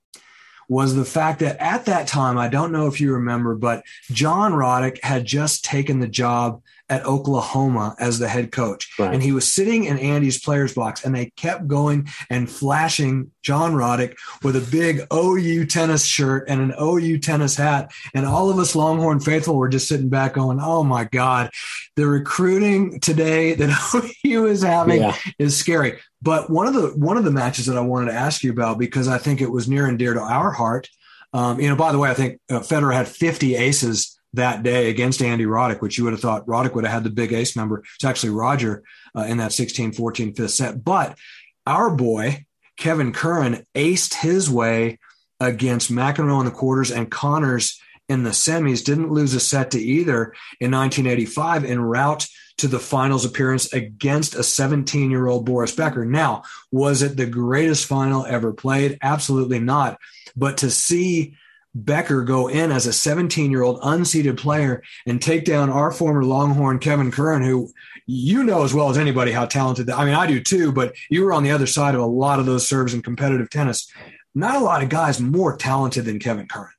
Was 0.69 0.95
the 0.95 1.03
fact 1.03 1.39
that 1.39 1.61
at 1.61 1.85
that 1.85 2.07
time, 2.07 2.37
I 2.37 2.47
don't 2.47 2.71
know 2.71 2.87
if 2.87 3.01
you 3.01 3.13
remember, 3.13 3.55
but 3.55 3.83
John 4.11 4.53
Roddick 4.53 5.03
had 5.03 5.25
just 5.25 5.65
taken 5.65 5.99
the 5.99 6.07
job 6.07 6.61
at 6.89 7.05
Oklahoma 7.05 7.95
as 7.99 8.19
the 8.19 8.27
head 8.27 8.51
coach. 8.51 8.91
Right. 8.97 9.13
And 9.13 9.21
he 9.21 9.31
was 9.31 9.51
sitting 9.51 9.85
in 9.85 9.99
Andy's 9.99 10.41
players 10.41 10.73
box 10.73 11.05
and 11.05 11.15
they 11.15 11.31
kept 11.35 11.67
going 11.67 12.09
and 12.29 12.49
flashing 12.49 13.31
John 13.43 13.73
Roddick 13.73 14.15
with 14.43 14.55
a 14.55 14.71
big 14.71 15.01
OU 15.13 15.67
tennis 15.67 16.05
shirt 16.05 16.49
and 16.49 16.61
an 16.61 16.73
OU 16.81 17.19
tennis 17.19 17.55
hat. 17.55 17.91
And 18.13 18.25
all 18.25 18.49
of 18.49 18.57
us 18.57 18.75
Longhorn 18.75 19.19
faithful 19.19 19.55
were 19.55 19.69
just 19.69 19.87
sitting 19.87 20.09
back 20.09 20.33
going, 20.33 20.59
Oh 20.59 20.83
my 20.83 21.03
God, 21.05 21.51
the 21.95 22.07
recruiting 22.07 22.99
today 22.99 23.53
that 23.53 24.13
OU 24.25 24.47
is 24.47 24.63
having 24.63 25.01
yeah. 25.01 25.15
is 25.37 25.57
scary. 25.57 25.99
But 26.21 26.49
one 26.49 26.67
of 26.67 26.73
the, 26.73 26.89
one 26.89 27.17
of 27.17 27.23
the 27.23 27.31
matches 27.31 27.67
that 27.67 27.77
I 27.77 27.81
wanted 27.81 28.11
to 28.11 28.17
ask 28.17 28.43
you 28.43 28.51
about, 28.51 28.77
because 28.77 29.07
I 29.07 29.17
think 29.17 29.41
it 29.41 29.51
was 29.51 29.69
near 29.69 29.85
and 29.85 29.97
dear 29.97 30.13
to 30.13 30.21
our 30.21 30.51
heart. 30.51 30.89
Um, 31.31 31.59
you 31.59 31.69
know, 31.69 31.75
by 31.75 31.91
the 31.91 31.99
way, 31.99 32.09
I 32.09 32.15
think 32.15 32.39
uh, 32.49 32.59
Federer 32.59 32.93
had 32.93 33.07
50 33.07 33.55
aces 33.55 34.18
that 34.33 34.63
day 34.63 34.89
against 34.89 35.21
Andy 35.21 35.45
Roddick, 35.45 35.81
which 35.81 35.97
you 35.97 36.03
would 36.03 36.13
have 36.13 36.21
thought 36.21 36.45
Roddick 36.45 36.75
would 36.75 36.85
have 36.85 36.93
had 36.93 37.03
the 37.03 37.09
big 37.09 37.33
ace 37.33 37.55
number. 37.55 37.83
It's 37.95 38.05
actually 38.05 38.29
Roger 38.29 38.83
uh, 39.15 39.23
in 39.23 39.37
that 39.37 39.53
16 39.53 39.93
14 39.93 40.33
fifth 40.33 40.51
set. 40.51 40.83
But 40.83 41.17
our 41.65 41.89
boy, 41.89 42.45
Kevin 42.77 43.11
Curran, 43.13 43.65
aced 43.75 44.15
his 44.15 44.49
way 44.49 44.99
against 45.39 45.91
McEnroe 45.91 46.39
in 46.39 46.45
the 46.45 46.51
quarters 46.51 46.91
and 46.91 47.09
Connors 47.09 47.79
in 48.07 48.23
the 48.23 48.31
semis, 48.31 48.83
didn't 48.83 49.11
lose 49.11 49.33
a 49.33 49.39
set 49.39 49.71
to 49.71 49.79
either 49.79 50.33
in 50.59 50.71
1985 50.71 51.63
en 51.63 51.79
route 51.79 52.27
to 52.57 52.67
the 52.67 52.79
finals 52.79 53.23
appearance 53.23 53.71
against 53.71 54.35
a 54.35 54.43
17 54.43 55.11
year 55.11 55.27
old 55.27 55.45
Boris 55.45 55.73
Becker. 55.73 56.05
Now, 56.05 56.43
was 56.71 57.01
it 57.01 57.15
the 57.15 57.25
greatest 57.25 57.85
final 57.85 58.25
ever 58.25 58.51
played? 58.51 58.97
Absolutely 59.01 59.59
not. 59.59 59.99
But 60.35 60.57
to 60.57 60.69
see 60.69 61.35
Becker 61.75 62.23
go 62.23 62.47
in 62.47 62.71
as 62.71 62.87
a 62.87 62.93
17 62.93 63.51
year 63.51 63.61
old 63.61 63.81
unseeded 63.81 64.37
player 64.37 64.81
and 65.05 65.21
take 65.21 65.45
down 65.45 65.69
our 65.69 65.91
former 65.91 66.23
Longhorn 66.23 66.79
Kevin 66.79 67.11
Curran, 67.11 67.43
who 67.43 67.71
you 68.07 68.43
know 68.43 68.63
as 68.63 68.73
well 68.73 68.89
as 68.89 68.97
anybody 68.97 69.31
how 69.31 69.45
talented. 69.45 69.89
I 69.89 70.05
mean, 70.05 70.15
I 70.15 70.25
do 70.25 70.41
too, 70.41 70.71
but 70.71 70.95
you 71.09 71.23
were 71.23 71.33
on 71.33 71.43
the 71.43 71.51
other 71.51 71.67
side 71.67 71.95
of 71.95 72.01
a 72.01 72.05
lot 72.05 72.39
of 72.39 72.45
those 72.45 72.67
serves 72.67 72.93
in 72.93 73.01
competitive 73.01 73.49
tennis. 73.49 73.91
Not 74.33 74.55
a 74.55 74.63
lot 74.63 74.81
of 74.81 74.89
guys 74.89 75.19
more 75.19 75.55
talented 75.57 76.05
than 76.05 76.19
Kevin 76.19 76.47
Curran. 76.47 76.71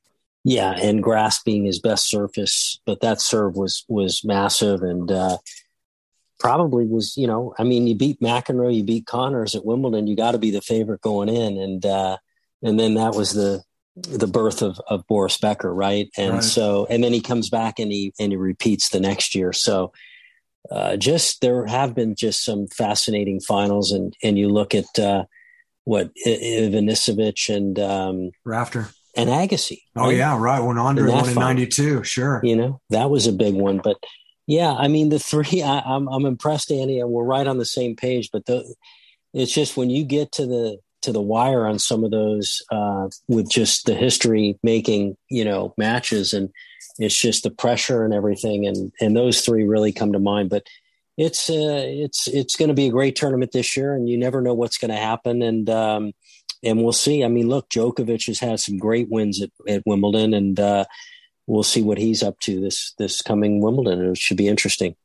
Yeah, 0.43 0.71
and 0.71 1.03
grass 1.03 1.41
being 1.43 1.65
his 1.65 1.79
best 1.79 2.09
surface, 2.09 2.81
but 2.85 3.01
that 3.01 3.21
serve 3.21 3.55
was 3.55 3.85
was 3.87 4.23
massive 4.23 4.81
and 4.81 5.11
uh, 5.11 5.37
probably 6.39 6.85
was 6.85 7.15
you 7.15 7.27
know 7.27 7.53
I 7.57 7.63
mean 7.63 7.87
you 7.87 7.95
beat 7.95 8.19
McEnroe, 8.19 8.75
you 8.75 8.83
beat 8.83 9.05
Connors 9.05 9.55
at 9.55 9.65
Wimbledon, 9.65 10.07
you 10.07 10.15
got 10.15 10.31
to 10.31 10.39
be 10.39 10.51
the 10.51 10.61
favorite 10.61 11.01
going 11.01 11.29
in, 11.29 11.57
and 11.57 11.85
uh, 11.85 12.17
and 12.63 12.79
then 12.79 12.95
that 12.95 13.13
was 13.13 13.33
the 13.33 13.63
the 14.03 14.27
birth 14.27 14.61
of, 14.61 14.79
of 14.87 15.05
Boris 15.07 15.37
Becker, 15.37 15.73
right? 15.73 16.09
And 16.17 16.35
right. 16.35 16.43
so, 16.43 16.85
and 16.89 17.03
then 17.03 17.13
he 17.13 17.21
comes 17.21 17.49
back 17.49 17.79
and 17.79 17.91
he 17.91 18.13
and 18.19 18.31
he 18.31 18.37
repeats 18.37 18.89
the 18.89 18.99
next 18.99 19.35
year. 19.35 19.53
So, 19.53 19.91
uh, 20.69 20.97
just 20.97 21.41
there 21.41 21.65
have 21.65 21.95
been 21.95 22.15
just 22.15 22.43
some 22.45 22.67
fascinating 22.67 23.39
finals, 23.39 23.91
and 23.91 24.15
and 24.23 24.37
you 24.37 24.49
look 24.49 24.75
at 24.75 24.99
uh, 24.99 25.25
what 25.83 26.11
Ivanisevic 26.25 27.53
and 27.53 27.79
um, 27.79 28.31
Rafter 28.45 28.89
and 29.15 29.29
Agassi. 29.29 29.81
Oh 29.95 30.05
right? 30.05 30.17
yeah, 30.17 30.37
right. 30.39 30.59
When 30.59 30.77
Andre 30.77 31.11
won 31.11 31.29
in 31.29 31.35
'92, 31.35 32.03
sure. 32.03 32.41
You 32.43 32.55
know 32.55 32.81
that 32.89 33.09
was 33.09 33.27
a 33.27 33.33
big 33.33 33.55
one, 33.55 33.79
but 33.83 33.97
yeah, 34.47 34.71
I 34.71 34.87
mean 34.87 35.09
the 35.09 35.19
three. 35.19 35.63
I, 35.63 35.79
I'm 35.79 36.07
I'm 36.07 36.25
impressed, 36.25 36.71
Andy, 36.71 36.99
and 36.99 37.09
we're 37.09 37.23
right 37.23 37.47
on 37.47 37.57
the 37.57 37.65
same 37.65 37.95
page. 37.95 38.29
But 38.31 38.45
the, 38.45 38.73
it's 39.33 39.53
just 39.53 39.77
when 39.77 39.89
you 39.89 40.03
get 40.03 40.31
to 40.33 40.45
the 40.45 40.77
to 41.01 41.11
the 41.11 41.21
wire 41.21 41.65
on 41.65 41.79
some 41.79 42.03
of 42.03 42.11
those 42.11 42.61
uh, 42.71 43.09
with 43.27 43.49
just 43.49 43.85
the 43.85 43.95
history 43.95 44.59
making 44.63 45.17
you 45.29 45.43
know 45.45 45.73
matches. 45.77 46.33
And 46.33 46.49
it's 46.97 47.19
just 47.19 47.43
the 47.43 47.51
pressure 47.51 48.03
and 48.03 48.13
everything. 48.13 48.65
And 48.65 48.91
and 48.99 49.15
those 49.15 49.41
three 49.41 49.63
really 49.63 49.91
come 49.91 50.13
to 50.13 50.19
mind. 50.19 50.49
But 50.49 50.63
it's 51.17 51.49
uh, 51.49 51.83
it's 51.85 52.27
it's 52.27 52.55
going 52.55 52.69
to 52.69 52.75
be 52.75 52.87
a 52.87 52.91
great 52.91 53.15
tournament 53.15 53.51
this 53.51 53.75
year 53.75 53.93
and 53.93 54.09
you 54.09 54.17
never 54.17 54.41
know 54.41 54.53
what's 54.53 54.77
going 54.77 54.91
to 54.91 54.97
happen. 54.97 55.41
And 55.41 55.69
um, 55.69 56.13
and 56.63 56.83
we'll 56.83 56.93
see. 56.93 57.23
I 57.23 57.27
mean 57.27 57.49
look 57.49 57.69
Djokovic 57.69 58.27
has 58.27 58.39
had 58.39 58.59
some 58.59 58.77
great 58.77 59.09
wins 59.09 59.41
at, 59.41 59.49
at 59.67 59.83
Wimbledon 59.85 60.33
and 60.33 60.59
uh, 60.59 60.85
we'll 61.47 61.63
see 61.63 61.81
what 61.81 61.97
he's 61.97 62.23
up 62.23 62.39
to 62.41 62.59
this 62.59 62.93
this 62.97 63.21
coming 63.21 63.61
Wimbledon. 63.61 64.11
It 64.11 64.17
should 64.17 64.37
be 64.37 64.47
interesting 64.47 64.95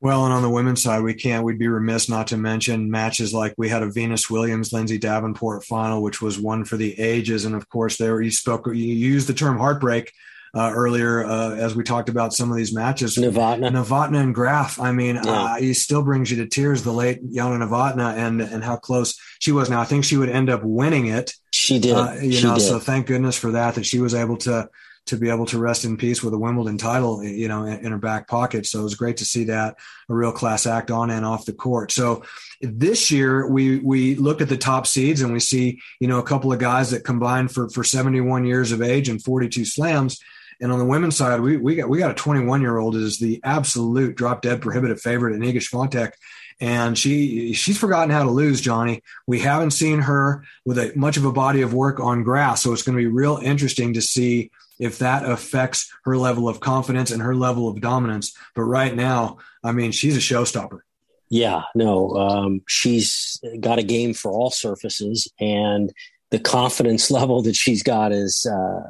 well, 0.00 0.24
and 0.24 0.32
on 0.32 0.42
the 0.42 0.50
women's 0.50 0.82
side, 0.82 1.02
we 1.02 1.14
can't, 1.14 1.44
we'd 1.44 1.58
be 1.58 1.68
remiss 1.68 2.08
not 2.08 2.28
to 2.28 2.36
mention 2.36 2.90
matches 2.90 3.34
like 3.34 3.54
we 3.56 3.68
had 3.68 3.82
a 3.82 3.90
Venus 3.90 4.30
Williams, 4.30 4.72
Lindsay 4.72 4.98
Davenport 4.98 5.64
final, 5.64 6.02
which 6.02 6.22
was 6.22 6.38
one 6.38 6.64
for 6.64 6.76
the 6.76 6.98
ages. 6.98 7.44
And 7.44 7.54
of 7.54 7.68
course, 7.68 7.96
there 7.96 8.20
you 8.20 8.30
spoke, 8.30 8.66
you 8.66 8.72
used 8.74 9.28
the 9.28 9.34
term 9.34 9.58
heartbreak. 9.58 10.12
uh, 10.54 10.72
earlier 10.74 11.24
uh, 11.24 11.54
as 11.54 11.74
we 11.76 11.84
talked 11.84 12.08
about 12.08 12.32
some 12.32 12.50
of 12.50 12.56
these 12.56 12.74
matches. 12.74 13.16
Novotna, 13.16 13.70
Novotna 13.70 14.20
and 14.20 14.34
Graf. 14.34 14.80
I 14.80 14.92
mean, 14.92 15.16
yeah. 15.16 15.22
uh, 15.26 15.56
he 15.56 15.74
still 15.74 16.02
brings 16.02 16.30
you 16.30 16.38
to 16.38 16.46
tears. 16.48 16.82
The 16.82 16.92
late 16.92 17.20
Jana 17.32 17.64
Novotna 17.64 18.16
and 18.16 18.40
and 18.40 18.64
how 18.64 18.76
close 18.76 19.18
she 19.38 19.52
was. 19.52 19.70
Now 19.70 19.80
I 19.80 19.84
think 19.84 20.04
she 20.04 20.16
would 20.16 20.28
end 20.28 20.50
up 20.50 20.62
winning 20.64 21.06
it. 21.06 21.34
She 21.52 21.78
did. 21.78 21.94
Uh, 21.94 22.14
you 22.20 22.32
she 22.32 22.44
know, 22.44 22.54
did. 22.54 22.62
so 22.62 22.78
thank 22.78 23.06
goodness 23.06 23.36
for 23.36 23.52
that. 23.52 23.76
That 23.76 23.86
she 23.86 24.00
was 24.00 24.14
able 24.14 24.36
to 24.38 24.68
to 25.10 25.16
be 25.16 25.28
able 25.28 25.46
to 25.46 25.58
rest 25.58 25.84
in 25.84 25.96
peace 25.96 26.22
with 26.22 26.34
a 26.34 26.38
Wimbledon 26.38 26.78
title, 26.78 27.22
you 27.22 27.46
know, 27.46 27.64
in, 27.64 27.84
in 27.84 27.92
her 27.92 27.98
back 27.98 28.26
pocket. 28.26 28.66
So 28.66 28.80
it 28.80 28.84
was 28.84 28.94
great 28.94 29.18
to 29.18 29.24
see 29.24 29.44
that 29.44 29.76
a 30.08 30.14
real 30.14 30.32
class 30.32 30.66
act 30.66 30.90
on 30.90 31.10
and 31.10 31.24
off 31.24 31.44
the 31.44 31.52
court. 31.52 31.92
So 31.92 32.24
this 32.60 33.10
year 33.10 33.48
we 33.48 33.78
we 33.78 34.16
look 34.16 34.40
at 34.40 34.48
the 34.48 34.56
top 34.56 34.86
seeds 34.86 35.20
and 35.20 35.32
we 35.32 35.40
see 35.40 35.80
you 36.00 36.08
know 36.08 36.18
a 36.18 36.24
couple 36.24 36.52
of 36.52 36.58
guys 36.58 36.90
that 36.90 37.04
combined 37.04 37.52
for 37.52 37.68
for 37.70 37.84
71 37.84 38.44
years 38.44 38.72
of 38.72 38.82
age 38.82 39.08
and 39.08 39.22
42 39.22 39.64
slams 39.64 40.20
and 40.60 40.70
on 40.70 40.78
the 40.78 40.84
women's 40.84 41.16
side, 41.16 41.40
we, 41.40 41.56
we 41.56 41.74
got 41.74 41.88
we 41.88 41.98
got 41.98 42.10
a 42.10 42.14
21 42.14 42.60
year 42.60 42.76
old 42.76 42.94
is 42.94 43.18
the 43.18 43.40
absolute 43.42 44.14
drop 44.14 44.42
dead 44.42 44.60
prohibitive 44.60 45.00
favorite 45.00 45.34
in 45.34 45.40
Iga 45.40 45.56
Swiatek. 45.56 46.12
And 46.60 46.98
she 46.98 47.54
she's 47.54 47.78
forgotten 47.78 48.10
how 48.10 48.24
to 48.24 48.30
lose, 48.30 48.60
Johnny. 48.60 49.02
We 49.26 49.40
haven't 49.40 49.70
seen 49.70 50.00
her 50.00 50.44
with 50.66 50.78
a 50.78 50.92
much 50.94 51.16
of 51.16 51.24
a 51.24 51.32
body 51.32 51.62
of 51.62 51.72
work 51.72 51.98
on 51.98 52.22
grass, 52.22 52.62
so 52.62 52.74
it's 52.74 52.82
going 52.82 52.96
to 52.96 53.02
be 53.02 53.08
real 53.08 53.38
interesting 53.42 53.94
to 53.94 54.02
see 54.02 54.50
if 54.80 54.98
that 54.98 55.24
affects 55.24 55.92
her 56.04 56.16
level 56.16 56.48
of 56.48 56.58
confidence 56.58 57.10
and 57.10 57.22
her 57.22 57.36
level 57.36 57.68
of 57.68 57.80
dominance. 57.80 58.34
But 58.56 58.62
right 58.62 58.94
now, 58.94 59.38
I 59.62 59.72
mean, 59.72 59.92
she's 59.92 60.16
a 60.16 60.20
showstopper. 60.20 60.80
Yeah, 61.28 61.62
no, 61.76 62.10
um, 62.16 62.62
she's 62.66 63.40
got 63.60 63.78
a 63.78 63.84
game 63.84 64.14
for 64.14 64.32
all 64.32 64.50
surfaces, 64.50 65.30
and 65.38 65.92
the 66.30 66.40
confidence 66.40 67.10
level 67.18 67.42
that 67.42 67.54
she's 67.54 67.84
got 67.84 68.10
is 68.10 68.46
uh, 68.46 68.80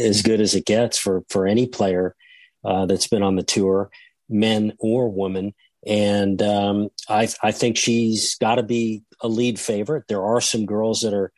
as 0.00 0.22
good 0.22 0.40
as 0.40 0.54
it 0.54 0.64
gets 0.64 0.96
for 0.96 1.22
for 1.28 1.46
any 1.46 1.66
player 1.66 2.14
uh, 2.64 2.86
that's 2.86 3.08
been 3.08 3.22
on 3.22 3.36
the 3.36 3.42
tour, 3.42 3.90
men 4.30 4.72
or 4.78 5.10
women. 5.10 5.52
And 5.84 6.40
um, 6.40 6.88
I, 7.08 7.28
I 7.42 7.50
think 7.50 7.76
she's 7.76 8.36
got 8.36 8.54
to 8.54 8.62
be 8.62 9.02
a 9.20 9.26
lead 9.26 9.58
favorite. 9.58 10.04
There 10.08 10.22
are 10.22 10.40
some 10.40 10.64
girls 10.64 11.00
that 11.00 11.12
are 11.12 11.32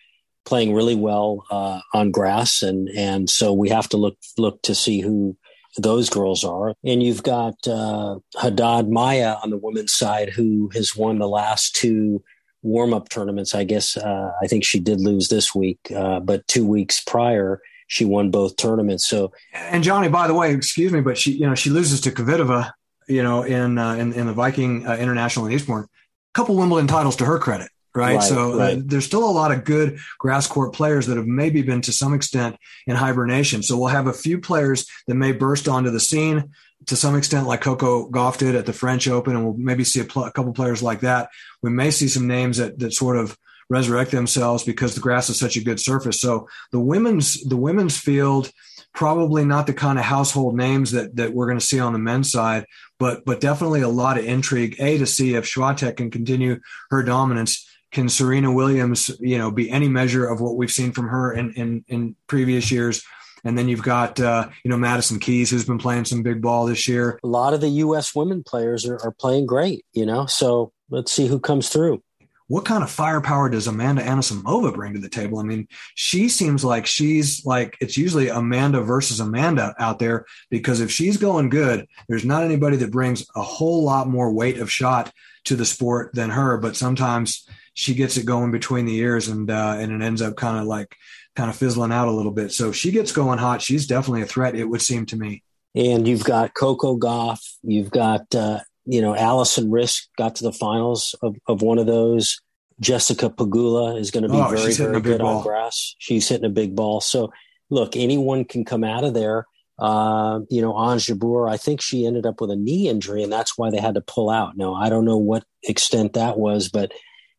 playing 0.44 0.74
really 0.74 0.94
well 0.94 1.44
uh, 1.50 1.80
on 1.92 2.10
grass, 2.10 2.62
and 2.62 2.88
and 2.90 3.28
so 3.28 3.52
we 3.52 3.68
have 3.70 3.88
to 3.90 3.96
look 3.96 4.16
look 4.38 4.62
to 4.62 4.74
see 4.74 5.00
who 5.00 5.36
those 5.76 6.08
girls 6.08 6.44
are. 6.44 6.74
And 6.84 7.02
you've 7.02 7.22
got 7.22 7.54
uh, 7.66 8.18
Haddad 8.40 8.88
Maia 8.88 9.36
on 9.42 9.50
the 9.50 9.58
women's 9.58 9.92
side, 9.92 10.30
who 10.30 10.70
has 10.74 10.96
won 10.96 11.18
the 11.18 11.28
last 11.28 11.74
two 11.74 12.22
warm 12.62 12.94
up 12.94 13.08
tournaments. 13.08 13.54
I 13.54 13.64
guess 13.64 13.96
uh, 13.96 14.32
I 14.42 14.46
think 14.46 14.64
she 14.64 14.80
did 14.80 15.00
lose 15.00 15.28
this 15.28 15.54
week, 15.54 15.78
uh, 15.94 16.20
but 16.20 16.46
two 16.46 16.66
weeks 16.66 17.02
prior 17.02 17.60
she 17.86 18.04
won 18.04 18.30
both 18.30 18.56
tournaments. 18.56 19.06
So, 19.06 19.32
and 19.52 19.84
Johnny, 19.84 20.08
by 20.08 20.26
the 20.26 20.34
way, 20.34 20.52
excuse 20.54 20.92
me, 20.92 21.00
but 21.00 21.18
she 21.18 21.32
you 21.32 21.46
know 21.46 21.54
she 21.54 21.70
loses 21.70 22.00
to 22.02 22.10
Kvitova, 22.10 22.72
you 23.08 23.22
know, 23.22 23.42
in 23.42 23.78
uh, 23.78 23.94
in, 23.94 24.12
in 24.12 24.26
the 24.26 24.32
Viking 24.32 24.86
uh, 24.86 24.96
International 24.96 25.46
in 25.46 25.52
Eastbourne. 25.52 25.84
A 25.84 26.34
couple 26.34 26.56
Wimbledon 26.56 26.88
titles 26.88 27.16
to 27.16 27.24
her 27.24 27.38
credit. 27.38 27.70
Right. 27.94 28.16
right 28.16 28.22
so 28.22 28.58
uh, 28.58 28.76
there's 28.76 29.04
still 29.04 29.28
a 29.28 29.30
lot 29.30 29.52
of 29.52 29.64
good 29.64 29.98
grass 30.18 30.48
court 30.48 30.72
players 30.72 31.06
that 31.06 31.16
have 31.16 31.28
maybe 31.28 31.62
been 31.62 31.80
to 31.82 31.92
some 31.92 32.12
extent 32.12 32.56
in 32.88 32.96
hibernation. 32.96 33.62
So 33.62 33.78
we'll 33.78 33.88
have 33.88 34.08
a 34.08 34.12
few 34.12 34.40
players 34.40 34.86
that 35.06 35.14
may 35.14 35.30
burst 35.30 35.68
onto 35.68 35.90
the 35.90 36.00
scene 36.00 36.50
to 36.86 36.96
some 36.96 37.16
extent, 37.16 37.46
like 37.46 37.60
Coco 37.60 38.10
Gauff 38.10 38.38
did 38.38 38.54
at 38.56 38.66
the 38.66 38.72
French 38.72 39.08
Open, 39.08 39.36
and 39.36 39.44
we'll 39.44 39.56
maybe 39.56 39.84
see 39.84 40.00
a, 40.00 40.04
pl- 40.04 40.24
a 40.24 40.32
couple 40.32 40.52
players 40.52 40.82
like 40.82 41.00
that. 41.00 41.30
We 41.62 41.70
may 41.70 41.90
see 41.90 42.08
some 42.08 42.26
names 42.26 42.58
that 42.58 42.78
that 42.78 42.92
sort 42.92 43.16
of 43.16 43.38
resurrect 43.70 44.10
themselves 44.10 44.64
because 44.64 44.94
the 44.94 45.00
grass 45.00 45.30
is 45.30 45.38
such 45.38 45.56
a 45.56 45.64
good 45.64 45.80
surface. 45.80 46.20
So 46.20 46.48
the 46.72 46.80
women's 46.80 47.42
the 47.44 47.56
women's 47.56 47.96
field 47.96 48.52
probably 48.94 49.44
not 49.44 49.66
the 49.66 49.74
kind 49.74 49.98
of 49.98 50.04
household 50.04 50.56
names 50.56 50.92
that 50.92 51.16
that 51.16 51.32
we're 51.32 51.46
going 51.46 51.58
to 51.58 51.64
see 51.64 51.80
on 51.80 51.92
the 51.92 51.98
men's 51.98 52.30
side, 52.30 52.66
but 52.98 53.24
but 53.24 53.40
definitely 53.40 53.82
a 53.82 53.88
lot 53.88 54.18
of 54.18 54.24
intrigue. 54.24 54.76
A 54.78 54.98
to 54.98 55.06
see 55.06 55.34
if 55.34 55.44
Swiatek 55.44 55.96
can 55.96 56.10
continue 56.10 56.60
her 56.90 57.02
dominance. 57.02 57.68
Can 57.94 58.08
Serena 58.08 58.52
Williams, 58.52 59.10
you 59.20 59.38
know, 59.38 59.50
be 59.50 59.70
any 59.70 59.88
measure 59.88 60.26
of 60.26 60.40
what 60.40 60.56
we've 60.56 60.70
seen 60.70 60.92
from 60.92 61.08
her 61.08 61.32
in 61.32 61.52
in, 61.54 61.84
in 61.88 62.16
previous 62.26 62.70
years? 62.70 63.02
And 63.46 63.56
then 63.56 63.68
you've 63.68 63.82
got, 63.82 64.18
uh, 64.20 64.48
you 64.64 64.70
know, 64.70 64.76
Madison 64.76 65.20
Keys, 65.20 65.50
who's 65.50 65.66
been 65.66 65.78
playing 65.78 66.06
some 66.06 66.22
big 66.22 66.40
ball 66.42 66.66
this 66.66 66.88
year. 66.88 67.18
A 67.22 67.26
lot 67.26 67.52
of 67.52 67.60
the 67.60 67.68
U.S. 67.68 68.14
women 68.14 68.42
players 68.42 68.86
are, 68.86 68.98
are 69.02 69.12
playing 69.12 69.46
great, 69.46 69.84
you 69.92 70.06
know, 70.06 70.26
so 70.26 70.72
let's 70.90 71.12
see 71.12 71.26
who 71.26 71.38
comes 71.38 71.68
through 71.68 72.02
what 72.48 72.64
kind 72.64 72.82
of 72.82 72.90
firepower 72.90 73.48
does 73.48 73.66
Amanda 73.66 74.02
Anisimova 74.02 74.74
bring 74.74 74.92
to 74.92 75.00
the 75.00 75.08
table? 75.08 75.38
I 75.38 75.44
mean, 75.44 75.66
she 75.94 76.28
seems 76.28 76.64
like 76.64 76.86
she's 76.86 77.44
like 77.46 77.76
it's 77.80 77.96
usually 77.96 78.28
Amanda 78.28 78.82
versus 78.82 79.20
Amanda 79.20 79.74
out 79.78 79.98
there 79.98 80.26
because 80.50 80.80
if 80.80 80.90
she's 80.90 81.16
going 81.16 81.48
good, 81.48 81.86
there's 82.08 82.24
not 82.24 82.44
anybody 82.44 82.76
that 82.76 82.90
brings 82.90 83.26
a 83.34 83.42
whole 83.42 83.82
lot 83.82 84.08
more 84.08 84.32
weight 84.32 84.58
of 84.58 84.70
shot 84.70 85.10
to 85.44 85.56
the 85.56 85.64
sport 85.64 86.10
than 86.14 86.30
her. 86.30 86.58
But 86.58 86.76
sometimes 86.76 87.48
she 87.74 87.94
gets 87.94 88.16
it 88.16 88.24
going 88.24 88.52
between 88.52 88.86
the 88.86 88.96
ears 88.96 89.28
and 89.28 89.50
uh, 89.50 89.76
and 89.78 89.92
it 89.92 90.04
ends 90.04 90.22
up 90.22 90.36
kind 90.36 90.58
of 90.58 90.64
like 90.64 90.96
kind 91.36 91.50
of 91.50 91.56
fizzling 91.56 91.92
out 91.92 92.08
a 92.08 92.12
little 92.12 92.32
bit. 92.32 92.52
So 92.52 92.70
if 92.70 92.76
she 92.76 92.92
gets 92.92 93.12
going 93.12 93.38
hot, 93.38 93.60
she's 93.60 93.86
definitely 93.86 94.22
a 94.22 94.26
threat. 94.26 94.54
It 94.54 94.64
would 94.64 94.80
seem 94.80 95.04
to 95.06 95.16
me. 95.16 95.42
And 95.74 96.06
you've 96.06 96.24
got 96.24 96.54
Coco 96.54 96.96
Gauff, 96.96 97.40
you've 97.62 97.90
got 97.90 98.32
uh, 98.34 98.60
you 98.86 99.02
know 99.02 99.14
Alison 99.14 99.70
Riske 99.70 100.06
got 100.16 100.36
to 100.36 100.44
the 100.44 100.52
finals 100.52 101.14
of, 101.20 101.36
of 101.48 101.60
one 101.60 101.78
of 101.78 101.86
those. 101.86 102.40
Jessica 102.80 103.30
Pegula 103.30 104.00
is 104.00 104.10
going 104.10 104.24
to 104.24 104.28
be 104.28 104.36
oh, 104.36 104.48
very 104.48 104.72
very 104.72 105.00
good 105.00 105.20
ball. 105.20 105.38
on 105.38 105.42
grass. 105.42 105.94
She's 105.98 106.28
hitting 106.28 106.46
a 106.46 106.50
big 106.50 106.74
ball. 106.74 107.00
So 107.00 107.32
look, 107.70 107.96
anyone 107.96 108.44
can 108.44 108.64
come 108.64 108.84
out 108.84 109.04
of 109.04 109.14
there. 109.14 109.46
Uh, 109.76 110.40
you 110.50 110.62
know, 110.62 110.72
Jabeur, 110.72 111.50
I 111.50 111.56
think 111.56 111.80
she 111.80 112.06
ended 112.06 112.26
up 112.26 112.40
with 112.40 112.50
a 112.50 112.56
knee 112.56 112.88
injury, 112.88 113.24
and 113.24 113.32
that's 113.32 113.58
why 113.58 113.70
they 113.70 113.80
had 113.80 113.94
to 113.94 114.00
pull 114.00 114.30
out. 114.30 114.56
Now, 114.56 114.74
I 114.74 114.88
don't 114.88 115.04
know 115.04 115.16
what 115.16 115.44
extent 115.64 116.12
that 116.12 116.38
was, 116.38 116.68
but 116.68 116.92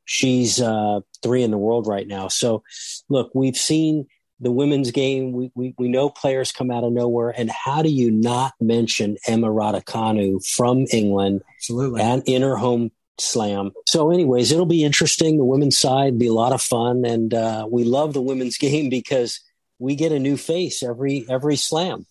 she's 0.06 0.62
uh, 0.62 1.02
three 1.22 1.44
in 1.44 1.52
the 1.52 1.58
world 1.58 1.88
right 1.88 2.08
now. 2.08 2.28
So, 2.28 2.64
look, 3.10 3.32
we've 3.34 3.58
seen 3.58 4.08
the 4.40 4.52
women's 4.52 4.92
game. 4.92 5.34
We, 5.34 5.52
we, 5.56 5.74
we 5.78 5.88
know 5.90 6.10
players 6.10 6.52
come 6.52 6.72
out 6.72 6.84
of 6.84 6.94
nowhere. 6.94 7.34
And 7.36 7.50
how 7.50 7.82
do 7.82 7.90
you 7.90 8.12
not 8.12 8.54
mention 8.60 9.18
Emma 9.28 9.48
Raducanu 9.48 10.46
from 10.46 10.86
England 10.92 11.42
Absolutely. 11.58 12.02
and 12.02 12.24
in 12.26 12.42
her 12.42 12.56
home 12.56 12.92
slam? 13.18 13.72
So, 13.88 14.12
anyways, 14.12 14.52
it'll 14.52 14.66
be 14.66 14.84
interesting. 14.84 15.38
The 15.38 15.46
women's 15.46 15.80
side 15.80 16.20
be 16.20 16.28
a 16.28 16.34
lot 16.34 16.54
of 16.54 16.62
fun. 16.62 17.06
And 17.06 17.34
uh, 17.34 17.68
we 17.70 17.84
love 17.84 18.14
the 18.14 18.22
women's 18.22 18.58
game 18.60 18.90
because 18.90 19.40
we 19.80 19.96
get 19.96 20.12
a 20.12 20.20
new 20.20 20.38
face 20.38 20.84
every 20.84 21.26
every 21.30 21.58
slam. 21.58 22.06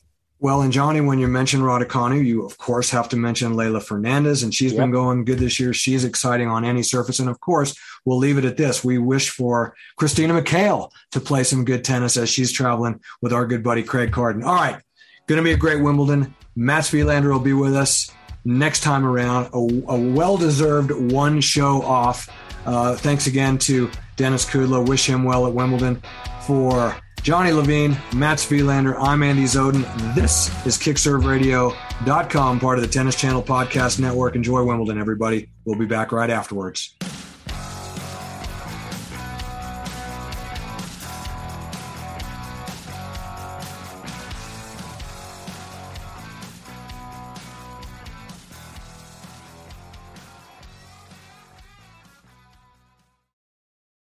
Well, 0.45 0.61
and 0.61 0.74
Johnny, 0.74 1.01
when 1.01 1.18
you 1.18 1.26
mention 1.26 1.62
Raducanu, 1.62 2.22
you 2.22 2.45
of 2.45 2.59
course 2.59 2.90
have 2.90 3.09
to 3.09 3.16
mention 3.16 3.55
Leylah 3.55 3.82
Fernandez, 3.82 4.42
and 4.42 4.55
she's 4.55 4.74
yep. 4.74 4.82
been 4.82 4.90
going 4.90 5.24
good 5.24 5.38
this 5.38 5.59
year. 5.59 5.72
She's 5.72 6.05
exciting 6.05 6.49
on 6.49 6.66
any 6.66 6.82
surface, 6.82 7.18
and 7.18 7.30
of 7.30 7.40
course, 7.40 7.74
we'll 8.05 8.18
leave 8.18 8.36
it 8.36 8.45
at 8.45 8.59
this. 8.59 8.84
We 8.84 8.99
wish 8.99 9.30
for 9.30 9.74
Christina 9.97 10.34
McHale 10.34 10.90
to 11.12 11.20
play 11.20 11.45
some 11.45 11.64
good 11.64 11.82
tennis 11.82 12.18
as 12.18 12.28
she's 12.28 12.53
traveling 12.53 13.01
with 13.22 13.32
our 13.32 13.47
good 13.47 13.62
buddy 13.62 13.82
Craig 13.82 14.12
Carden. 14.12 14.42
All 14.42 14.55
right, 14.55 14.82
going 15.26 15.38
to 15.38 15.42
be 15.42 15.53
a 15.53 15.57
great 15.57 15.82
Wimbledon. 15.82 16.34
Mats 16.55 16.90
Wilander 16.90 17.32
will 17.32 17.40
be 17.40 17.55
with 17.55 17.74
us 17.74 18.11
next 18.45 18.80
time 18.80 19.07
around. 19.07 19.47
A, 19.55 19.92
a 19.92 19.99
well-deserved 19.99 20.90
one 20.90 21.40
show 21.40 21.80
off. 21.80 22.28
Uh, 22.66 22.97
thanks 22.97 23.26
again 23.26 23.57
to 23.61 23.90
Denis 24.16 24.45
Kudla. 24.45 24.86
Wish 24.86 25.07
him 25.07 25.24
well 25.24 25.47
at 25.47 25.55
Wimbledon. 25.55 26.03
For 26.42 26.95
Johnny 27.25 27.53
Levine, 27.53 27.97
Mats 28.14 28.45
Wilander, 28.45 28.97
I'm 29.01 29.22
Andy 29.22 29.45
Zoden. 29.45 29.83
This 30.14 30.49
is 30.66 30.77
KickServeRadio.com, 30.77 32.61
part 32.61 32.77
of 32.77 32.85
the 32.85 32.91
Tennis 32.91 33.16
Channel 33.16 33.43
Podcast 33.43 33.99
Network. 33.99 34.37
Enjoy 34.37 34.62
Wimbledon, 34.62 35.01
everybody. 35.01 35.49
We'll 35.64 35.79
be 35.79 35.87
back 35.87 36.12
right 36.12 36.29
afterwards. 36.29 36.95